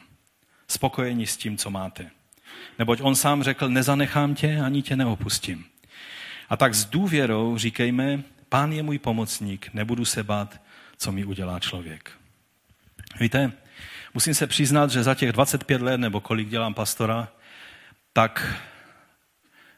Spokojení 0.68 1.28
s 1.28 1.38
tím, 1.38 1.58
co 1.58 1.70
máte. 1.70 2.10
Neboť 2.80 3.00
on 3.02 3.16
sám 3.16 3.44
řekl, 3.44 3.70
nezanechám 3.70 4.36
tě, 4.36 4.60
ani 4.66 4.82
tě 4.82 4.96
neopustím. 4.96 5.66
A 6.50 6.58
tak 6.58 6.74
s 6.74 6.86
důvěrou 6.86 7.58
říkejme, 7.58 8.24
pán 8.50 8.72
je 8.72 8.84
můj 8.84 9.00
pomocník, 9.00 9.70
nebudu 9.74 10.06
se 10.06 10.24
bát, 10.24 10.62
co 10.98 11.12
mi 11.12 11.26
udělá 11.26 11.60
člověk. 11.60 12.12
Víte, 13.20 13.52
musím 14.14 14.34
se 14.34 14.48
přiznat, 14.48 14.90
že 14.90 15.04
za 15.04 15.16
těch 15.16 15.32
25 15.32 15.82
let, 15.82 15.98
nebo 15.98 16.22
kolik 16.22 16.50
dělám 16.50 16.74
pastora, 16.74 17.28
tak 18.14 18.54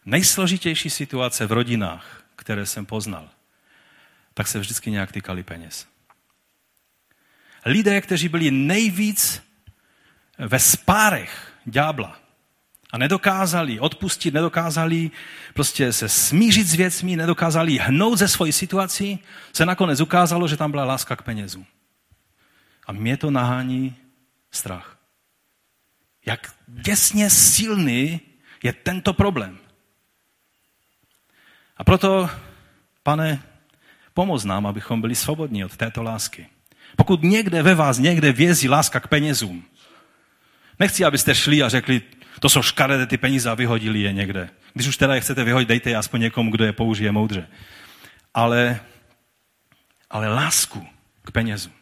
nejsložitější 0.05 0.89
situace 0.89 1.45
v 1.45 1.51
rodinách, 1.51 2.23
které 2.35 2.65
jsem 2.65 2.85
poznal, 2.85 3.29
tak 4.33 4.47
se 4.47 4.59
vždycky 4.59 4.91
nějak 4.91 5.11
týkali 5.11 5.43
peněz 5.43 5.95
lidé, 7.65 8.01
kteří 8.01 8.29
byli 8.29 8.51
nejvíc 8.51 9.43
ve 10.37 10.59
spárech 10.59 11.53
ďábla 11.65 12.19
a 12.91 12.97
nedokázali 12.97 13.79
odpustit, 13.79 14.33
nedokázali 14.33 15.11
prostě 15.53 15.93
se 15.93 16.09
smířit 16.09 16.67
s 16.67 16.73
věcmi, 16.73 17.15
nedokázali 17.15 17.77
hnout 17.77 18.19
ze 18.19 18.27
svojí 18.27 18.51
situací, 18.51 19.19
se 19.53 19.65
nakonec 19.65 20.01
ukázalo, 20.01 20.47
že 20.47 20.57
tam 20.57 20.71
byla 20.71 20.85
láska 20.85 21.15
k 21.15 21.21
penězům. 21.21 21.65
A 22.87 22.91
mě 22.91 23.17
to 23.17 23.31
nahání 23.31 23.95
strach. 24.55 24.97
Jak 26.25 26.55
děsně 26.67 27.29
silný 27.29 28.19
je 28.63 28.73
tento 28.73 29.13
problém. 29.13 29.57
A 31.77 31.83
proto, 31.83 32.29
pane, 33.03 33.43
pomoz 34.13 34.43
nám, 34.43 34.67
abychom 34.67 35.01
byli 35.01 35.15
svobodní 35.15 35.65
od 35.65 35.77
této 35.77 36.03
lásky. 36.03 36.47
Pokud 36.95 37.23
někde 37.23 37.63
ve 37.63 37.75
vás 37.75 37.97
někde 37.97 38.31
vězí 38.31 38.69
láska 38.69 38.99
k 38.99 39.07
penězům, 39.07 39.65
nechci, 40.79 41.05
abyste 41.05 41.35
šli 41.35 41.63
a 41.63 41.69
řekli, 41.69 42.01
to 42.39 42.49
jsou 42.49 42.61
škaredé 42.61 43.05
ty 43.05 43.17
peníze 43.17 43.49
a 43.49 43.53
vyhodili 43.53 44.01
je 44.01 44.13
někde. 44.13 44.49
Když 44.73 44.87
už 44.87 44.97
teda 44.97 45.15
je 45.15 45.21
chcete 45.21 45.43
vyhodit, 45.43 45.67
dejte 45.67 45.89
je 45.89 45.97
aspoň 45.97 46.21
někomu, 46.21 46.51
kdo 46.51 46.65
je 46.65 46.73
použije 46.73 47.11
moudře. 47.11 47.47
Ale, 48.33 48.79
ale 50.09 50.27
lásku 50.27 50.87
k 51.21 51.31
penězům 51.31 51.73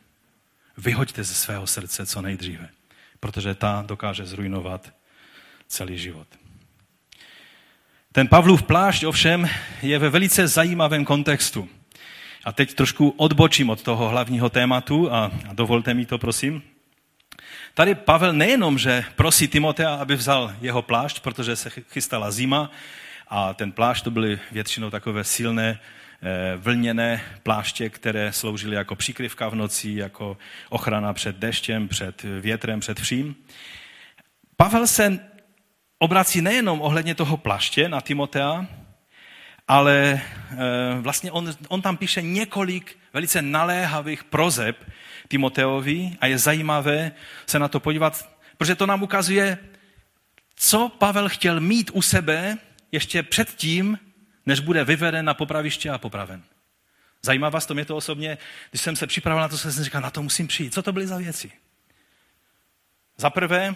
vyhoďte 0.78 1.24
ze 1.24 1.34
svého 1.34 1.68
srdce 1.68 2.06
co 2.06 2.22
nejdříve, 2.22 2.70
protože 3.20 3.56
ta 3.56 3.84
dokáže 3.88 4.26
zrujnovat 4.26 4.94
celý 5.68 5.98
život. 5.98 6.28
Ten 8.12 8.28
Pavlův 8.28 8.64
plášť 8.64 9.04
ovšem 9.04 9.50
je 9.82 10.00
ve 10.00 10.10
velice 10.10 10.48
zajímavém 10.48 11.06
kontextu. 11.06 11.70
A 12.44 12.52
teď 12.52 12.74
trošku 12.74 13.10
odbočím 13.10 13.70
od 13.70 13.82
toho 13.82 14.10
hlavního 14.10 14.50
tématu 14.50 15.14
a, 15.14 15.32
a 15.50 15.54
dovolte 15.54 15.94
mi 15.94 16.06
to, 16.06 16.18
prosím. 16.18 16.62
Tady 17.74 17.96
Pavel 17.96 18.34
nejenom, 18.34 18.78
že 18.78 19.06
prosí 19.16 19.48
Timotea, 19.48 19.96
aby 19.96 20.16
vzal 20.16 20.56
jeho 20.62 20.82
plášť, 20.82 21.20
protože 21.20 21.56
se 21.56 21.70
chystala 21.70 22.32
zima 22.32 22.72
a 23.28 23.54
ten 23.54 23.72
plášť 23.72 24.04
to 24.04 24.12
byly 24.12 24.40
většinou 24.52 24.90
takové 24.90 25.24
silné 25.24 25.80
vlněné 26.58 27.22
pláště, 27.44 27.90
které 27.90 28.34
sloužily 28.34 28.76
jako 28.76 28.96
příkryvka 28.96 29.50
v 29.50 29.56
noci, 29.56 29.90
jako 29.90 30.38
ochrana 30.70 31.14
před 31.14 31.36
deštěm, 31.36 31.88
před 31.88 32.24
větrem, 32.24 32.80
před 32.80 33.00
vším. 33.00 33.36
Pavel 34.58 34.88
se 34.88 35.20
obrací 36.00 36.42
nejenom 36.42 36.82
ohledně 36.82 37.16
toho 37.16 37.38
pláště 37.38 37.90
na 37.90 38.02
Timotea, 38.02 38.66
ale 39.68 40.22
eh, 40.52 40.58
vlastně 41.00 41.32
on, 41.32 41.54
on 41.68 41.82
tam 41.82 41.98
píše 41.98 42.22
několik 42.22 42.98
velice 43.14 43.42
naléhavých 43.42 44.24
prozeb 44.24 44.92
Timoteovi 45.28 46.18
a 46.20 46.28
je 46.28 46.38
zajímavé 46.38 47.12
se 47.46 47.60
na 47.60 47.68
to 47.68 47.80
podívat, 47.80 48.30
protože 48.58 48.76
to 48.76 48.86
nám 48.86 49.04
ukazuje, 49.04 49.58
co 50.56 50.90
Pavel 50.90 51.30
chtěl 51.30 51.60
mít 51.60 51.92
u 51.94 52.02
sebe 52.02 52.58
ještě 52.92 53.24
předtím, 53.24 53.98
než 54.46 54.60
bude 54.60 54.84
vyveden 54.84 55.26
na 55.26 55.34
popraviště 55.34 55.90
a 55.90 55.98
popraven. 55.98 56.44
Zajímá 57.22 57.50
vás 57.50 57.66
to 57.66 57.74
mě 57.74 57.86
to 57.86 57.98
osobně, 57.98 58.38
když 58.70 58.82
jsem 58.82 58.96
se 58.96 59.08
připravil 59.08 59.42
na 59.42 59.48
to, 59.48 59.58
jsem 59.58 59.72
říkal, 59.72 60.02
na 60.02 60.10
to 60.10 60.24
musím 60.24 60.48
přijít. 60.48 60.74
Co 60.74 60.82
to 60.82 60.94
byly 60.94 61.08
za 61.08 61.18
věci? 61.18 61.52
Za 63.18 63.30
prvé, 63.30 63.76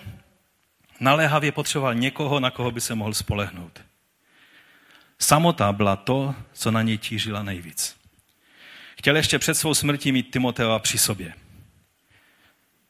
naléhavě 0.99 1.51
potřeboval 1.51 1.95
někoho, 1.95 2.39
na 2.39 2.51
koho 2.51 2.71
by 2.71 2.81
se 2.81 2.95
mohl 2.95 3.13
spolehnout. 3.13 3.81
Samota 5.19 5.73
byla 5.73 5.95
to, 5.95 6.35
co 6.53 6.71
na 6.71 6.81
něj 6.81 6.97
tížila 6.97 7.43
nejvíc. 7.43 7.97
Chtěl 8.97 9.15
ještě 9.15 9.39
před 9.39 9.53
svou 9.53 9.73
smrtí 9.73 10.11
mít 10.11 10.31
Timotea 10.31 10.79
při 10.79 10.97
sobě. 10.97 11.33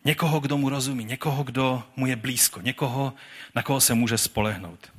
Někoho, 0.05 0.39
kdo 0.39 0.57
mu 0.57 0.69
rozumí, 0.69 1.05
někoho, 1.05 1.43
kdo 1.43 1.83
mu 1.95 2.05
je 2.05 2.15
blízko, 2.15 2.61
někoho, 2.61 3.13
na 3.55 3.63
koho 3.63 3.81
se 3.81 3.93
může 3.93 4.17
spolehnout. 4.17 4.96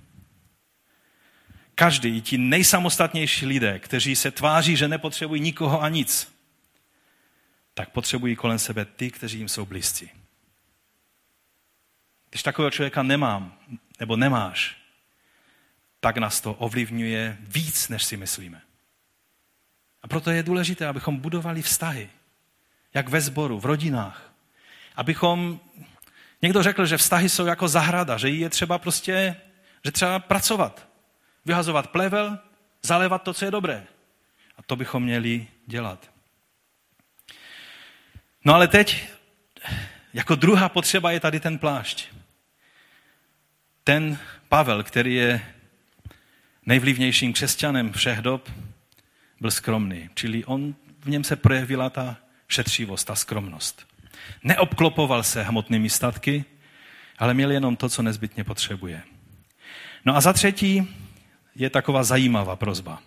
Každý, 1.79 2.17
i 2.17 2.21
ti 2.21 2.39
nejsamostatnější 2.39 3.47
lidé, 3.47 3.79
kteří 3.79 4.17
se 4.17 4.31
tváří, 4.31 4.77
že 4.77 4.89
nepotřebují 4.89 5.41
nikoho 5.41 5.83
a 5.83 5.89
nic, 5.89 6.35
tak 7.75 7.91
potřebují 7.91 8.37
kolem 8.37 8.59
sebe 8.59 8.85
ty, 8.85 9.11
kteří 9.11 9.39
jim 9.39 9.49
jsou 9.49 9.67
blízcí. 9.67 10.11
Když 12.31 12.43
takového 12.43 12.71
člověka 12.71 13.03
nemám, 13.03 13.59
nebo 14.01 14.17
nemáš, 14.17 14.77
tak 16.01 16.17
nás 16.17 16.41
to 16.41 16.55
ovlivňuje 16.55 17.37
víc, 17.41 17.89
než 17.89 18.05
si 18.05 18.17
myslíme. 18.17 18.63
A 20.03 20.09
proto 20.09 20.31
je 20.31 20.43
důležité, 20.43 20.87
abychom 20.87 21.17
budovali 21.17 21.63
vztahy, 21.63 22.11
jak 22.95 23.09
ve 23.09 23.21
sboru, 23.21 23.61
v 23.61 23.67
rodinách. 23.67 24.33
Abychom, 24.97 25.61
někdo 26.43 26.63
řekl, 26.63 26.87
že 26.87 26.97
vztahy 26.97 27.29
jsou 27.29 27.47
jako 27.47 27.69
zahrada, 27.69 28.17
že 28.19 28.29
je 28.29 28.51
třeba 28.51 28.79
prostě, 28.79 29.37
že 29.85 29.93
třeba 29.93 30.19
pracovat, 30.19 30.88
vyhazovat 31.45 31.87
plevel, 31.87 32.39
zalévat 32.83 33.23
to, 33.23 33.35
co 33.35 33.45
je 33.45 33.51
dobré. 33.51 33.87
A 34.57 34.63
to 34.63 34.77
bychom 34.77 35.03
měli 35.03 35.47
dělat. 35.67 36.11
No 38.45 38.55
ale 38.55 38.69
teď, 38.69 39.09
jako 40.15 40.35
druhá 40.35 40.69
potřeba 40.69 41.11
je 41.11 41.21
tady 41.21 41.41
ten 41.41 41.59
plášť. 41.59 42.09
Ten 43.85 44.19
Pavel, 44.49 44.83
který 44.83 45.15
je 45.15 45.55
nejvlivnějším 46.67 47.33
křesťanem 47.33 47.93
všech 47.93 48.19
dob, 48.19 48.51
byl 49.41 49.51
skromný. 49.51 50.11
Čili 50.15 50.45
on, 50.45 50.75
v 51.01 51.09
něm 51.09 51.25
se 51.25 51.37
projevila 51.37 51.91
ta 51.91 52.17
šetřivost, 52.49 53.07
ta 53.07 53.15
skromnost. 53.15 53.87
Neobklopoval 54.43 55.23
se 55.23 55.43
hmotnými 55.43 55.91
statky, 55.91 56.45
ale 57.19 57.35
měl 57.35 57.51
jenom 57.51 57.77
to, 57.77 57.89
co 57.89 58.03
nezbytně 58.03 58.45
potřebuje. 58.45 59.03
No 60.05 60.17
a 60.17 60.21
za 60.21 60.33
třetí 60.33 60.89
je 61.59 61.71
taková 61.71 62.05
zajímavá 62.05 62.57
prozba. 62.57 63.03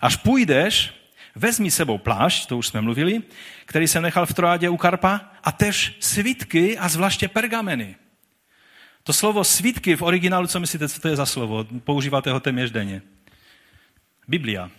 Až 0.00 0.16
půjdeš, 0.16 0.92
vezmi 1.34 1.70
sebou 1.70 1.98
plášť, 1.98 2.48
to 2.48 2.58
už 2.58 2.66
jsme 2.66 2.80
mluvili, 2.80 3.22
který 3.64 3.88
jsem 3.88 4.02
nechal 4.02 4.26
v 4.26 4.34
Troádě 4.34 4.68
u 4.68 4.76
Karpa, 4.76 5.20
a 5.44 5.52
tež 5.52 5.96
svitky 6.00 6.78
a 6.78 6.88
zvláště 6.88 7.28
pergameny. 7.28 7.96
To 9.02 9.12
slovo 9.12 9.44
svitky 9.44 9.96
v 9.96 10.02
originálu, 10.02 10.46
co 10.46 10.60
myslíte, 10.60 10.88
co 10.88 11.00
to 11.00 11.08
je 11.08 11.16
za 11.16 11.26
slovo? 11.26 11.64
Používáte 11.84 12.30
ho 12.30 12.40
téměř 12.40 12.70
denně. 12.70 13.02
Biblia. 14.28 14.70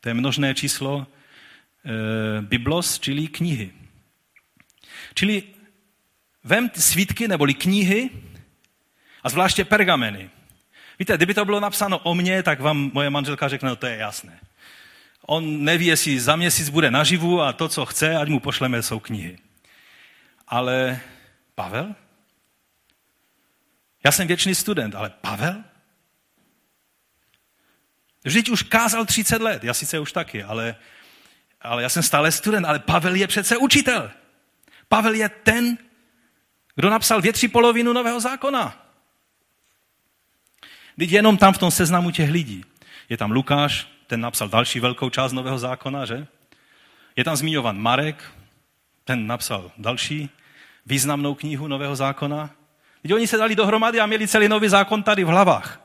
To 0.00 0.08
je 0.08 0.14
množné 0.14 0.54
číslo 0.54 1.06
e, 1.06 2.42
biblos, 2.42 2.98
čili 2.98 3.28
knihy. 3.28 3.70
Čili 5.14 5.42
vem 6.44 6.70
svítky 6.74 7.28
neboli 7.28 7.54
knihy 7.54 8.10
a 9.22 9.28
zvláště 9.28 9.64
pergameny. 9.64 10.30
Víte, 10.98 11.16
kdyby 11.16 11.34
to 11.34 11.44
bylo 11.44 11.60
napsáno 11.60 11.98
o 11.98 12.14
mně, 12.14 12.42
tak 12.42 12.60
vám 12.60 12.90
moje 12.94 13.10
manželka 13.10 13.48
řekne, 13.48 13.68
no 13.68 13.76
to 13.76 13.86
je 13.86 13.96
jasné. 13.96 14.40
On 15.26 15.64
neví, 15.64 15.86
jestli 15.86 16.20
za 16.20 16.36
měsíc 16.36 16.68
bude 16.68 16.90
naživu 16.90 17.42
a 17.42 17.52
to, 17.52 17.68
co 17.68 17.86
chce, 17.86 18.16
ať 18.16 18.28
mu 18.28 18.40
pošleme, 18.40 18.82
jsou 18.82 19.00
knihy. 19.00 19.38
Ale 20.48 21.00
Pavel? 21.54 21.94
Já 24.04 24.12
jsem 24.12 24.26
věčný 24.26 24.54
student, 24.54 24.94
ale 24.94 25.10
Pavel? 25.10 25.64
Vždyť 28.24 28.48
už 28.48 28.62
kázal 28.62 29.06
30 29.06 29.42
let, 29.42 29.64
já 29.64 29.74
sice 29.74 29.98
už 29.98 30.12
taky, 30.12 30.42
ale, 30.42 30.76
ale 31.60 31.82
já 31.82 31.88
jsem 31.88 32.02
stále 32.02 32.32
student, 32.32 32.66
ale 32.66 32.78
Pavel 32.78 33.14
je 33.14 33.26
přece 33.26 33.56
učitel. 33.56 34.10
Pavel 34.88 35.14
je 35.14 35.28
ten, 35.28 35.78
kdo 36.74 36.90
napsal 36.90 37.20
větší 37.20 37.48
polovinu 37.48 37.92
Nového 37.92 38.20
zákona. 38.20 38.87
Teď 40.98 41.12
jenom 41.12 41.36
tam 41.36 41.52
v 41.52 41.58
tom 41.58 41.70
seznamu 41.70 42.10
těch 42.10 42.30
lidí. 42.30 42.64
Je 43.08 43.16
tam 43.16 43.30
Lukáš, 43.30 43.88
ten 44.06 44.20
napsal 44.20 44.48
další 44.48 44.80
velkou 44.80 45.10
část 45.10 45.32
Nového 45.32 45.58
zákona, 45.58 46.04
že? 46.04 46.26
Je 47.16 47.24
tam 47.24 47.36
zmiňovan 47.36 47.78
Marek, 47.78 48.32
ten 49.04 49.26
napsal 49.26 49.72
další 49.78 50.30
významnou 50.86 51.34
knihu 51.34 51.68
Nového 51.68 51.96
zákona. 51.96 52.50
Teď 53.02 53.12
oni 53.14 53.26
se 53.26 53.36
dali 53.36 53.56
dohromady 53.56 54.00
a 54.00 54.06
měli 54.06 54.28
celý 54.28 54.48
nový 54.48 54.68
zákon 54.68 55.02
tady 55.02 55.24
v 55.24 55.26
hlavách. 55.26 55.80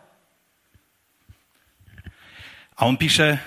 A 2.77 2.85
on 2.85 2.97
píše, 2.97 3.39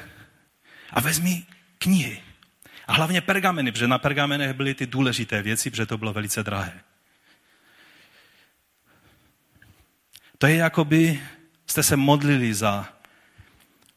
a 0.90 1.00
vezmi 1.00 1.46
knihy. 1.78 2.22
A 2.86 2.92
hlavně 2.92 3.20
pergameny, 3.20 3.72
protože 3.72 3.88
na 3.88 3.98
pergamenech 3.98 4.52
byly 4.52 4.74
ty 4.74 4.86
důležité 4.86 5.42
věci, 5.42 5.70
protože 5.70 5.86
to 5.86 5.98
bylo 5.98 6.12
velice 6.12 6.42
drahé. 6.42 6.80
To 10.38 10.46
je 10.46 10.56
jako 10.56 10.84
by 10.84 11.22
jste 11.66 11.82
se 11.82 11.96
modlili 11.96 12.54
za, 12.54 12.88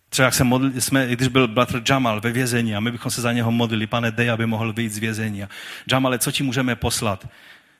třeba 0.09 0.25
jak 0.25 0.33
se 0.33 0.43
modlili, 0.43 0.81
jsme, 0.81 1.07
když 1.07 1.27
byl 1.27 1.47
bratr 1.47 1.81
Jamal 1.89 2.21
ve 2.21 2.31
vězení 2.31 2.75
a 2.75 2.79
my 2.79 2.91
bychom 2.91 3.11
se 3.11 3.21
za 3.21 3.31
něho 3.31 3.51
modlili, 3.51 3.87
pane, 3.87 4.11
dej, 4.11 4.29
aby 4.29 4.45
mohl 4.45 4.73
vyjít 4.73 4.91
z 4.91 4.97
vězení. 4.97 5.43
Jamale, 5.91 6.19
co 6.19 6.31
ti 6.31 6.43
můžeme 6.43 6.75
poslat? 6.75 7.27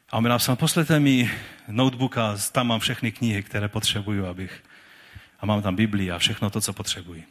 A 0.09 0.17
on 0.17 0.23
mi 0.23 0.29
napsal, 0.29 0.55
poslete 0.55 0.99
mi 0.99 1.31
notebook 1.67 2.17
a 2.17 2.37
tam 2.51 2.67
mám 2.67 2.79
všechny 2.79 3.11
knihy, 3.11 3.43
které 3.43 3.67
potřebuju, 3.67 4.25
abych... 4.25 4.63
A 5.39 5.45
mám 5.45 5.61
tam 5.61 5.75
Biblii 5.75 6.11
a 6.11 6.19
všechno 6.19 6.49
to, 6.49 6.61
co 6.61 6.73
potřebuji. 6.73 7.23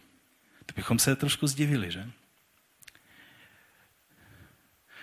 To 0.66 0.72
bychom 0.76 0.98
se 0.98 1.16
trošku 1.16 1.46
zdivili, 1.46 1.90
že? 1.90 2.06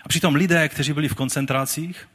A 0.03 0.07
přitom 0.07 0.35
lidé, 0.35 0.69
kteří 0.69 0.93
byli 0.93 1.07
v 1.07 1.15
koncentrácích, 1.15 2.09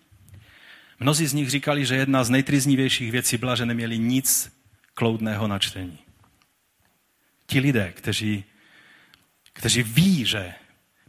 mnozí 1.00 1.26
z 1.26 1.32
nich 1.32 1.50
říkali, 1.50 1.86
že 1.86 1.96
jedna 1.96 2.24
z 2.24 2.30
nejtriznivějších 2.30 3.12
věcí 3.12 3.36
byla, 3.36 3.54
že 3.54 3.66
neměli 3.66 3.98
nic 3.98 4.59
kloudného 5.00 5.48
načtení. 5.48 5.98
Ti 7.46 7.60
lidé, 7.60 7.92
kteří, 7.96 8.44
kteří 9.52 9.82
ví, 9.82 10.24
že 10.24 10.54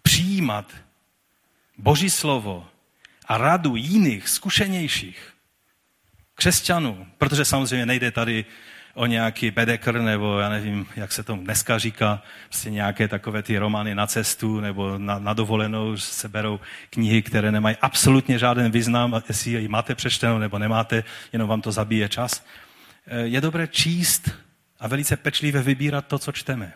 přijímat 0.01 0.71
Boží 1.77 2.09
slovo 2.09 2.67
a 3.27 3.37
radu 3.37 3.75
jiných, 3.75 4.29
zkušenějších 4.29 5.33
křesťanů, 6.35 7.07
protože 7.17 7.45
samozřejmě 7.45 7.85
nejde 7.85 8.11
tady 8.11 8.45
o 8.93 9.05
nějaký 9.05 9.51
bedekr, 9.51 10.01
nebo 10.01 10.39
já 10.39 10.49
nevím, 10.49 10.87
jak 10.95 11.11
se 11.11 11.23
to 11.23 11.35
dneska 11.35 11.77
říká, 11.77 12.23
prostě 12.47 12.69
nějaké 12.69 13.07
takové 13.07 13.43
ty 13.43 13.57
romány 13.57 13.95
na 13.95 14.07
cestu 14.07 14.59
nebo 14.59 14.97
na, 14.97 15.19
na 15.19 15.33
dovolenou, 15.33 15.97
se 15.97 16.29
berou 16.29 16.59
knihy, 16.89 17.21
které 17.21 17.51
nemají 17.51 17.75
absolutně 17.81 18.39
žádný 18.39 18.71
význam, 18.71 19.21
jestli 19.27 19.51
ji 19.51 19.67
máte 19.67 19.95
přečtenou 19.95 20.37
nebo 20.37 20.59
nemáte, 20.59 21.03
jenom 21.33 21.47
vám 21.49 21.61
to 21.61 21.71
zabije 21.71 22.09
čas. 22.09 22.43
Je 23.23 23.41
dobré 23.41 23.67
číst 23.67 24.29
a 24.79 24.87
velice 24.87 25.17
pečlivě 25.17 25.61
vybírat 25.61 26.07
to, 26.07 26.19
co 26.19 26.31
čteme. 26.31 26.73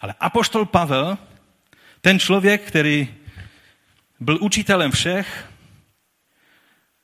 Ale 0.00 0.14
apoštol 0.20 0.66
Pavel, 0.66 1.18
ten 2.00 2.18
člověk, 2.18 2.62
který 2.62 3.14
byl 4.20 4.38
učitelem 4.40 4.90
všech, 4.90 5.50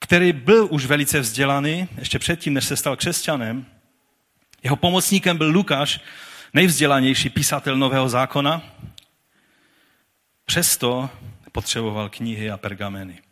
který 0.01 0.33
byl 0.33 0.69
už 0.71 0.87
velice 0.87 1.21
vzdělaný, 1.21 1.89
ještě 1.99 2.19
předtím, 2.19 2.55
než 2.55 2.65
se 2.65 2.77
stal 2.77 2.97
křesťanem, 2.97 3.67
jeho 4.63 4.77
pomocníkem 4.77 5.39
byl 5.39 5.51
Lukáš, 5.51 6.01
nejvzdělanější 6.55 7.31
písatel 7.31 7.77
Nového 7.77 8.09
zákona. 8.09 8.63
Přesto 10.45 11.11
potřeboval 11.53 12.09
knihy 12.09 12.51
a 12.51 12.57
pergameny. 12.57 13.23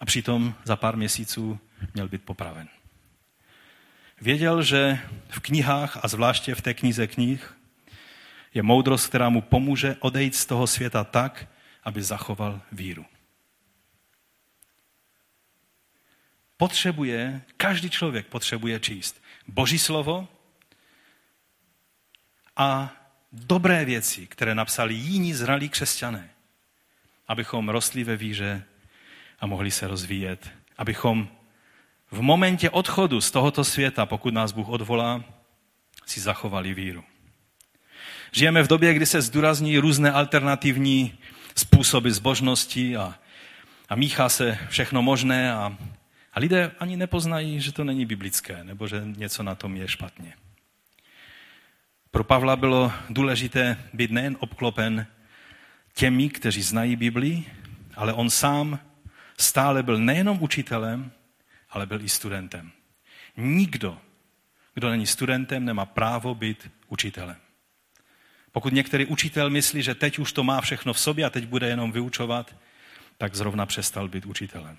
A 0.00 0.04
přitom 0.04 0.54
za 0.64 0.76
pár 0.76 0.96
měsíců 0.96 1.58
měl 1.94 2.08
být 2.08 2.22
popraven. 2.22 2.68
Věděl, 4.20 4.62
že 4.62 4.98
v 5.28 5.40
knihách 5.40 6.04
a 6.04 6.08
zvláště 6.08 6.54
v 6.54 6.62
té 6.62 6.74
knize 6.74 7.06
knih 7.06 7.56
je 8.54 8.62
moudrost, 8.62 9.08
která 9.08 9.28
mu 9.28 9.42
pomůže 9.42 9.96
odejít 10.00 10.34
z 10.34 10.46
toho 10.46 10.66
světa 10.66 11.04
tak, 11.04 11.48
aby 11.84 12.02
zachoval 12.02 12.60
víru. 12.72 13.06
Potřebuje, 16.56 17.42
každý 17.56 17.90
člověk 17.90 18.26
potřebuje 18.26 18.80
číst 18.80 19.22
Boží 19.48 19.78
slovo 19.78 20.28
a 22.56 22.92
dobré 23.32 23.84
věci, 23.84 24.26
které 24.26 24.54
napsali 24.54 24.94
jiní 24.94 25.34
zralí 25.34 25.68
křesťané, 25.68 26.30
abychom 27.28 27.68
rostli 27.68 28.04
ve 28.04 28.16
víře 28.16 28.64
a 29.40 29.46
mohli 29.46 29.70
se 29.70 29.88
rozvíjet, 29.88 30.50
abychom 30.76 31.28
v 32.10 32.20
momentě 32.20 32.70
odchodu 32.70 33.20
z 33.20 33.30
tohoto 33.30 33.64
světa, 33.64 34.06
pokud 34.06 34.34
nás 34.34 34.52
Bůh 34.52 34.68
odvolá, 34.68 35.24
si 36.06 36.20
zachovali 36.20 36.74
víru. 36.74 37.04
Žijeme 38.32 38.62
v 38.62 38.68
době, 38.68 38.94
kdy 38.94 39.06
se 39.06 39.22
zdůrazní 39.22 39.78
různé 39.78 40.12
alternativní 40.12 41.18
způsoby 41.56 42.10
zbožnosti 42.10 42.96
a, 42.96 43.14
a 43.88 43.96
míchá 43.96 44.28
se 44.28 44.58
všechno 44.68 45.02
možné 45.02 45.52
a 45.52 45.76
a 46.38 46.40
lidé 46.40 46.70
ani 46.78 46.96
nepoznají, 46.96 47.60
že 47.60 47.72
to 47.72 47.84
není 47.84 48.06
biblické, 48.06 48.64
nebo 48.64 48.88
že 48.88 49.02
něco 49.04 49.42
na 49.42 49.54
tom 49.54 49.76
je 49.76 49.88
špatně. 49.88 50.34
Pro 52.10 52.24
Pavla 52.24 52.56
bylo 52.56 52.92
důležité 53.10 53.76
být 53.92 54.10
nejen 54.10 54.36
obklopen 54.40 55.06
těmi, 55.94 56.28
kteří 56.28 56.62
znají 56.62 56.96
Biblii, 56.96 57.44
ale 57.96 58.12
on 58.12 58.30
sám 58.30 58.78
stále 59.38 59.82
byl 59.82 59.98
nejenom 59.98 60.42
učitelem, 60.42 61.10
ale 61.70 61.86
byl 61.86 62.00
i 62.00 62.08
studentem. 62.08 62.72
Nikdo, 63.36 63.98
kdo 64.74 64.90
není 64.90 65.06
studentem, 65.06 65.64
nemá 65.64 65.86
právo 65.86 66.34
být 66.34 66.70
učitelem. 66.88 67.36
Pokud 68.52 68.72
některý 68.72 69.06
učitel 69.06 69.50
myslí, 69.50 69.82
že 69.82 69.94
teď 69.94 70.18
už 70.18 70.32
to 70.32 70.44
má 70.44 70.60
všechno 70.60 70.92
v 70.92 71.00
sobě 71.00 71.24
a 71.24 71.30
teď 71.30 71.46
bude 71.46 71.68
jenom 71.68 71.92
vyučovat, 71.92 72.56
tak 73.18 73.34
zrovna 73.34 73.66
přestal 73.66 74.08
být 74.08 74.26
učitelem. 74.26 74.78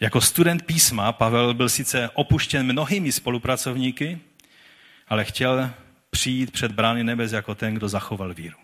Jako 0.00 0.20
student 0.20 0.66
písma 0.66 1.12
Pavel 1.12 1.54
byl 1.54 1.68
sice 1.68 2.10
opuštěn 2.14 2.66
mnohými 2.66 3.12
spolupracovníky, 3.12 4.20
ale 5.08 5.24
chtěl 5.24 5.70
přijít 6.10 6.50
před 6.50 6.72
brány 6.72 7.04
nebes 7.04 7.32
jako 7.32 7.54
ten, 7.54 7.74
kdo 7.74 7.88
zachoval 7.88 8.34
víru. 8.34 8.58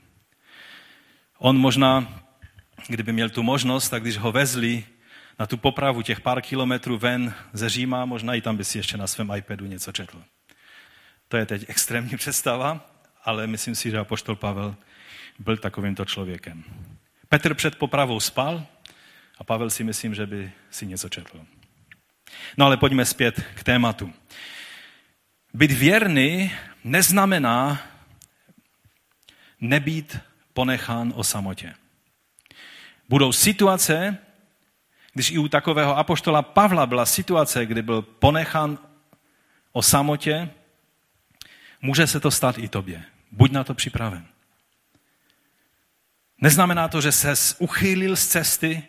On 1.39 1.59
možná, 1.59 2.23
kdyby 2.89 3.13
měl 3.13 3.31
tu 3.31 3.43
možnost, 3.43 3.89
tak 3.89 4.03
když 4.03 4.17
ho 4.17 4.33
vezli 4.33 4.85
na 5.39 5.47
tu 5.47 5.57
popravu 5.57 6.03
těch 6.03 6.21
pár 6.21 6.43
kilometrů 6.43 6.99
ven 6.99 7.35
ze 7.53 7.69
Říma, 7.69 8.05
možná 8.05 8.35
i 8.35 8.41
tam 8.41 8.57
by 8.57 8.65
si 8.65 8.79
ještě 8.79 8.97
na 8.97 9.07
svém 9.07 9.31
iPadu 9.37 9.67
něco 9.67 9.93
četl. 9.93 10.23
To 11.29 11.37
je 11.37 11.47
teď 11.47 11.65
extrémní 11.69 12.17
představa, 12.17 12.91
ale 13.25 13.47
myslím 13.47 13.75
si, 13.75 13.91
že 13.91 13.99
apoštol 13.99 14.37
Pavel 14.37 14.77
byl 15.39 15.57
takovýmto 15.57 16.05
člověkem. 16.05 16.65
Petr 17.29 17.55
před 17.55 17.77
popravou 17.77 18.21
spal 18.21 18.67
a 19.39 19.45
Pavel 19.45 19.71
si 19.71 19.85
myslím, 19.85 20.15
že 20.15 20.27
by 20.27 20.53
si 20.71 20.87
něco 20.87 21.09
četl. 21.09 21.47
No 22.57 22.67
ale 22.67 22.77
pojďme 22.77 23.05
zpět 23.05 23.43
k 23.55 23.65
tématu. 23.65 24.13
Být 25.55 25.73
věrný 25.73 26.53
neznamená 26.85 27.83
nebýt 29.61 30.19
ponechán 30.53 31.13
o 31.17 31.25
samotě. 31.25 31.75
Budou 33.09 33.33
situace, 33.33 34.19
když 35.13 35.31
i 35.31 35.39
u 35.39 35.49
takového 35.49 35.99
apoštola 35.99 36.43
Pavla 36.43 36.87
byla 36.87 37.07
situace, 37.07 37.67
kdy 37.67 37.83
byl 37.83 38.03
ponechán 38.03 38.79
o 39.73 39.83
samotě, 39.83 40.51
může 41.83 42.07
se 42.07 42.21
to 42.21 42.31
stát 42.31 42.59
i 42.59 42.69
tobě. 42.69 43.05
Buď 43.33 43.51
na 43.51 43.65
to 43.65 43.75
připraven. 43.75 44.27
Neznamená 46.41 46.89
to, 46.89 47.01
že 47.01 47.13
se 47.13 47.35
uchýlil 47.59 48.17
z 48.17 48.27
cesty, 48.27 48.83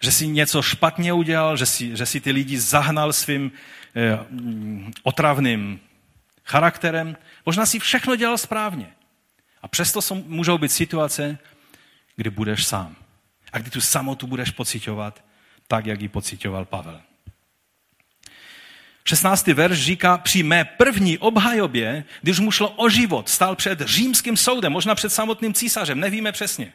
že 0.00 0.12
si 0.12 0.26
něco 0.26 0.62
špatně 0.62 1.12
udělal, 1.12 1.56
že 1.56 1.66
si, 1.66 1.96
že 1.96 2.06
si 2.06 2.20
ty 2.20 2.30
lidi 2.32 2.60
zahnal 2.60 3.12
svým 3.12 3.52
eh, 3.96 4.18
otravným 5.02 5.80
charakterem. 6.44 7.16
Možná 7.46 7.66
si 7.66 7.78
všechno 7.78 8.16
dělal 8.16 8.38
správně. 8.38 8.92
A 9.62 9.68
přesto 9.68 10.02
jsou, 10.02 10.14
můžou 10.14 10.58
být 10.58 10.72
situace, 10.72 11.38
kdy 12.16 12.30
budeš 12.30 12.64
sám. 12.64 12.96
A 13.52 13.58
kdy 13.58 13.70
tu 13.70 13.80
samotu 13.80 14.26
budeš 14.26 14.50
pocitovat 14.50 15.24
tak, 15.66 15.86
jak 15.86 16.00
ji 16.00 16.08
pocitoval 16.08 16.64
Pavel. 16.64 17.00
16. 19.04 19.46
verš 19.46 19.78
říká, 19.78 20.18
při 20.18 20.42
mé 20.42 20.64
první 20.64 21.18
obhajobě, 21.18 22.04
když 22.22 22.38
mu 22.38 22.50
šlo 22.50 22.70
o 22.70 22.88
život, 22.88 23.28
stál 23.28 23.56
před 23.56 23.80
římským 23.80 24.36
soudem, 24.36 24.72
možná 24.72 24.94
před 24.94 25.10
samotným 25.10 25.54
císařem, 25.54 26.00
nevíme 26.00 26.32
přesně. 26.32 26.72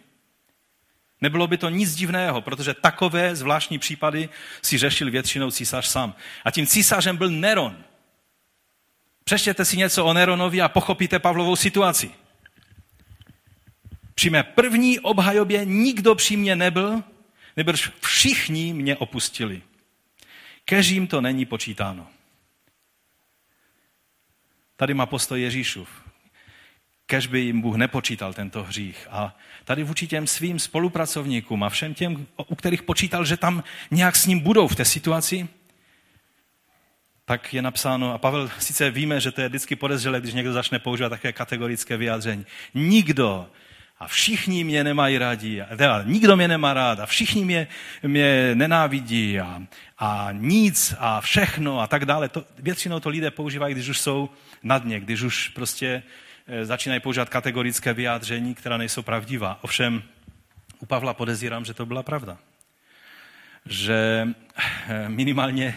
Nebylo 1.22 1.48
by 1.48 1.58
to 1.58 1.70
nic 1.70 1.96
divného, 1.96 2.42
protože 2.42 2.74
takové 2.74 3.36
zvláštní 3.36 3.80
případy 3.80 4.30
si 4.62 4.78
řešil 4.78 5.12
většinou 5.12 5.52
císař 5.52 5.88
sám. 5.88 6.16
A 6.46 6.52
tím 6.52 6.68
císařem 6.68 7.18
byl 7.18 7.30
Neron. 7.30 7.84
Přečtěte 9.24 9.66
si 9.66 9.78
něco 9.78 10.06
o 10.06 10.14
Neronovi 10.14 10.62
a 10.62 10.70
pochopíte 10.70 11.20
Pavlovou 11.20 11.56
situaci. 11.56 12.12
Při 14.16 14.30
mé 14.30 14.44
první 14.44 15.00
obhajobě 15.00 15.66
nikdo 15.66 16.16
při 16.16 16.38
mě 16.38 16.56
nebyl, 16.56 17.04
nebož 17.58 17.92
všichni 18.02 18.74
mě 18.74 18.96
opustili. 18.96 19.62
Kežím 20.66 21.08
to 21.08 21.22
není 21.22 21.46
počítáno. 21.46 22.08
Tady 24.76 24.94
má 24.94 25.06
postoj 25.06 25.42
Ježíšův. 25.42 25.90
Kež 27.06 27.28
by 27.28 27.40
jim 27.40 27.62
Bůh 27.62 27.76
nepočítal 27.76 28.34
tento 28.34 28.64
hřích. 28.64 29.08
A 29.10 29.38
tady 29.64 29.84
vůči 29.84 30.08
těm 30.08 30.28
svým 30.28 30.60
spolupracovníkům 30.60 31.64
a 31.64 31.70
všem 31.70 31.94
těm, 31.94 32.28
u 32.48 32.56
kterých 32.56 32.84
počítal, 32.84 33.26
že 33.26 33.38
tam 33.38 33.64
nějak 33.92 34.16
s 34.16 34.26
ním 34.26 34.40
budou 34.40 34.68
v 34.68 34.76
té 34.76 34.86
situaci, 34.86 35.48
tak 37.26 37.54
je 37.54 37.62
napsáno, 37.62 38.14
a 38.14 38.18
Pavel 38.18 38.50
sice 38.60 38.92
víme, 38.92 39.20
že 39.20 39.32
to 39.32 39.42
je 39.42 39.50
vždycky 39.50 39.76
podezřelé, 39.76 40.22
když 40.22 40.34
někdo 40.34 40.54
začne 40.54 40.80
používat 40.80 41.10
také 41.10 41.34
kategorické 41.34 41.98
vyjádření. 41.98 42.46
Nikdo 42.74 43.50
a 44.00 44.08
všichni 44.08 44.64
mě 44.64 44.84
nemají 44.84 45.18
rádi, 45.18 45.64
teda 45.78 46.04
nikdo 46.04 46.36
mě 46.36 46.48
nemá 46.48 46.74
rád 46.74 47.00
a 47.00 47.06
všichni 47.06 47.46
mě, 47.46 47.68
mě 48.04 48.56
nenávidí 48.56 49.40
a, 49.40 49.62
a 49.98 50.30
nic 50.32 50.96
a 51.00 51.22
všechno 51.22 51.80
a 51.80 51.88
tak 51.88 52.06
dále. 52.06 52.30
To, 52.30 52.46
většinou 52.60 53.00
to 53.00 53.10
lidé 53.10 53.32
používají, 53.32 53.74
když 53.74 53.90
už 53.90 54.00
jsou 54.00 54.30
na 54.64 54.78
dně, 54.78 55.00
když 55.00 55.22
už 55.22 55.50
prostě 55.50 56.04
e, 56.48 56.66
začínají 56.66 57.02
používat 57.02 57.30
kategorické 57.30 57.94
vyjádření, 57.94 58.56
která 58.56 58.78
nejsou 58.78 59.02
pravdivá. 59.02 59.60
Ovšem 59.62 60.04
u 60.80 60.86
Pavla 60.86 61.14
podezírám, 61.14 61.66
že 61.66 61.74
to 61.74 61.86
byla 61.86 62.04
pravda. 62.04 62.38
Že 63.66 64.28
e, 64.88 65.10
minimálně 65.10 65.76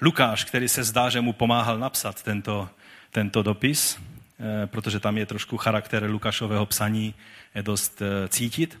Lukáš, 0.00 0.44
který 0.44 0.68
se 0.68 0.84
zdá, 0.84 1.10
že 1.10 1.20
mu 1.20 1.32
pomáhal 1.32 1.78
napsat 1.78 2.22
tento, 2.22 2.68
tento 3.10 3.42
dopis, 3.42 3.98
e, 3.98 4.66
protože 4.66 5.00
tam 5.00 5.18
je 5.18 5.26
trošku 5.26 5.56
charakter 5.56 6.04
Lukášového 6.04 6.66
psaní 6.66 7.14
dost 7.62 8.02
eh, 8.02 8.28
cítit, 8.28 8.80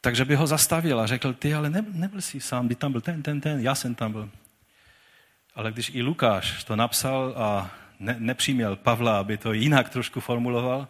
takže 0.00 0.24
by 0.24 0.34
ho 0.34 0.46
zastavil 0.46 1.00
a 1.00 1.06
řekl, 1.06 1.32
ty 1.32 1.54
ale 1.54 1.70
ne, 1.70 1.84
nebyl 1.88 2.20
jsi 2.20 2.40
sám, 2.40 2.68
ty 2.68 2.74
tam 2.74 2.92
byl 2.92 3.00
ten, 3.00 3.22
ten, 3.22 3.40
ten, 3.40 3.60
já 3.60 3.74
jsem 3.74 3.94
tam 3.94 4.12
byl. 4.12 4.30
Ale 5.54 5.72
když 5.72 5.90
i 5.94 6.02
Lukáš 6.02 6.64
to 6.64 6.76
napsal 6.76 7.34
a 7.36 7.70
ne, 8.00 8.16
nepřiměl 8.18 8.76
Pavla, 8.76 9.18
aby 9.18 9.36
to 9.36 9.52
jinak 9.52 9.88
trošku 9.88 10.20
formuloval, 10.20 10.88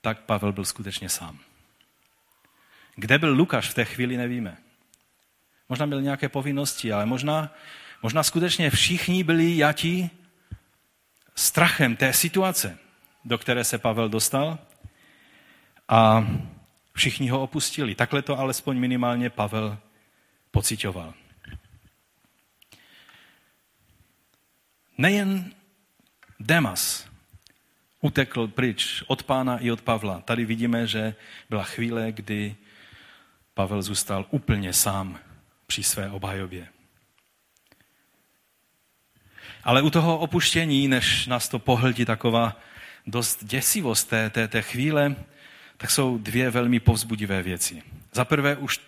tak 0.00 0.20
Pavel 0.20 0.52
byl 0.52 0.64
skutečně 0.64 1.08
sám. 1.08 1.38
Kde 2.94 3.18
byl 3.18 3.34
Lukáš 3.34 3.68
v 3.68 3.74
té 3.74 3.84
chvíli, 3.84 4.16
nevíme. 4.16 4.56
Možná 5.68 5.86
měl 5.86 6.02
nějaké 6.02 6.28
povinnosti, 6.28 6.92
ale 6.92 7.06
možná, 7.06 7.54
možná 8.02 8.22
skutečně 8.22 8.70
všichni 8.70 9.24
byli 9.24 9.56
jatí 9.56 10.10
strachem 11.34 11.96
té 11.96 12.12
situace, 12.12 12.78
do 13.24 13.38
které 13.38 13.64
se 13.64 13.78
Pavel 13.78 14.08
dostal 14.08 14.58
a 15.88 16.26
všichni 16.92 17.28
ho 17.28 17.42
opustili. 17.42 17.94
Takhle 17.94 18.22
to 18.22 18.38
alespoň 18.38 18.78
minimálně 18.78 19.30
Pavel 19.30 19.78
pocitoval. 20.50 21.14
Nejen 24.98 25.54
Demas 26.40 27.08
utekl 28.00 28.48
pryč 28.48 29.02
od 29.06 29.22
pána 29.22 29.58
i 29.58 29.70
od 29.70 29.80
Pavla. 29.80 30.20
Tady 30.20 30.44
vidíme, 30.44 30.86
že 30.86 31.14
byla 31.50 31.64
chvíle, 31.64 32.12
kdy 32.12 32.56
Pavel 33.54 33.82
zůstal 33.82 34.26
úplně 34.30 34.72
sám 34.72 35.18
při 35.66 35.82
své 35.82 36.10
obhajobě. 36.10 36.68
Ale 39.64 39.82
u 39.82 39.90
toho 39.90 40.18
opuštění, 40.18 40.88
než 40.88 41.26
nás 41.26 41.48
to 41.48 41.58
pohltí 41.58 42.04
taková 42.04 42.60
dost 43.06 43.44
děsivost 43.44 44.08
té, 44.08 44.30
té, 44.30 44.48
té 44.48 44.62
chvíle, 44.62 45.16
tak 45.76 45.90
jsou 45.90 46.18
dvě 46.18 46.50
velmi 46.50 46.80
povzbudivé 46.80 47.42
věci. 47.42 47.82
Za 48.12 48.24
prvé 48.24 48.56
už 48.56 48.80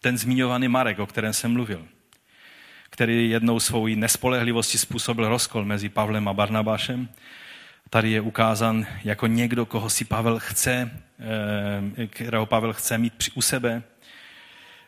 ten 0.00 0.18
zmiňovaný 0.18 0.68
Marek, 0.68 0.98
o 0.98 1.06
kterém 1.06 1.32
jsem 1.32 1.52
mluvil, 1.52 1.86
který 2.90 3.30
jednou 3.30 3.60
svou 3.60 3.86
nespolehlivostí 3.86 4.78
způsobil 4.78 5.28
rozkol 5.28 5.64
mezi 5.64 5.88
Pavlem 5.88 6.28
a 6.28 6.32
Barnabášem. 6.32 7.08
Tady 7.90 8.10
je 8.10 8.20
ukázán 8.20 8.86
jako 9.04 9.26
někdo, 9.26 9.66
koho 9.66 9.90
si 9.90 10.04
Pavel 10.04 10.38
chce, 10.38 10.90
eh, 11.98 12.06
kterého 12.06 12.46
Pavel 12.46 12.72
chce 12.72 12.98
mít 12.98 13.30
u 13.34 13.42
sebe, 13.42 13.82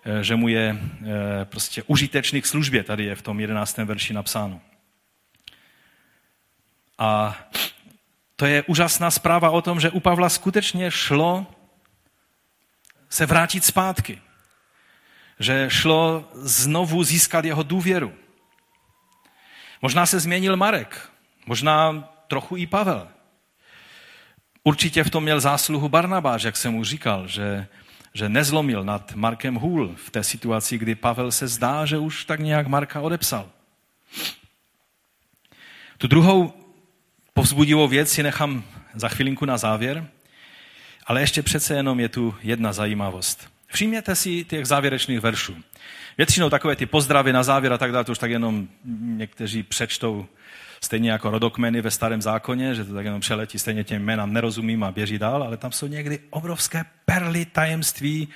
eh, 0.05 0.25
že 0.25 0.37
mu 0.37 0.49
je 0.49 0.77
eh, 0.81 1.45
prostě 1.45 1.83
užitečný 1.87 2.43
k 2.43 2.47
službě, 2.47 2.85
tady 2.85 3.05
je 3.05 3.15
v 3.15 3.23
tom 3.23 3.41
jedenáctém 3.41 3.87
verši 3.87 4.15
napsáno. 4.15 4.61
A 6.99 7.39
to 8.39 8.47
je 8.47 8.63
úžasná 8.63 9.11
zpráva 9.11 9.51
o 9.51 9.63
tom, 9.63 9.81
že 9.81 9.91
u 9.91 10.01
Pavla 10.01 10.29
skutečně 10.29 10.91
šlo 10.91 11.47
se 13.09 13.27
vrátit 13.27 13.65
zpátky. 13.65 14.23
Že 15.39 15.67
šlo 15.71 16.29
znovu 16.35 17.05
získat 17.05 17.45
jeho 17.45 17.63
důvěru. 17.63 18.15
Možná 19.83 20.07
se 20.07 20.21
změnil 20.21 20.57
Marek, 20.57 21.11
možná 21.47 22.09
trochu 22.29 22.57
i 22.57 22.67
Pavel. 22.67 23.09
Určitě 24.65 25.05
v 25.05 25.11
tom 25.11 25.23
měl 25.23 25.41
zásluhu 25.41 25.89
Barnabáš, 25.89 26.43
jak 26.43 26.57
jsem 26.57 26.73
mu 26.73 26.85
říkal, 26.85 27.29
že, 27.29 27.67
že 28.15 28.29
nezlomil 28.29 28.85
nad 28.85 29.15
Markem 29.15 29.55
hůl 29.55 29.95
v 29.97 30.11
té 30.11 30.25
situaci, 30.25 30.79
kdy 30.79 30.95
Pavel 30.95 31.33
se 31.33 31.49
zdá, 31.49 31.87
že 31.87 31.99
už 31.99 32.25
tak 32.25 32.41
nějak 32.41 32.67
Marka 32.67 33.01
odepsal. 33.01 33.51
Tu 35.99 36.07
druhou 36.07 36.58
povzbudivou 37.39 37.89
věc 37.89 38.13
si 38.13 38.23
nechám 38.23 38.65
za 38.95 39.09
chvilinku 39.09 39.45
na 39.45 39.59
závěr, 39.59 40.07
ale 41.07 41.21
ještě 41.21 41.43
přece 41.43 41.75
jenom 41.75 42.01
je 42.01 42.09
tu 42.09 42.35
jedna 42.43 42.73
zajímavost. 42.73 43.49
Všimněte 43.67 44.15
si 44.15 44.45
těch 44.45 44.67
závěrečných 44.67 45.21
veršů. 45.21 45.57
Většinou 46.19 46.51
takové 46.51 46.77
ty 46.77 46.87
pozdravy 46.87 47.33
na 47.33 47.43
závěr 47.43 47.73
a 47.73 47.79
tak 47.79 47.93
dále, 47.93 48.05
to 48.05 48.13
už 48.13 48.19
tak 48.19 48.31
jenom 48.31 48.69
někteří 49.01 49.63
přečtou 49.63 50.27
stejně 50.81 51.11
jako 51.11 51.31
rodokmeny 51.31 51.81
ve 51.81 51.91
starém 51.91 52.23
zákoně, 52.23 52.75
že 52.75 52.85
to 52.85 52.95
tak 52.95 53.05
jenom 53.05 53.21
přeletí, 53.21 53.59
stejně 53.59 53.85
těm 53.85 54.03
jménám 54.03 54.33
nerozumím 54.33 54.85
a 54.85 54.93
běží 54.93 55.19
dál, 55.19 55.43
ale 55.43 55.57
tam 55.57 55.73
jsou 55.73 55.87
někdy 55.87 56.19
obrovské 56.31 56.85
perly 57.05 57.45
tajemství, 57.45 58.29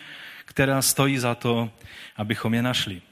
která 0.45 0.83
stojí 0.83 1.19
za 1.19 1.35
to, 1.35 1.71
abychom 2.17 2.55
je 2.55 2.63
našli. 2.63 3.03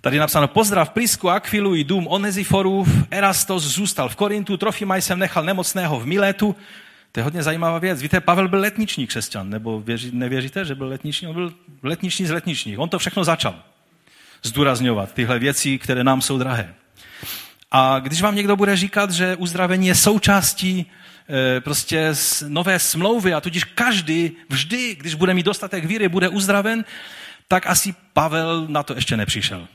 Tady 0.00 0.16
je 0.16 0.20
napsáno, 0.20 0.48
pozdrav 0.48 0.90
Prisku, 0.90 1.30
Akvilu 1.30 1.74
i 1.74 1.84
dům 1.84 2.06
Oneziforův, 2.06 2.88
Erastos 3.10 3.64
zůstal 3.64 4.08
v 4.08 4.16
Korintu, 4.16 4.56
Trofimaj 4.56 5.02
jsem 5.02 5.18
nechal 5.18 5.44
nemocného 5.44 6.00
v 6.00 6.06
Miletu. 6.06 6.56
To 7.12 7.20
je 7.20 7.24
hodně 7.24 7.42
zajímavá 7.42 7.78
věc. 7.78 8.02
Víte, 8.02 8.20
Pavel 8.20 8.48
byl 8.48 8.60
letniční 8.60 9.06
křesťan, 9.06 9.50
nebo 9.50 9.80
věří, 9.80 10.10
nevěříte, 10.12 10.64
že 10.64 10.74
byl 10.74 10.86
letniční? 10.86 11.28
On 11.28 11.34
byl 11.34 11.52
letniční 11.82 12.26
z 12.26 12.30
letničních. 12.30 12.78
On 12.78 12.88
to 12.88 12.98
všechno 12.98 13.24
začal 13.24 13.54
zdůrazňovat, 14.42 15.12
tyhle 15.12 15.38
věci, 15.38 15.78
které 15.78 16.04
nám 16.04 16.22
jsou 16.22 16.38
drahé. 16.38 16.74
A 17.70 17.98
když 17.98 18.22
vám 18.22 18.34
někdo 18.34 18.56
bude 18.56 18.76
říkat, 18.76 19.10
že 19.10 19.36
uzdravení 19.36 19.86
je 19.86 19.94
součástí 19.94 20.86
e, 21.56 21.60
prostě 21.60 22.14
nové 22.48 22.78
smlouvy 22.78 23.34
a 23.34 23.40
tudíž 23.40 23.64
každý 23.64 24.32
vždy, 24.48 24.96
když 25.00 25.14
bude 25.14 25.34
mít 25.34 25.46
dostatek 25.46 25.84
víry, 25.84 26.08
bude 26.08 26.28
uzdraven, 26.28 26.84
tak 27.48 27.66
asi 27.66 27.94
Pavel 28.12 28.66
na 28.68 28.82
to 28.82 28.94
ještě 28.94 29.16
nepřišel. 29.16 29.68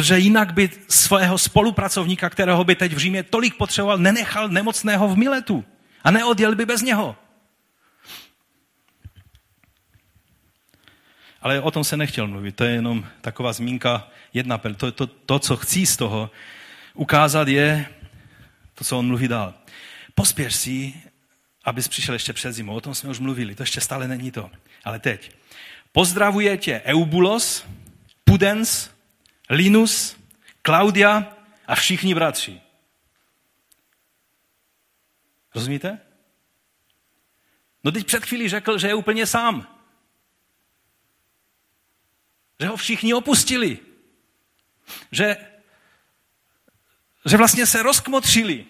Protože 0.00 0.18
jinak 0.18 0.54
by 0.54 0.70
svého 0.88 1.38
spolupracovníka, 1.38 2.30
kterého 2.30 2.64
by 2.64 2.74
teď 2.74 2.92
v 2.92 2.98
Římě 2.98 3.22
tolik 3.22 3.56
potřeboval, 3.56 3.98
nenechal 3.98 4.48
nemocného 4.48 5.08
v 5.08 5.16
Miletu 5.16 5.64
a 6.04 6.10
neodjel 6.10 6.54
by 6.54 6.66
bez 6.66 6.82
něho. 6.82 7.16
Ale 11.42 11.60
o 11.60 11.70
tom 11.70 11.84
se 11.84 11.96
nechtěl 11.96 12.26
mluvit, 12.26 12.56
to 12.56 12.64
je 12.64 12.70
jenom 12.70 13.06
taková 13.20 13.52
zmínka, 13.52 14.08
jedna. 14.32 14.58
To, 14.58 14.92
to, 14.92 15.06
to, 15.06 15.38
co 15.38 15.56
chci 15.56 15.86
z 15.86 15.96
toho 15.96 16.30
ukázat, 16.94 17.48
je 17.48 17.86
to, 18.74 18.84
co 18.84 18.98
on 18.98 19.06
mluví 19.06 19.28
dál. 19.28 19.54
Pospěš 20.14 20.54
si, 20.54 20.94
abys 21.64 21.88
přišel 21.88 22.14
ještě 22.14 22.32
před 22.32 22.52
zimou. 22.52 22.74
O 22.74 22.80
tom 22.80 22.94
jsme 22.94 23.10
už 23.10 23.18
mluvili, 23.18 23.54
to 23.54 23.62
ještě 23.62 23.80
stále 23.80 24.08
není 24.08 24.30
to. 24.30 24.50
Ale 24.84 24.98
teď. 24.98 25.32
Pozdravuje 25.92 26.56
tě 26.56 26.82
Eubulos, 26.84 27.64
Pudens, 28.24 28.89
Linus, 29.50 30.16
Klaudia 30.62 31.36
a 31.66 31.74
všichni 31.74 32.14
bratři. 32.14 32.60
Rozumíte? 35.54 35.98
No 37.84 37.92
teď 37.92 38.06
před 38.06 38.24
chvílí 38.24 38.48
řekl, 38.48 38.78
že 38.78 38.86
je 38.86 38.94
úplně 38.94 39.26
sám. 39.26 39.76
Že 42.60 42.66
ho 42.66 42.76
všichni 42.76 43.14
opustili. 43.14 43.78
Že, 45.12 45.36
že 47.26 47.36
vlastně 47.36 47.66
se 47.66 47.82
rozkmotřili. 47.82 48.66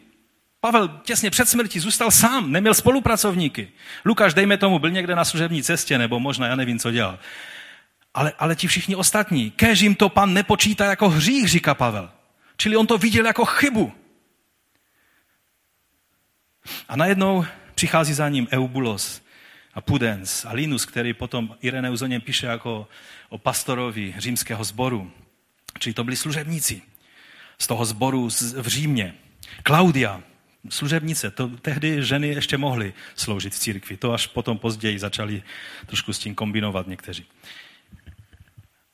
Pavel 0.60 0.88
těsně 0.88 1.30
před 1.30 1.48
smrtí 1.48 1.80
zůstal 1.80 2.10
sám, 2.10 2.52
neměl 2.52 2.74
spolupracovníky. 2.74 3.72
Lukáš, 4.04 4.34
dejme 4.34 4.58
tomu, 4.58 4.78
byl 4.78 4.90
někde 4.90 5.16
na 5.16 5.24
služební 5.24 5.62
cestě, 5.62 5.98
nebo 5.98 6.20
možná, 6.20 6.46
já 6.46 6.56
nevím, 6.56 6.78
co 6.78 6.90
dělal. 6.90 7.18
Ale, 8.14 8.32
ale 8.38 8.56
ti 8.56 8.66
všichni 8.66 8.96
ostatní, 8.96 9.50
kež 9.50 9.80
jim 9.80 9.94
to 9.94 10.08
pan 10.08 10.34
nepočítá 10.34 10.84
jako 10.84 11.08
hřích, 11.08 11.48
říká 11.48 11.74
Pavel. 11.74 12.10
Čili 12.56 12.76
on 12.76 12.86
to 12.86 12.98
viděl 12.98 13.26
jako 13.26 13.44
chybu. 13.44 13.92
A 16.88 16.96
najednou 16.96 17.44
přichází 17.74 18.12
za 18.12 18.28
ním 18.28 18.48
Eubulos 18.52 19.22
a 19.74 19.80
Pudens 19.80 20.44
a 20.44 20.52
Linus, 20.52 20.86
který 20.86 21.12
potom 21.12 21.56
Ireneus 21.60 22.02
o 22.02 22.06
něm 22.06 22.20
píše 22.20 22.46
jako 22.46 22.88
o 23.28 23.38
pastorovi 23.38 24.14
římského 24.18 24.64
sboru. 24.64 25.12
Čili 25.78 25.94
to 25.94 26.04
byli 26.04 26.16
služebníci 26.16 26.82
z 27.58 27.66
toho 27.66 27.84
sboru 27.84 28.28
v 28.56 28.66
Římě. 28.66 29.14
Klaudia, 29.62 30.22
služebnice, 30.68 31.30
to 31.30 31.48
tehdy 31.48 32.04
ženy 32.04 32.28
ještě 32.28 32.58
mohly 32.58 32.94
sloužit 33.14 33.54
v 33.54 33.58
církvi. 33.58 33.96
To 33.96 34.12
až 34.12 34.26
potom 34.26 34.58
později 34.58 34.98
začali 34.98 35.42
trošku 35.86 36.12
s 36.12 36.18
tím 36.18 36.34
kombinovat 36.34 36.86
někteří. 36.86 37.26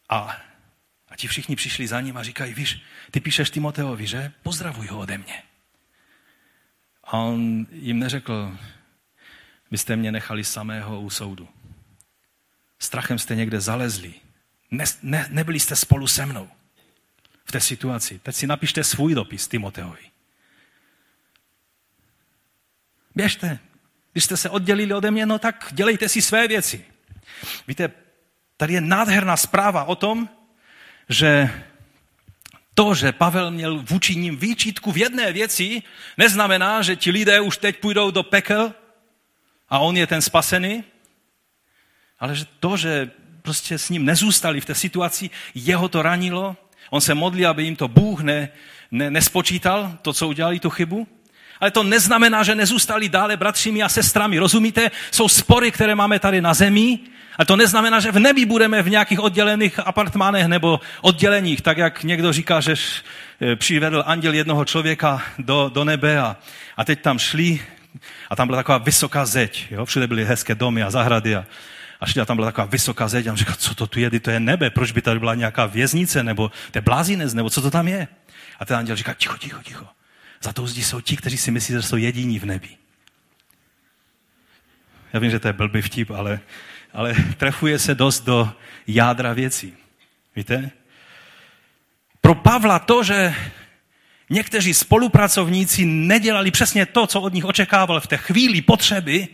A, 0.08 0.36
a 1.08 1.16
ti 1.16 1.28
všichni 1.28 1.56
přišli 1.56 1.86
za 1.86 2.00
ním 2.00 2.16
a 2.16 2.22
říkají, 2.22 2.54
víš, 2.54 2.82
ty 3.10 3.20
píšeš 3.20 3.50
Timoteovi, 3.50 4.06
že? 4.06 4.32
Pozdravuj 4.42 4.86
ho 4.86 4.98
ode 4.98 5.18
mě. 5.18 5.42
A 7.04 7.12
on 7.12 7.66
jim 7.72 7.98
neřekl, 7.98 8.58
vy 9.70 9.78
jste 9.78 9.96
mě 9.96 10.12
nechali 10.12 10.44
samého 10.44 11.00
u 11.00 11.10
soudu. 11.10 11.48
Strachem 12.78 13.18
jste 13.18 13.34
někde 13.34 13.60
zalezli. 13.60 14.14
Ne, 14.70 14.84
ne, 15.02 15.26
nebyli 15.30 15.60
jste 15.60 15.76
spolu 15.76 16.06
se 16.06 16.26
mnou 16.26 16.50
v 17.44 17.52
té 17.52 17.60
situaci. 17.60 18.18
Teď 18.18 18.36
si 18.36 18.46
napište 18.46 18.84
svůj 18.84 19.14
dopis 19.14 19.48
Timoteovi. 19.48 20.10
Běžte. 23.14 23.58
Když 24.12 24.24
jste 24.24 24.36
se 24.36 24.50
oddělili 24.50 24.94
ode 24.94 25.10
mě, 25.10 25.26
no 25.26 25.38
tak 25.38 25.68
dělejte 25.72 26.08
si 26.08 26.22
své 26.22 26.48
věci. 26.48 26.84
Víte, 27.68 27.92
tady 28.56 28.74
je 28.74 28.80
nádherná 28.80 29.36
zpráva 29.36 29.84
o 29.84 29.96
tom, 29.96 30.28
že 31.08 31.50
to, 32.74 32.94
že 32.94 33.12
Pavel 33.12 33.50
měl 33.50 33.82
vůči 33.82 34.16
ním 34.16 34.36
výčitku 34.36 34.92
v 34.92 34.96
jedné 34.96 35.32
věci, 35.32 35.82
neznamená, 36.18 36.82
že 36.82 36.96
ti 36.96 37.10
lidé 37.10 37.40
už 37.40 37.56
teď 37.56 37.76
půjdou 37.76 38.10
do 38.10 38.22
pekel 38.22 38.74
a 39.68 39.78
on 39.78 39.96
je 39.96 40.06
ten 40.06 40.22
spasený, 40.22 40.84
ale 42.20 42.34
že 42.36 42.44
to, 42.60 42.76
že 42.76 43.10
prostě 43.42 43.78
s 43.78 43.88
ním 43.90 44.04
nezůstali 44.04 44.60
v 44.60 44.64
té 44.64 44.74
situaci, 44.74 45.30
jeho 45.54 45.88
to 45.88 46.02
ranilo, 46.02 46.56
on 46.90 47.00
se 47.00 47.14
modlí, 47.14 47.46
aby 47.46 47.62
jim 47.62 47.76
to 47.76 47.88
Bůh 47.88 48.20
ne, 48.20 48.48
ne, 48.90 49.10
nespočítal, 49.10 49.98
to, 50.02 50.12
co 50.12 50.28
udělali, 50.28 50.60
tu 50.60 50.70
chybu. 50.70 51.08
Ale 51.60 51.70
to 51.70 51.82
neznamená, 51.82 52.42
že 52.42 52.54
nezůstali 52.54 53.08
dále 53.08 53.36
bratřími 53.36 53.82
a 53.82 53.88
sestrami. 53.88 54.38
Rozumíte? 54.38 54.90
Jsou 55.10 55.28
spory, 55.28 55.72
které 55.72 55.94
máme 55.94 56.18
tady 56.18 56.40
na 56.40 56.54
zemi, 56.54 56.98
a 57.38 57.44
to 57.44 57.56
neznamená, 57.56 58.00
že 58.00 58.12
v 58.12 58.18
nebi 58.18 58.44
budeme 58.44 58.82
v 58.82 58.90
nějakých 58.90 59.20
oddělených 59.20 59.78
apartmánech 59.78 60.46
nebo 60.46 60.80
odděleních, 61.00 61.60
tak 61.60 61.78
jak 61.78 62.02
někdo 62.02 62.32
říká, 62.32 62.60
že 62.60 62.74
eh, 63.40 63.56
přivedl 63.56 64.02
anděl 64.06 64.34
jednoho 64.34 64.64
člověka 64.64 65.22
do, 65.38 65.70
do 65.74 65.84
nebe 65.84 66.18
a, 66.18 66.36
a 66.76 66.84
teď 66.84 67.00
tam 67.00 67.18
šli 67.18 67.60
a 68.30 68.36
tam 68.36 68.48
byla 68.48 68.58
taková 68.58 68.78
vysoká 68.78 69.26
zeď. 69.26 69.66
Jo? 69.70 69.84
Všude 69.84 70.06
byly 70.06 70.24
hezké 70.24 70.54
domy 70.54 70.82
a 70.82 70.90
zahrady 70.90 71.36
a, 71.36 71.46
a 72.00 72.06
šli 72.06 72.20
a 72.20 72.24
tam 72.24 72.36
byla 72.36 72.48
taková 72.48 72.66
vysoká 72.66 73.08
zeď 73.08 73.26
a 73.26 73.30
on 73.30 73.36
říkal, 73.36 73.54
co 73.58 73.74
to 73.74 73.86
tu 73.86 74.00
je, 74.00 74.20
to 74.20 74.30
je 74.30 74.40
nebe, 74.40 74.70
proč 74.70 74.92
by 74.92 75.02
tady 75.02 75.18
byla 75.18 75.34
nějaká 75.34 75.66
věznice 75.66 76.22
nebo 76.22 76.48
to 76.70 76.78
je 76.78 76.82
blázinec, 76.82 77.34
nebo 77.34 77.50
co 77.50 77.62
to 77.62 77.70
tam 77.70 77.88
je. 77.88 78.08
A 78.60 78.64
ten 78.64 78.76
anděl 78.76 78.96
říká, 78.96 79.14
ticho, 79.14 79.38
ticho, 79.38 79.62
ticho. 79.62 79.86
Za 80.42 80.52
tou 80.52 80.66
zdí 80.66 80.82
jsou 80.82 81.00
ti, 81.00 81.16
kteří 81.16 81.36
si 81.36 81.50
myslí, 81.50 81.72
že 81.74 81.82
jsou 81.82 81.96
jediní 81.96 82.38
v 82.38 82.44
nebi. 82.44 82.68
Já 85.12 85.20
vím, 85.20 85.30
že 85.30 85.38
to 85.38 85.48
je 85.48 85.52
blbý 85.52 85.82
vtip, 85.82 86.10
ale 86.10 86.40
ale 86.96 87.14
trefuje 87.36 87.78
se 87.78 87.94
dost 87.94 88.24
do 88.24 88.52
jádra 88.86 89.32
věcí. 89.32 89.74
Víte? 90.36 90.70
Pro 92.20 92.34
Pavla 92.34 92.78
to, 92.78 93.02
že 93.02 93.34
někteří 94.30 94.74
spolupracovníci 94.74 95.84
nedělali 95.84 96.50
přesně 96.50 96.86
to, 96.86 97.06
co 97.06 97.20
od 97.20 97.32
nich 97.32 97.44
očekával 97.44 98.00
v 98.00 98.06
té 98.06 98.16
chvíli 98.16 98.62
potřeby, 98.62 99.28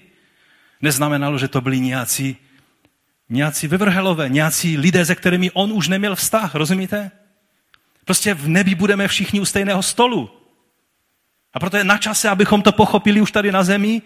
neznamenalo, 0.81 1.39
že 1.39 1.49
to 1.49 1.61
byli 1.61 1.81
nějací, 1.81 2.37
nějací 3.29 3.69
vyvrhelové, 3.69 4.29
nějací 4.29 4.79
lidé, 4.79 5.07
se 5.07 5.15
kterými 5.15 5.51
on 5.51 5.73
už 5.73 5.89
neměl 5.89 6.17
vztah, 6.17 6.55
rozumíte? 6.55 7.11
Prostě 8.05 8.35
v 8.35 8.49
nebi 8.49 8.75
budeme 8.75 9.09
všichni 9.09 9.41
u 9.41 9.45
stejného 9.45 9.83
stolu. 9.83 10.31
A 11.55 11.61
proto 11.61 11.77
je 11.77 11.85
na 11.85 11.99
čase, 11.99 12.29
abychom 12.29 12.63
to 12.63 12.73
pochopili 12.73 13.21
už 13.21 13.33
tady 13.33 13.53
na 13.53 13.65
zemi, 13.65 14.03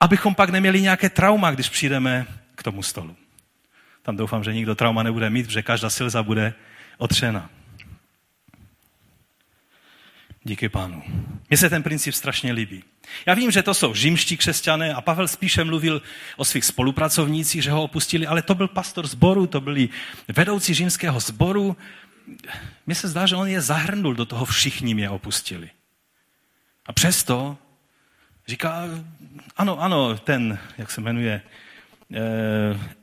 abychom 0.00 0.34
pak 0.34 0.50
neměli 0.50 0.82
nějaké 0.82 1.10
trauma, 1.10 1.50
když 1.50 1.68
přijdeme 1.68 2.26
k 2.58 2.62
tomu 2.62 2.82
stolu. 2.82 3.16
Tam 4.02 4.16
doufám, 4.16 4.44
že 4.44 4.52
nikdo 4.52 4.74
trauma 4.74 5.02
nebude 5.02 5.30
mít, 5.30 5.50
že 5.50 5.62
každá 5.62 5.90
slza 5.90 6.22
bude 6.22 6.54
otřena. 6.98 7.50
Díky 10.44 10.68
pánu. 10.68 11.02
Mně 11.50 11.56
se 11.56 11.70
ten 11.70 11.82
princip 11.82 12.14
strašně 12.14 12.52
líbí. 12.52 12.84
Já 13.26 13.34
vím, 13.34 13.50
že 13.50 13.62
to 13.62 13.74
jsou 13.74 13.94
římští 13.94 14.36
křesťané 14.36 14.94
a 14.94 15.00
Pavel 15.00 15.28
spíše 15.28 15.64
mluvil 15.64 16.02
o 16.36 16.44
svých 16.44 16.64
spolupracovnících, 16.64 17.62
že 17.62 17.70
ho 17.70 17.82
opustili, 17.82 18.26
ale 18.26 18.42
to 18.42 18.54
byl 18.54 18.68
pastor 18.68 19.06
zboru, 19.06 19.46
to 19.46 19.60
byli 19.60 19.88
vedoucí 20.28 20.74
římského 20.74 21.20
zboru. 21.20 21.76
Mně 22.86 22.94
se 22.94 23.08
zdá, 23.08 23.26
že 23.26 23.36
on 23.36 23.48
je 23.48 23.60
zahrnul 23.60 24.14
do 24.14 24.26
toho, 24.26 24.44
všichni 24.44 24.94
mě 24.94 25.10
opustili. 25.10 25.70
A 26.86 26.92
přesto 26.92 27.56
říká, 28.48 28.84
ano, 29.56 29.80
ano, 29.80 30.18
ten, 30.18 30.58
jak 30.78 30.90
se 30.90 31.00
jmenuje, 31.00 31.42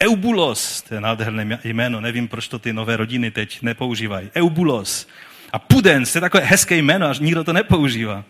Eubulos, 0.03 0.81
to 0.81 0.93
je 0.93 1.01
nádherné 1.01 1.59
jméno, 1.63 2.01
nevím, 2.01 2.27
proč 2.27 2.47
to 2.47 2.59
ty 2.59 2.73
nové 2.73 2.97
rodiny 2.97 3.31
teď 3.31 3.61
nepoužívají. 3.61 4.31
Eubulos. 4.35 5.07
A 5.51 5.59
Pudens, 5.59 6.11
to 6.11 6.17
je 6.17 6.21
takové 6.21 6.43
hezké 6.43 6.77
jméno, 6.77 7.07
až 7.07 7.19
nikdo 7.19 7.43
to 7.43 7.53
nepoužívá. 7.53 8.23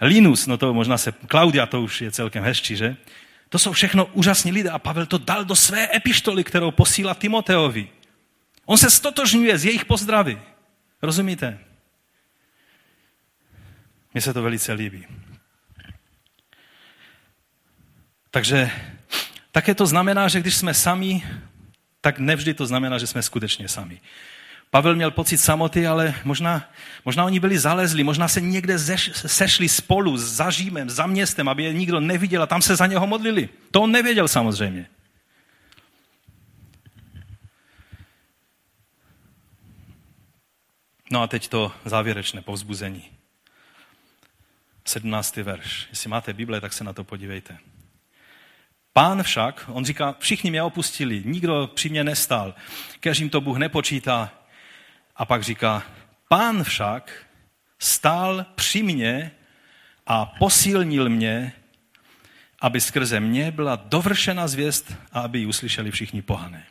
Linus, 0.00 0.46
no 0.46 0.58
to 0.58 0.74
možná 0.74 0.98
se, 0.98 1.12
Klaudia 1.12 1.66
to 1.66 1.82
už 1.82 2.00
je 2.00 2.10
celkem 2.10 2.44
hezčí, 2.44 2.76
že? 2.76 2.96
To 3.48 3.58
jsou 3.58 3.72
všechno 3.72 4.06
úžasní 4.06 4.52
lidé 4.52 4.70
a 4.70 4.78
Pavel 4.78 5.06
to 5.06 5.18
dal 5.18 5.44
do 5.44 5.56
své 5.56 5.96
epištoly, 5.96 6.44
kterou 6.44 6.70
posílá 6.70 7.14
Timoteovi. 7.14 7.88
On 8.64 8.78
se 8.78 8.90
stotožňuje 8.90 9.58
z 9.58 9.64
jejich 9.64 9.84
pozdravy. 9.84 10.42
Rozumíte? 11.02 11.58
Mně 14.14 14.20
se 14.20 14.34
to 14.34 14.42
velice 14.42 14.72
líbí. 14.72 15.06
Takže 18.30 18.70
také 19.56 19.74
to 19.74 19.86
znamená, 19.86 20.28
že 20.28 20.40
když 20.40 20.56
jsme 20.56 20.74
sami, 20.74 21.22
tak 22.00 22.18
nevždy 22.18 22.54
to 22.54 22.66
znamená, 22.66 22.98
že 22.98 23.06
jsme 23.06 23.22
skutečně 23.22 23.68
sami. 23.68 24.00
Pavel 24.70 24.94
měl 24.94 25.10
pocit 25.10 25.38
samoty, 25.38 25.86
ale 25.86 26.14
možná, 26.24 26.68
možná 27.04 27.24
oni 27.24 27.40
byli 27.40 27.58
zalezli, 27.58 28.04
možná 28.04 28.28
se 28.28 28.40
někde 28.40 28.78
zeš, 28.78 29.10
sešli 29.14 29.68
spolu 29.68 30.16
za 30.16 30.50
Římem, 30.50 30.90
za 30.90 31.06
městem, 31.06 31.48
aby 31.48 31.64
je 31.64 31.72
nikdo 31.72 32.00
neviděl 32.00 32.42
a 32.42 32.46
tam 32.46 32.62
se 32.62 32.76
za 32.76 32.86
něho 32.86 33.06
modlili. 33.06 33.48
To 33.70 33.82
on 33.82 33.92
nevěděl 33.92 34.28
samozřejmě. 34.28 34.86
No 41.10 41.22
a 41.22 41.26
teď 41.26 41.48
to 41.48 41.72
závěrečné 41.84 42.42
povzbuzení. 42.42 43.04
17. 44.84 45.36
verš. 45.36 45.86
Jestli 45.90 46.10
máte 46.10 46.32
Bible, 46.32 46.60
tak 46.60 46.72
se 46.72 46.84
na 46.84 46.92
to 46.92 47.04
podívejte. 47.04 47.58
Pán 48.96 49.22
však, 49.22 49.64
on 49.72 49.84
říká, 49.84 50.16
všichni 50.18 50.50
mě 50.50 50.62
opustili, 50.62 51.22
nikdo 51.24 51.70
při 51.74 51.88
mě 51.88 52.04
nestál, 52.04 52.54
kež 53.00 53.18
jim 53.18 53.30
to 53.30 53.40
Bůh 53.40 53.56
nepočítá. 53.56 54.32
A 55.16 55.24
pak 55.24 55.42
říká, 55.42 55.82
pán 56.28 56.64
však 56.64 57.26
stál 57.78 58.46
při 58.54 58.82
mně 58.82 59.30
a 60.06 60.26
posílnil 60.26 61.08
mě, 61.08 61.52
aby 62.60 62.80
skrze 62.80 63.20
mě 63.20 63.50
byla 63.50 63.76
dovršena 63.76 64.48
zvěst 64.48 64.92
a 65.12 65.20
aby 65.20 65.38
ji 65.38 65.46
uslyšeli 65.46 65.90
všichni 65.90 66.22
pohané. 66.22 66.66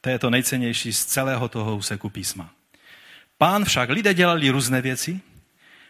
To 0.00 0.10
je 0.10 0.18
to 0.18 0.30
nejcennější 0.30 0.92
z 0.92 1.04
celého 1.04 1.48
toho 1.48 1.76
úseku 1.76 2.10
písma. 2.10 2.50
Pán 3.38 3.64
však, 3.64 3.90
lidé 3.90 4.14
dělali 4.14 4.50
různé 4.50 4.80
věci, 4.80 5.20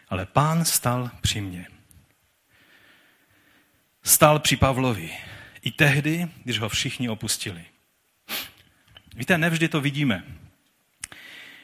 ale 0.09 0.25
pán 0.25 0.65
stal 0.65 1.11
při 1.21 1.41
mně. 1.41 1.67
Stal 4.03 4.39
při 4.39 4.57
Pavlovi. 4.57 5.09
I 5.61 5.71
tehdy, 5.71 6.27
když 6.43 6.59
ho 6.59 6.69
všichni 6.69 7.09
opustili. 7.09 7.65
Víte, 9.15 9.37
nevždy 9.37 9.67
to 9.67 9.81
vidíme. 9.81 10.23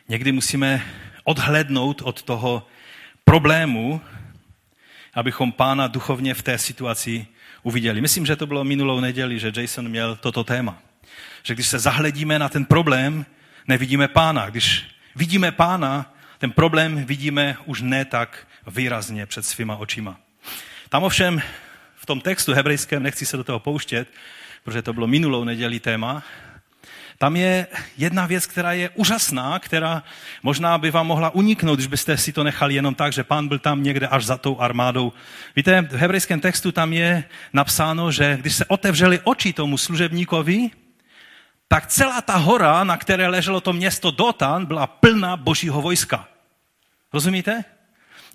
Někdy 0.10 0.32
musíme 0.32 0.86
odhlednout 1.24 2.02
od 2.02 2.22
toho 2.22 2.68
problému, 3.24 4.02
abychom 5.14 5.52
pána 5.52 5.88
duchovně 5.88 6.34
v 6.34 6.42
té 6.42 6.58
situaci 6.58 7.28
uviděli. 7.64 8.02
Myslím, 8.02 8.26
že 8.26 8.36
to 8.36 8.48
bylo 8.48 8.64
minulou 8.64 9.00
neděli, 9.00 9.40
že 9.40 9.52
Jason 9.56 9.90
měl 9.90 10.16
toto 10.16 10.44
téma. 10.44 10.82
Že 11.44 11.54
když 11.54 11.68
se 11.68 11.80
zahledíme 11.80 12.40
na 12.40 12.50
ten 12.50 12.66
problém, 12.66 13.26
nevidíme 13.68 14.08
pána. 14.08 14.50
Když 14.50 14.86
vidíme 15.16 15.52
pána, 15.52 16.14
ten 16.38 16.52
problém 16.52 17.06
vidíme 17.06 17.58
už 17.66 17.82
ne 17.82 18.06
tak 18.06 18.48
výrazně 18.68 19.26
před 19.26 19.46
svýma 19.46 19.76
očima. 19.76 20.20
Tam 20.90 21.04
ovšem 21.04 21.42
tom 22.08 22.22
textu 22.22 22.53
hebrejském, 22.53 23.03
nechci 23.03 23.26
se 23.26 23.38
do 23.38 23.43
toho 23.43 23.60
pouštět, 23.60 24.08
protože 24.64 24.82
to 24.82 24.93
bylo 24.93 25.08
minulou 25.08 25.43
neděli 25.43 25.80
téma, 25.80 26.24
tam 27.18 27.36
je 27.36 27.68
jedna 27.97 28.26
věc, 28.26 28.45
která 28.45 28.74
je 28.74 28.89
úžasná, 28.89 29.60
která 29.60 30.03
možná 30.43 30.78
by 30.78 30.91
vám 30.91 31.08
mohla 31.08 31.30
uniknout, 31.30 31.76
když 31.76 31.88
byste 31.88 32.18
si 32.18 32.34
to 32.34 32.43
nechali 32.43 32.76
jenom 32.76 32.95
tak, 32.95 33.14
že 33.14 33.24
pán 33.24 33.47
byl 33.47 33.60
tam 33.60 33.84
někde 33.84 34.08
až 34.08 34.26
za 34.26 34.38
tou 34.38 34.60
armádou. 34.60 35.14
Víte, 35.55 35.82
v 35.82 35.93
hebrejském 35.93 36.39
textu 36.39 36.72
tam 36.72 36.93
je 36.93 37.24
napsáno, 37.53 38.12
že 38.12 38.38
když 38.41 38.55
se 38.55 38.66
otevřeli 38.66 39.20
oči 39.24 39.53
tomu 39.53 39.78
služebníkovi, 39.78 40.70
tak 41.68 41.88
celá 41.88 42.22
ta 42.22 42.36
hora, 42.36 42.84
na 42.84 42.97
které 42.97 43.28
leželo 43.28 43.62
to 43.62 43.74
město 43.74 44.12
Dotan, 44.12 44.66
byla 44.66 44.88
plná 44.88 45.38
božího 45.38 45.82
vojska. 45.82 46.28
Rozumíte? 47.14 47.64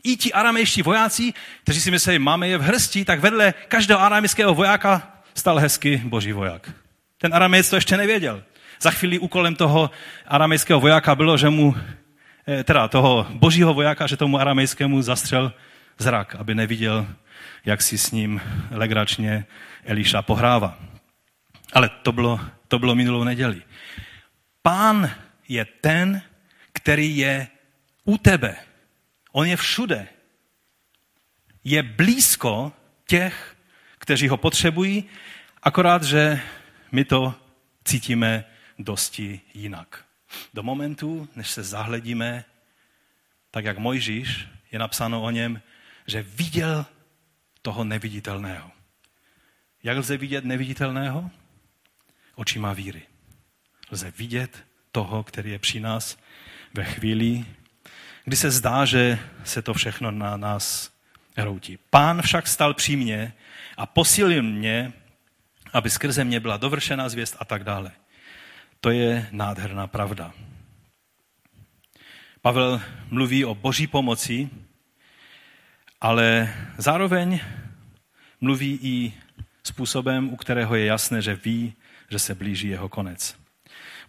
I 0.04 0.16
ti 0.16 0.32
aramejští 0.32 0.82
vojáci, 0.82 1.32
kteří 1.62 1.80
si 1.80 1.90
mysleli, 1.90 2.18
máme 2.18 2.48
je 2.48 2.58
v 2.58 2.62
hrsti, 2.62 3.04
tak 3.04 3.20
vedle 3.20 3.54
každého 3.68 4.00
aramejského 4.00 4.54
vojáka 4.54 5.22
stal 5.34 5.58
hezky 5.58 6.02
boží 6.04 6.32
voják. 6.32 6.70
Ten 7.18 7.34
aramejec 7.34 7.70
to 7.70 7.76
ještě 7.76 7.96
nevěděl. 7.96 8.42
Za 8.80 8.90
chvíli 8.90 9.18
úkolem 9.18 9.54
toho 9.54 9.90
aramejského 10.26 10.80
vojáka 10.80 11.14
bylo, 11.14 11.36
že 11.36 11.50
mu, 11.50 11.76
eh, 12.48 12.64
teda 12.64 12.88
toho 12.88 13.26
božího 13.30 13.74
vojáka, 13.74 14.06
že 14.06 14.16
tomu 14.16 14.38
aramejskému 14.38 15.02
zastřel 15.02 15.52
zrak, 15.98 16.34
aby 16.34 16.54
neviděl, 16.54 17.06
jak 17.64 17.82
si 17.82 17.98
s 17.98 18.10
ním 18.10 18.40
legračně 18.70 19.46
Eliša 19.84 20.22
pohrává. 20.22 20.78
Ale 21.72 21.88
to 22.02 22.12
bylo, 22.12 22.40
to 22.68 22.78
bylo 22.78 22.94
minulou 22.94 23.24
neděli. 23.24 23.62
Pán 24.62 25.10
je 25.48 25.64
ten, 25.64 26.22
který 26.72 27.16
je 27.16 27.48
u 28.04 28.18
tebe. 28.18 28.56
On 29.32 29.46
je 29.46 29.56
všude. 29.56 30.08
Je 31.64 31.82
blízko 31.82 32.72
těch, 33.06 33.56
kteří 33.98 34.28
ho 34.28 34.36
potřebují, 34.36 35.04
akorát, 35.62 36.02
že 36.02 36.40
my 36.92 37.04
to 37.04 37.34
cítíme 37.84 38.44
dosti 38.78 39.40
jinak. 39.54 40.04
Do 40.54 40.62
momentu, 40.62 41.28
než 41.36 41.50
se 41.50 41.62
zahledíme, 41.62 42.44
tak 43.50 43.64
jak 43.64 43.78
Mojžíš, 43.78 44.48
je 44.72 44.78
napsáno 44.78 45.22
o 45.22 45.30
něm, 45.30 45.62
že 46.06 46.22
viděl 46.22 46.86
toho 47.62 47.84
neviditelného. 47.84 48.70
Jak 49.82 49.98
lze 49.98 50.16
vidět 50.16 50.44
neviditelného? 50.44 51.30
Očima 52.34 52.72
víry. 52.72 53.02
Lze 53.90 54.10
vidět 54.10 54.64
toho, 54.92 55.24
který 55.24 55.50
je 55.50 55.58
při 55.58 55.80
nás 55.80 56.18
ve 56.74 56.84
chvíli, 56.84 57.46
kdy 58.24 58.36
se 58.36 58.50
zdá, 58.50 58.84
že 58.84 59.18
se 59.44 59.62
to 59.62 59.74
všechno 59.74 60.10
na 60.10 60.36
nás 60.36 60.90
hroutí. 61.36 61.78
Pán 61.90 62.22
však 62.22 62.48
stal 62.48 62.74
při 62.74 62.96
mně 62.96 63.32
a 63.76 63.86
posílil 63.86 64.42
mě, 64.42 64.92
aby 65.72 65.90
skrze 65.90 66.24
mě 66.24 66.40
byla 66.40 66.56
dovršena 66.56 67.08
zvěst 67.08 67.36
a 67.38 67.44
tak 67.44 67.64
dále. 67.64 67.92
To 68.80 68.90
je 68.90 69.28
nádherná 69.30 69.86
pravda. 69.86 70.32
Pavel 72.40 72.80
mluví 73.10 73.44
o 73.44 73.54
boží 73.54 73.86
pomoci, 73.86 74.50
ale 76.00 76.54
zároveň 76.78 77.40
mluví 78.40 78.78
i 78.82 79.12
způsobem, 79.64 80.32
u 80.32 80.36
kterého 80.36 80.74
je 80.74 80.84
jasné, 80.84 81.22
že 81.22 81.34
ví, 81.34 81.74
že 82.10 82.18
se 82.18 82.34
blíží 82.34 82.68
jeho 82.68 82.88
konec. 82.88 83.36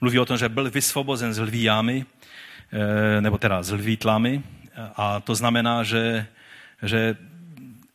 Mluví 0.01 0.19
o 0.19 0.25
tom, 0.25 0.37
že 0.37 0.49
byl 0.49 0.71
vysvobozen 0.71 1.33
z 1.33 1.39
lví 1.39 1.63
jámy, 1.63 2.05
nebo 3.19 3.37
teda 3.37 3.63
z 3.63 3.71
lví 3.71 3.97
tlamy, 3.97 4.43
a 4.95 5.19
to 5.19 5.35
znamená, 5.35 5.83
že, 5.83 6.25
že 6.83 7.15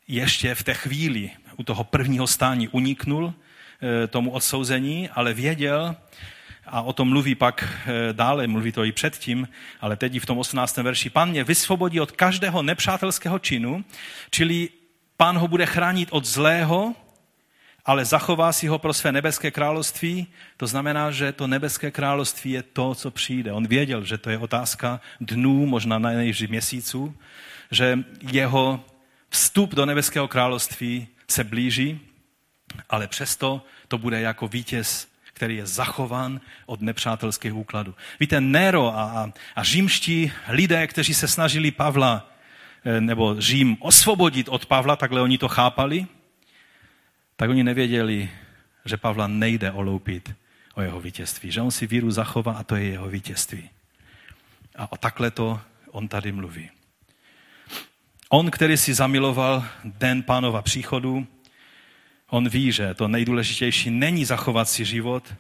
ještě 0.08 0.54
v 0.54 0.62
té 0.62 0.74
chvíli 0.74 1.30
u 1.56 1.62
toho 1.62 1.84
prvního 1.84 2.26
stání 2.26 2.68
uniknul 2.68 3.34
eh, 3.34 4.06
tomu 4.06 4.30
odsouzení, 4.30 5.08
ale 5.08 5.34
věděl, 5.34 5.96
a 6.66 6.82
o 6.82 6.92
tom 6.92 7.08
mluví 7.08 7.34
pak 7.34 7.64
eh, 7.64 8.12
dále, 8.12 8.46
mluví 8.46 8.72
to 8.72 8.84
i 8.84 8.92
předtím, 8.92 9.48
ale 9.80 9.96
teď 9.96 10.20
v 10.20 10.26
tom 10.26 10.38
18. 10.38 10.76
verši. 10.76 11.10
Pán 11.10 11.30
mě 11.30 11.44
vysvobodí 11.44 12.00
od 12.00 12.12
každého 12.12 12.62
nepřátelského 12.62 13.38
činu, 13.38 13.84
čili 14.30 14.68
pán 15.16 15.38
ho 15.38 15.48
bude 15.48 15.66
chránit 15.66 16.08
od 16.12 16.24
zlého, 16.24 16.94
ale 17.88 18.04
zachová 18.04 18.52
si 18.52 18.66
ho 18.66 18.78
pro 18.78 18.92
své 18.92 19.12
nebeské 19.12 19.50
království. 19.50 20.26
To 20.56 20.66
znamená, 20.66 21.10
že 21.10 21.32
to 21.32 21.46
nebeské 21.46 21.90
království 21.90 22.50
je 22.50 22.62
to, 22.62 22.94
co 22.94 23.10
přijde. 23.10 23.52
On 23.52 23.66
věděl, 23.66 24.04
že 24.04 24.18
to 24.18 24.30
je 24.30 24.38
otázka 24.38 25.00
dnů, 25.20 25.66
možná 25.66 25.98
na 25.98 26.10
měsíců, 26.48 27.16
že 27.70 27.98
jeho 28.32 28.84
vstup 29.30 29.74
do 29.74 29.86
nebeského 29.86 30.28
království 30.28 31.08
se 31.30 31.44
blíží, 31.44 32.00
ale 32.90 33.06
přesto 33.06 33.64
to 33.88 33.98
bude 33.98 34.20
jako 34.20 34.48
vítěz 34.48 35.08
který 35.32 35.56
je 35.56 35.66
zachován 35.66 36.40
od 36.66 36.80
nepřátelských 36.80 37.54
úkladů. 37.54 37.94
Víte, 38.20 38.40
Nero 38.40 38.98
a, 38.98 39.02
a, 39.02 39.32
a 39.56 39.62
římští 39.62 40.32
lidé, 40.48 40.86
kteří 40.86 41.14
se 41.14 41.28
snažili 41.28 41.70
Pavla 41.70 42.30
eh, 42.84 43.00
nebo 43.00 43.36
Řím 43.38 43.76
osvobodit 43.80 44.48
od 44.48 44.66
Pavla, 44.66 44.96
takhle 44.96 45.22
oni 45.22 45.38
to 45.38 45.48
chápali, 45.48 46.06
tak 47.38 47.50
oni 47.50 47.64
nevěděli, 47.64 48.30
že 48.84 48.96
Pavla 48.96 49.26
nejde 49.26 49.72
oloupit 49.72 50.34
o 50.74 50.82
jeho 50.82 51.00
vítězství, 51.00 51.50
že 51.50 51.60
on 51.60 51.70
si 51.70 51.86
víru 51.86 52.10
zachová 52.10 52.52
a 52.52 52.62
to 52.62 52.76
je 52.76 52.84
jeho 52.84 53.08
vítězství. 53.08 53.70
A 54.76 54.92
o 54.92 54.96
takhle 54.96 55.30
to 55.30 55.60
on 55.90 56.08
tady 56.08 56.32
mluví. 56.32 56.70
On, 58.28 58.50
který 58.50 58.76
si 58.76 58.94
zamiloval 58.94 59.64
den 59.84 60.22
pánova 60.22 60.62
příchodu, 60.62 61.26
On 62.30 62.48
ví, 62.48 62.72
že 62.72 62.94
to 62.94 63.08
nejdůležitější 63.08 63.90
není 63.90 64.24
zachovat 64.24 64.68
si 64.68 64.84
život, 64.84 65.34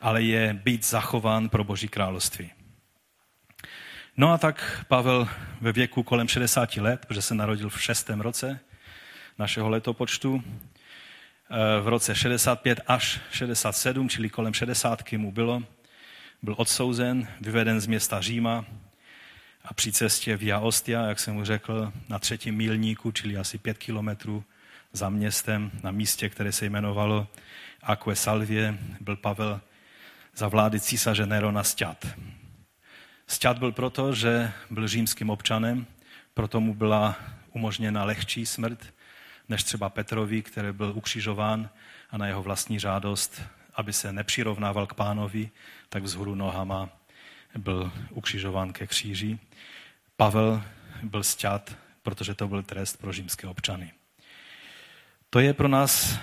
ale 0.00 0.22
je 0.22 0.54
být 0.54 0.84
zachován 0.86 1.48
pro 1.48 1.64
Boží 1.64 1.88
království. 1.88 2.50
No 4.16 4.32
a 4.32 4.38
tak 4.38 4.84
Pavel 4.88 5.28
ve 5.60 5.72
věku 5.72 6.02
kolem 6.02 6.28
60 6.28 6.76
let, 6.76 7.06
protože 7.06 7.22
se 7.22 7.34
narodil 7.34 7.68
v 7.68 7.82
šestém 7.82 8.20
roce 8.20 8.60
našeho 9.38 9.68
letopočtu, 9.68 10.44
v 11.82 11.88
roce 11.88 12.14
65 12.14 12.80
až 12.86 13.20
67, 13.30 14.08
čili 14.08 14.30
kolem 14.30 14.54
60 14.54 15.12
mu 15.12 15.32
bylo, 15.32 15.62
byl 16.42 16.54
odsouzen, 16.58 17.28
vyveden 17.40 17.80
z 17.80 17.86
města 17.86 18.20
Říma 18.20 18.64
a 19.64 19.74
při 19.74 19.92
cestě 19.92 20.36
Via 20.36 20.58
Ostia, 20.58 21.06
jak 21.06 21.20
jsem 21.20 21.34
mu 21.34 21.44
řekl, 21.44 21.92
na 22.08 22.18
třetím 22.18 22.54
milníku, 22.54 23.12
čili 23.12 23.36
asi 23.36 23.58
pět 23.58 23.78
kilometrů 23.78 24.44
za 24.92 25.08
městem, 25.08 25.70
na 25.82 25.90
místě, 25.90 26.28
které 26.28 26.52
se 26.52 26.66
jmenovalo 26.66 27.28
Aquae 27.82 28.16
Salvie, 28.16 28.78
byl 29.00 29.16
Pavel 29.16 29.60
za 30.36 30.48
vlády 30.48 30.80
císaře 30.80 31.26
Nerona 31.26 31.62
sťat. 31.62 32.06
Sťat 33.26 33.58
byl 33.58 33.72
proto, 33.72 34.14
že 34.14 34.52
byl 34.70 34.88
římským 34.88 35.30
občanem, 35.30 35.86
proto 36.34 36.60
mu 36.60 36.74
byla 36.74 37.16
umožněna 37.52 38.04
lehčí 38.04 38.46
smrt, 38.46 38.92
než 39.52 39.62
třeba 39.62 39.88
Petrovi, 39.88 40.42
který 40.42 40.72
byl 40.72 40.92
ukřižován 40.94 41.70
a 42.10 42.18
na 42.18 42.26
jeho 42.26 42.42
vlastní 42.42 42.80
žádost, 42.80 43.42
aby 43.74 43.92
se 43.92 44.12
nepřirovnával 44.12 44.86
k 44.86 44.94
pánovi, 44.94 45.50
tak 45.88 46.02
vzhůru 46.02 46.34
nohama 46.34 46.88
byl 47.58 47.92
ukřižován 48.10 48.72
ke 48.72 48.86
kříži. 48.86 49.38
Pavel 50.16 50.62
byl 51.02 51.22
sťat, 51.22 51.76
protože 52.02 52.34
to 52.34 52.48
byl 52.48 52.62
trest 52.62 52.96
pro 52.96 53.12
římské 53.12 53.46
občany. 53.46 53.92
To 55.30 55.40
je 55.40 55.54
pro 55.54 55.68
nás 55.68 56.18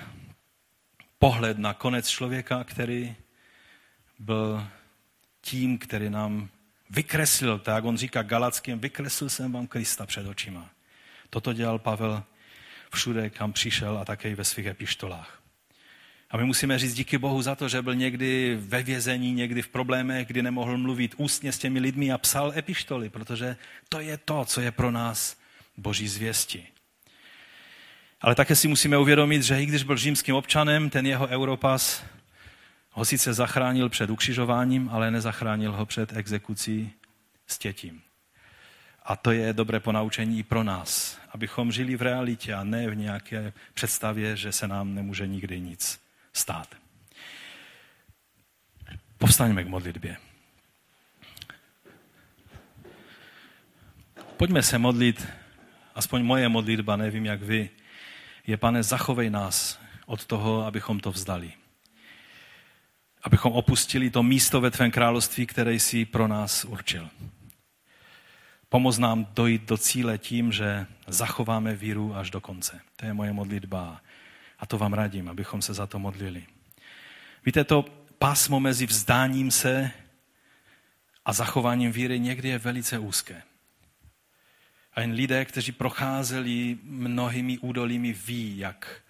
pohled 1.19 1.57
na 1.57 1.73
konec 1.73 2.09
člověka, 2.09 2.63
který 2.63 3.15
byl 4.19 4.67
tím, 5.41 5.77
který 5.77 6.09
nám 6.09 6.49
vykreslil, 6.89 7.59
tak 7.59 7.75
jak 7.75 7.83
on 7.83 7.97
říká 7.97 8.23
Galackým, 8.23 8.79
vykreslil 8.79 9.29
jsem 9.29 9.51
vám 9.51 9.67
Krista 9.67 10.05
před 10.05 10.27
očima. 10.27 10.69
Toto 11.29 11.53
dělal 11.53 11.79
Pavel 11.79 12.23
všude, 12.93 13.29
kam 13.29 13.53
přišel 13.53 13.97
a 13.97 14.05
také 14.05 14.35
ve 14.35 14.43
svých 14.43 14.65
epištolách. 14.65 15.39
A 16.31 16.37
my 16.37 16.43
musíme 16.43 16.79
říct 16.79 16.93
díky 16.93 17.17
Bohu 17.17 17.41
za 17.41 17.55
to, 17.55 17.69
že 17.69 17.81
byl 17.81 17.95
někdy 17.95 18.57
ve 18.61 18.83
vězení, 18.83 19.33
někdy 19.33 19.61
v 19.61 19.67
problémech, 19.67 20.27
kdy 20.27 20.41
nemohl 20.41 20.77
mluvit 20.77 21.15
ústně 21.17 21.51
s 21.51 21.57
těmi 21.57 21.79
lidmi 21.79 22.11
a 22.11 22.17
psal 22.17 22.53
epištoly, 22.55 23.09
protože 23.09 23.55
to 23.89 23.99
je 23.99 24.17
to, 24.17 24.45
co 24.45 24.61
je 24.61 24.71
pro 24.71 24.91
nás 24.91 25.37
boží 25.77 26.07
zvěsti. 26.07 26.67
Ale 28.21 28.35
také 28.35 28.55
si 28.55 28.67
musíme 28.67 28.97
uvědomit, 28.97 29.43
že 29.43 29.61
i 29.61 29.65
když 29.65 29.83
byl 29.83 29.97
římským 29.97 30.35
občanem, 30.35 30.89
ten 30.89 31.05
jeho 31.05 31.27
Europas 31.27 32.03
ho 32.91 33.05
sice 33.05 33.33
zachránil 33.33 33.89
před 33.89 34.09
ukřižováním, 34.09 34.89
ale 34.91 35.11
nezachránil 35.11 35.71
ho 35.71 35.85
před 35.85 36.17
exekucí 36.17 36.91
s 37.47 37.57
tětím. 37.57 38.01
A 39.09 39.15
to 39.15 39.31
je 39.31 39.53
dobré 39.53 39.79
ponaučení 39.79 40.39
i 40.39 40.43
pro 40.43 40.63
nás, 40.63 41.19
abychom 41.31 41.71
žili 41.71 41.95
v 41.95 42.01
realitě 42.01 42.53
a 42.53 42.63
ne 42.63 42.89
v 42.89 42.95
nějaké 42.95 43.53
představě, 43.73 44.35
že 44.35 44.51
se 44.51 44.67
nám 44.67 44.95
nemůže 44.95 45.27
nikdy 45.27 45.59
nic 45.59 46.01
stát. 46.33 46.75
Povstaňme 49.17 49.63
k 49.63 49.67
modlitbě. 49.67 50.17
Pojďme 54.37 54.63
se 54.63 54.77
modlit, 54.77 55.27
aspoň 55.95 56.23
moje 56.23 56.49
modlitba, 56.49 56.95
nevím 56.95 57.25
jak 57.25 57.41
vy, 57.41 57.69
je, 58.47 58.57
pane, 58.57 58.83
zachovej 58.83 59.29
nás 59.29 59.79
od 60.05 60.25
toho, 60.25 60.65
abychom 60.65 60.99
to 60.99 61.11
vzdali. 61.11 61.53
Abychom 63.23 63.51
opustili 63.51 64.09
to 64.09 64.23
místo 64.23 64.61
ve 64.61 64.71
tvém 64.71 64.91
království, 64.91 65.45
které 65.45 65.73
jsi 65.73 66.05
pro 66.05 66.27
nás 66.27 66.65
určil. 66.65 67.09
Pomoz 68.69 68.97
nám 68.97 69.25
dojít 69.25 69.61
do 69.61 69.77
cíle 69.77 70.17
tím, 70.17 70.51
že 70.51 70.85
zachováme 71.07 71.75
víru 71.75 72.15
až 72.15 72.29
do 72.29 72.41
konce. 72.41 72.81
To 72.95 73.05
je 73.05 73.13
moje 73.13 73.33
modlitba 73.33 74.01
a 74.59 74.65
to 74.65 74.77
vám 74.77 74.93
radím, 74.93 75.29
abychom 75.29 75.61
se 75.61 75.73
za 75.73 75.87
to 75.87 75.99
modlili. 75.99 76.45
Víte, 77.45 77.63
to 77.63 77.85
pásmo 78.19 78.59
mezi 78.59 78.85
vzdáním 78.85 79.51
se 79.51 79.91
a 81.25 81.33
zachováním 81.33 81.91
víry 81.91 82.19
někdy 82.19 82.49
je 82.49 82.57
velice 82.57 82.99
úzké. 82.99 83.41
A 84.93 85.01
jen 85.01 85.11
lidé, 85.11 85.45
kteří 85.45 85.71
procházeli 85.71 86.77
mnohými 86.83 87.57
údolími, 87.57 88.13
ví, 88.13 88.57
jak, 88.57 89.01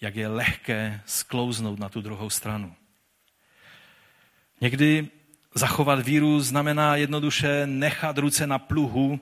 jak 0.00 0.16
je 0.16 0.28
lehké 0.28 1.00
sklouznout 1.06 1.78
na 1.78 1.88
tu 1.88 2.00
druhou 2.00 2.30
stranu. 2.30 2.74
Někdy 4.60 5.08
zachovat 5.54 6.00
víru 6.00 6.40
znamená 6.40 6.96
jednoduše 6.96 7.66
nechat 7.66 8.18
ruce 8.18 8.46
na 8.46 8.58
pluhu, 8.58 9.20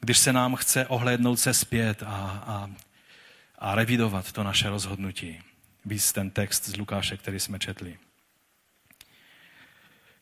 když 0.00 0.18
se 0.18 0.32
nám 0.32 0.56
chce 0.56 0.86
ohlédnout 0.86 1.36
se 1.36 1.54
zpět 1.54 2.02
a, 2.02 2.06
a, 2.46 2.70
a 3.58 3.74
revidovat 3.74 4.32
to 4.32 4.42
naše 4.42 4.68
rozhodnutí. 4.68 5.40
Víc 5.84 6.12
ten 6.12 6.30
text 6.30 6.64
z 6.64 6.76
Lukáše, 6.76 7.16
který 7.16 7.40
jsme 7.40 7.58
četli. 7.58 7.98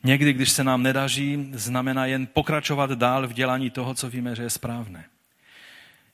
Někdy, 0.05 0.33
když 0.33 0.51
se 0.51 0.65
nám 0.65 0.83
nedaří, 0.83 1.51
znamená 1.53 2.07
jen 2.07 2.27
pokračovat 2.27 2.91
dál 2.91 3.29
v 3.29 3.33
dělání 3.33 3.71
toho, 3.71 3.95
co 3.95 4.11
víme, 4.11 4.37
že 4.37 4.43
je 4.43 4.51
správné. 4.51 5.05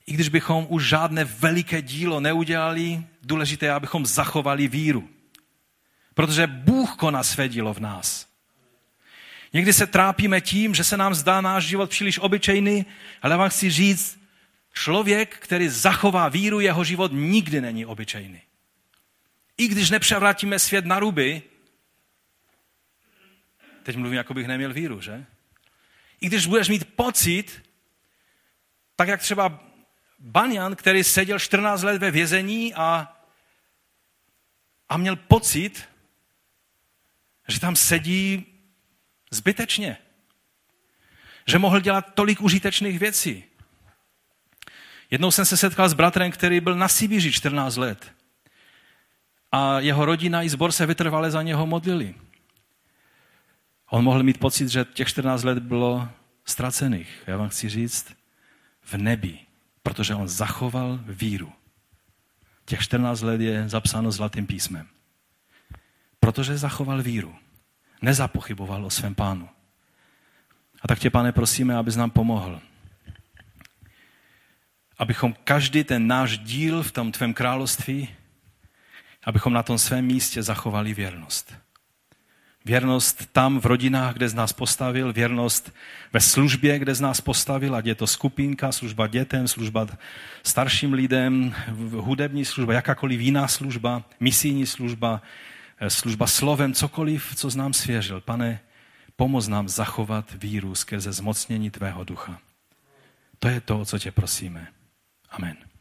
I 0.05 0.13
když 0.13 0.29
bychom 0.29 0.65
už 0.69 0.87
žádné 0.87 1.23
veliké 1.23 1.81
dílo 1.81 2.19
neudělali, 2.19 3.03
důležité 3.21 3.65
je, 3.65 3.73
abychom 3.73 4.05
zachovali 4.05 4.67
víru. 4.67 5.09
Protože 6.13 6.47
Bůh 6.47 6.95
koná 6.95 7.23
své 7.23 7.49
dílo 7.49 7.73
v 7.73 7.79
nás. 7.79 8.32
Někdy 9.53 9.73
se 9.73 9.87
trápíme 9.87 10.41
tím, 10.41 10.75
že 10.75 10.83
se 10.83 10.97
nám 10.97 11.13
zdá 11.13 11.41
náš 11.41 11.65
život 11.65 11.89
příliš 11.89 12.19
obyčejný, 12.19 12.85
ale 13.21 13.37
vám 13.37 13.49
chci 13.49 13.71
říct, 13.71 14.19
člověk, 14.73 15.37
který 15.37 15.69
zachová 15.69 16.29
víru, 16.29 16.59
jeho 16.59 16.83
život 16.83 17.11
nikdy 17.13 17.61
není 17.61 17.85
obyčejný. 17.85 18.41
I 19.57 19.67
když 19.67 19.89
nepřevrátíme 19.89 20.59
svět 20.59 20.85
na 20.85 20.99
ruby, 20.99 21.41
Teď 23.83 23.95
mluvím, 23.95 24.17
jako 24.17 24.33
bych 24.33 24.47
neměl 24.47 24.73
víru, 24.73 25.01
že? 25.01 25.25
I 26.21 26.27
když 26.27 26.45
budeš 26.45 26.69
mít 26.69 26.95
pocit, 26.95 27.63
tak 28.95 29.07
jak 29.07 29.21
třeba 29.21 29.63
Banyan, 30.19 30.75
který 30.75 31.03
seděl 31.03 31.39
14 31.39 31.83
let 31.83 31.97
ve 31.97 32.11
vězení 32.11 32.73
a, 32.73 33.17
a 34.89 34.97
měl 34.97 35.15
pocit, 35.15 35.89
že 37.47 37.59
tam 37.59 37.75
sedí 37.75 38.45
zbytečně. 39.33 39.97
Že 41.47 41.59
mohl 41.59 41.79
dělat 41.79 42.13
tolik 42.13 42.41
užitečných 42.41 42.99
věcí. 42.99 43.43
Jednou 45.11 45.31
jsem 45.31 45.45
se 45.45 45.57
setkal 45.57 45.89
s 45.89 45.93
bratrem, 45.93 46.31
který 46.31 46.59
byl 46.59 46.75
na 46.75 46.87
Sibiři 46.87 47.31
14 47.31 47.75
let. 47.75 48.11
A 49.51 49.79
jeho 49.79 50.05
rodina 50.05 50.43
i 50.43 50.49
zbor 50.49 50.71
se 50.71 50.85
vytrvale 50.85 51.31
za 51.31 51.41
něho 51.41 51.67
modlili. 51.67 52.15
On 53.89 54.03
mohl 54.03 54.23
mít 54.23 54.39
pocit, 54.39 54.69
že 54.69 54.85
těch 54.93 55.07
14 55.07 55.43
let 55.43 55.59
bylo 55.59 56.09
ztracených. 56.45 57.23
Já 57.27 57.37
vám 57.37 57.49
chci 57.49 57.69
říct, 57.69 58.15
v 58.83 58.93
nebi, 58.93 59.39
protože 59.83 60.15
on 60.15 60.27
zachoval 60.27 60.99
víru. 61.03 61.53
Těch 62.65 62.81
14 62.81 63.21
let 63.21 63.41
je 63.41 63.69
zapsáno 63.69 64.11
zlatým 64.11 64.47
písmem. 64.47 64.87
Protože 66.19 66.57
zachoval 66.57 67.03
víru. 67.03 67.35
Nezapochyboval 68.03 68.85
o 68.85 68.89
svém 68.89 69.15
pánu. 69.15 69.49
A 70.81 70.87
tak 70.87 70.99
tě, 70.99 71.09
pane, 71.09 71.31
prosíme, 71.31 71.75
abys 71.75 71.95
nám 71.95 72.09
pomohl. 72.09 72.59
Abychom 74.97 75.35
každý 75.43 75.83
ten 75.83 76.07
náš 76.07 76.37
díl 76.37 76.83
v 76.83 76.91
tom 76.91 77.11
tvém 77.11 77.33
království, 77.33 78.09
abychom 79.23 79.53
na 79.53 79.63
tom 79.63 79.77
svém 79.77 80.05
místě 80.05 80.43
zachovali 80.43 80.93
věrnost. 80.93 81.53
Věrnost 82.65 83.25
tam 83.31 83.59
v 83.59 83.65
rodinách, 83.65 84.13
kde 84.13 84.29
z 84.29 84.33
nás 84.33 84.53
postavil, 84.53 85.13
věrnost 85.13 85.73
ve 86.13 86.19
službě, 86.19 86.79
kde 86.79 86.95
z 86.95 87.01
nás 87.01 87.21
postavil, 87.21 87.75
ať 87.75 87.85
je 87.85 87.95
to 87.95 88.07
skupinka, 88.07 88.71
služba 88.71 89.07
dětem, 89.07 89.47
služba 89.47 89.87
starším 90.43 90.93
lidem, 90.93 91.55
hudební 91.91 92.45
služba, 92.45 92.73
jakákoliv 92.73 93.19
jiná 93.19 93.47
služba, 93.47 94.03
misijní 94.19 94.65
služba, 94.65 95.21
služba 95.87 96.27
slovem, 96.27 96.73
cokoliv, 96.73 97.35
co 97.35 97.57
nám 97.57 97.73
svěřil. 97.73 98.21
Pane, 98.21 98.59
pomoz 99.15 99.47
nám 99.47 99.69
zachovat 99.69 100.33
víru 100.33 100.75
skrze 100.75 101.11
zmocnění 101.11 101.71
Tvého 101.71 102.03
ducha. 102.03 102.39
To 103.39 103.47
je 103.47 103.61
to, 103.61 103.79
o 103.79 103.85
co 103.85 103.99
tě 103.99 104.11
prosíme. 104.11 104.67
Amen. 105.29 105.72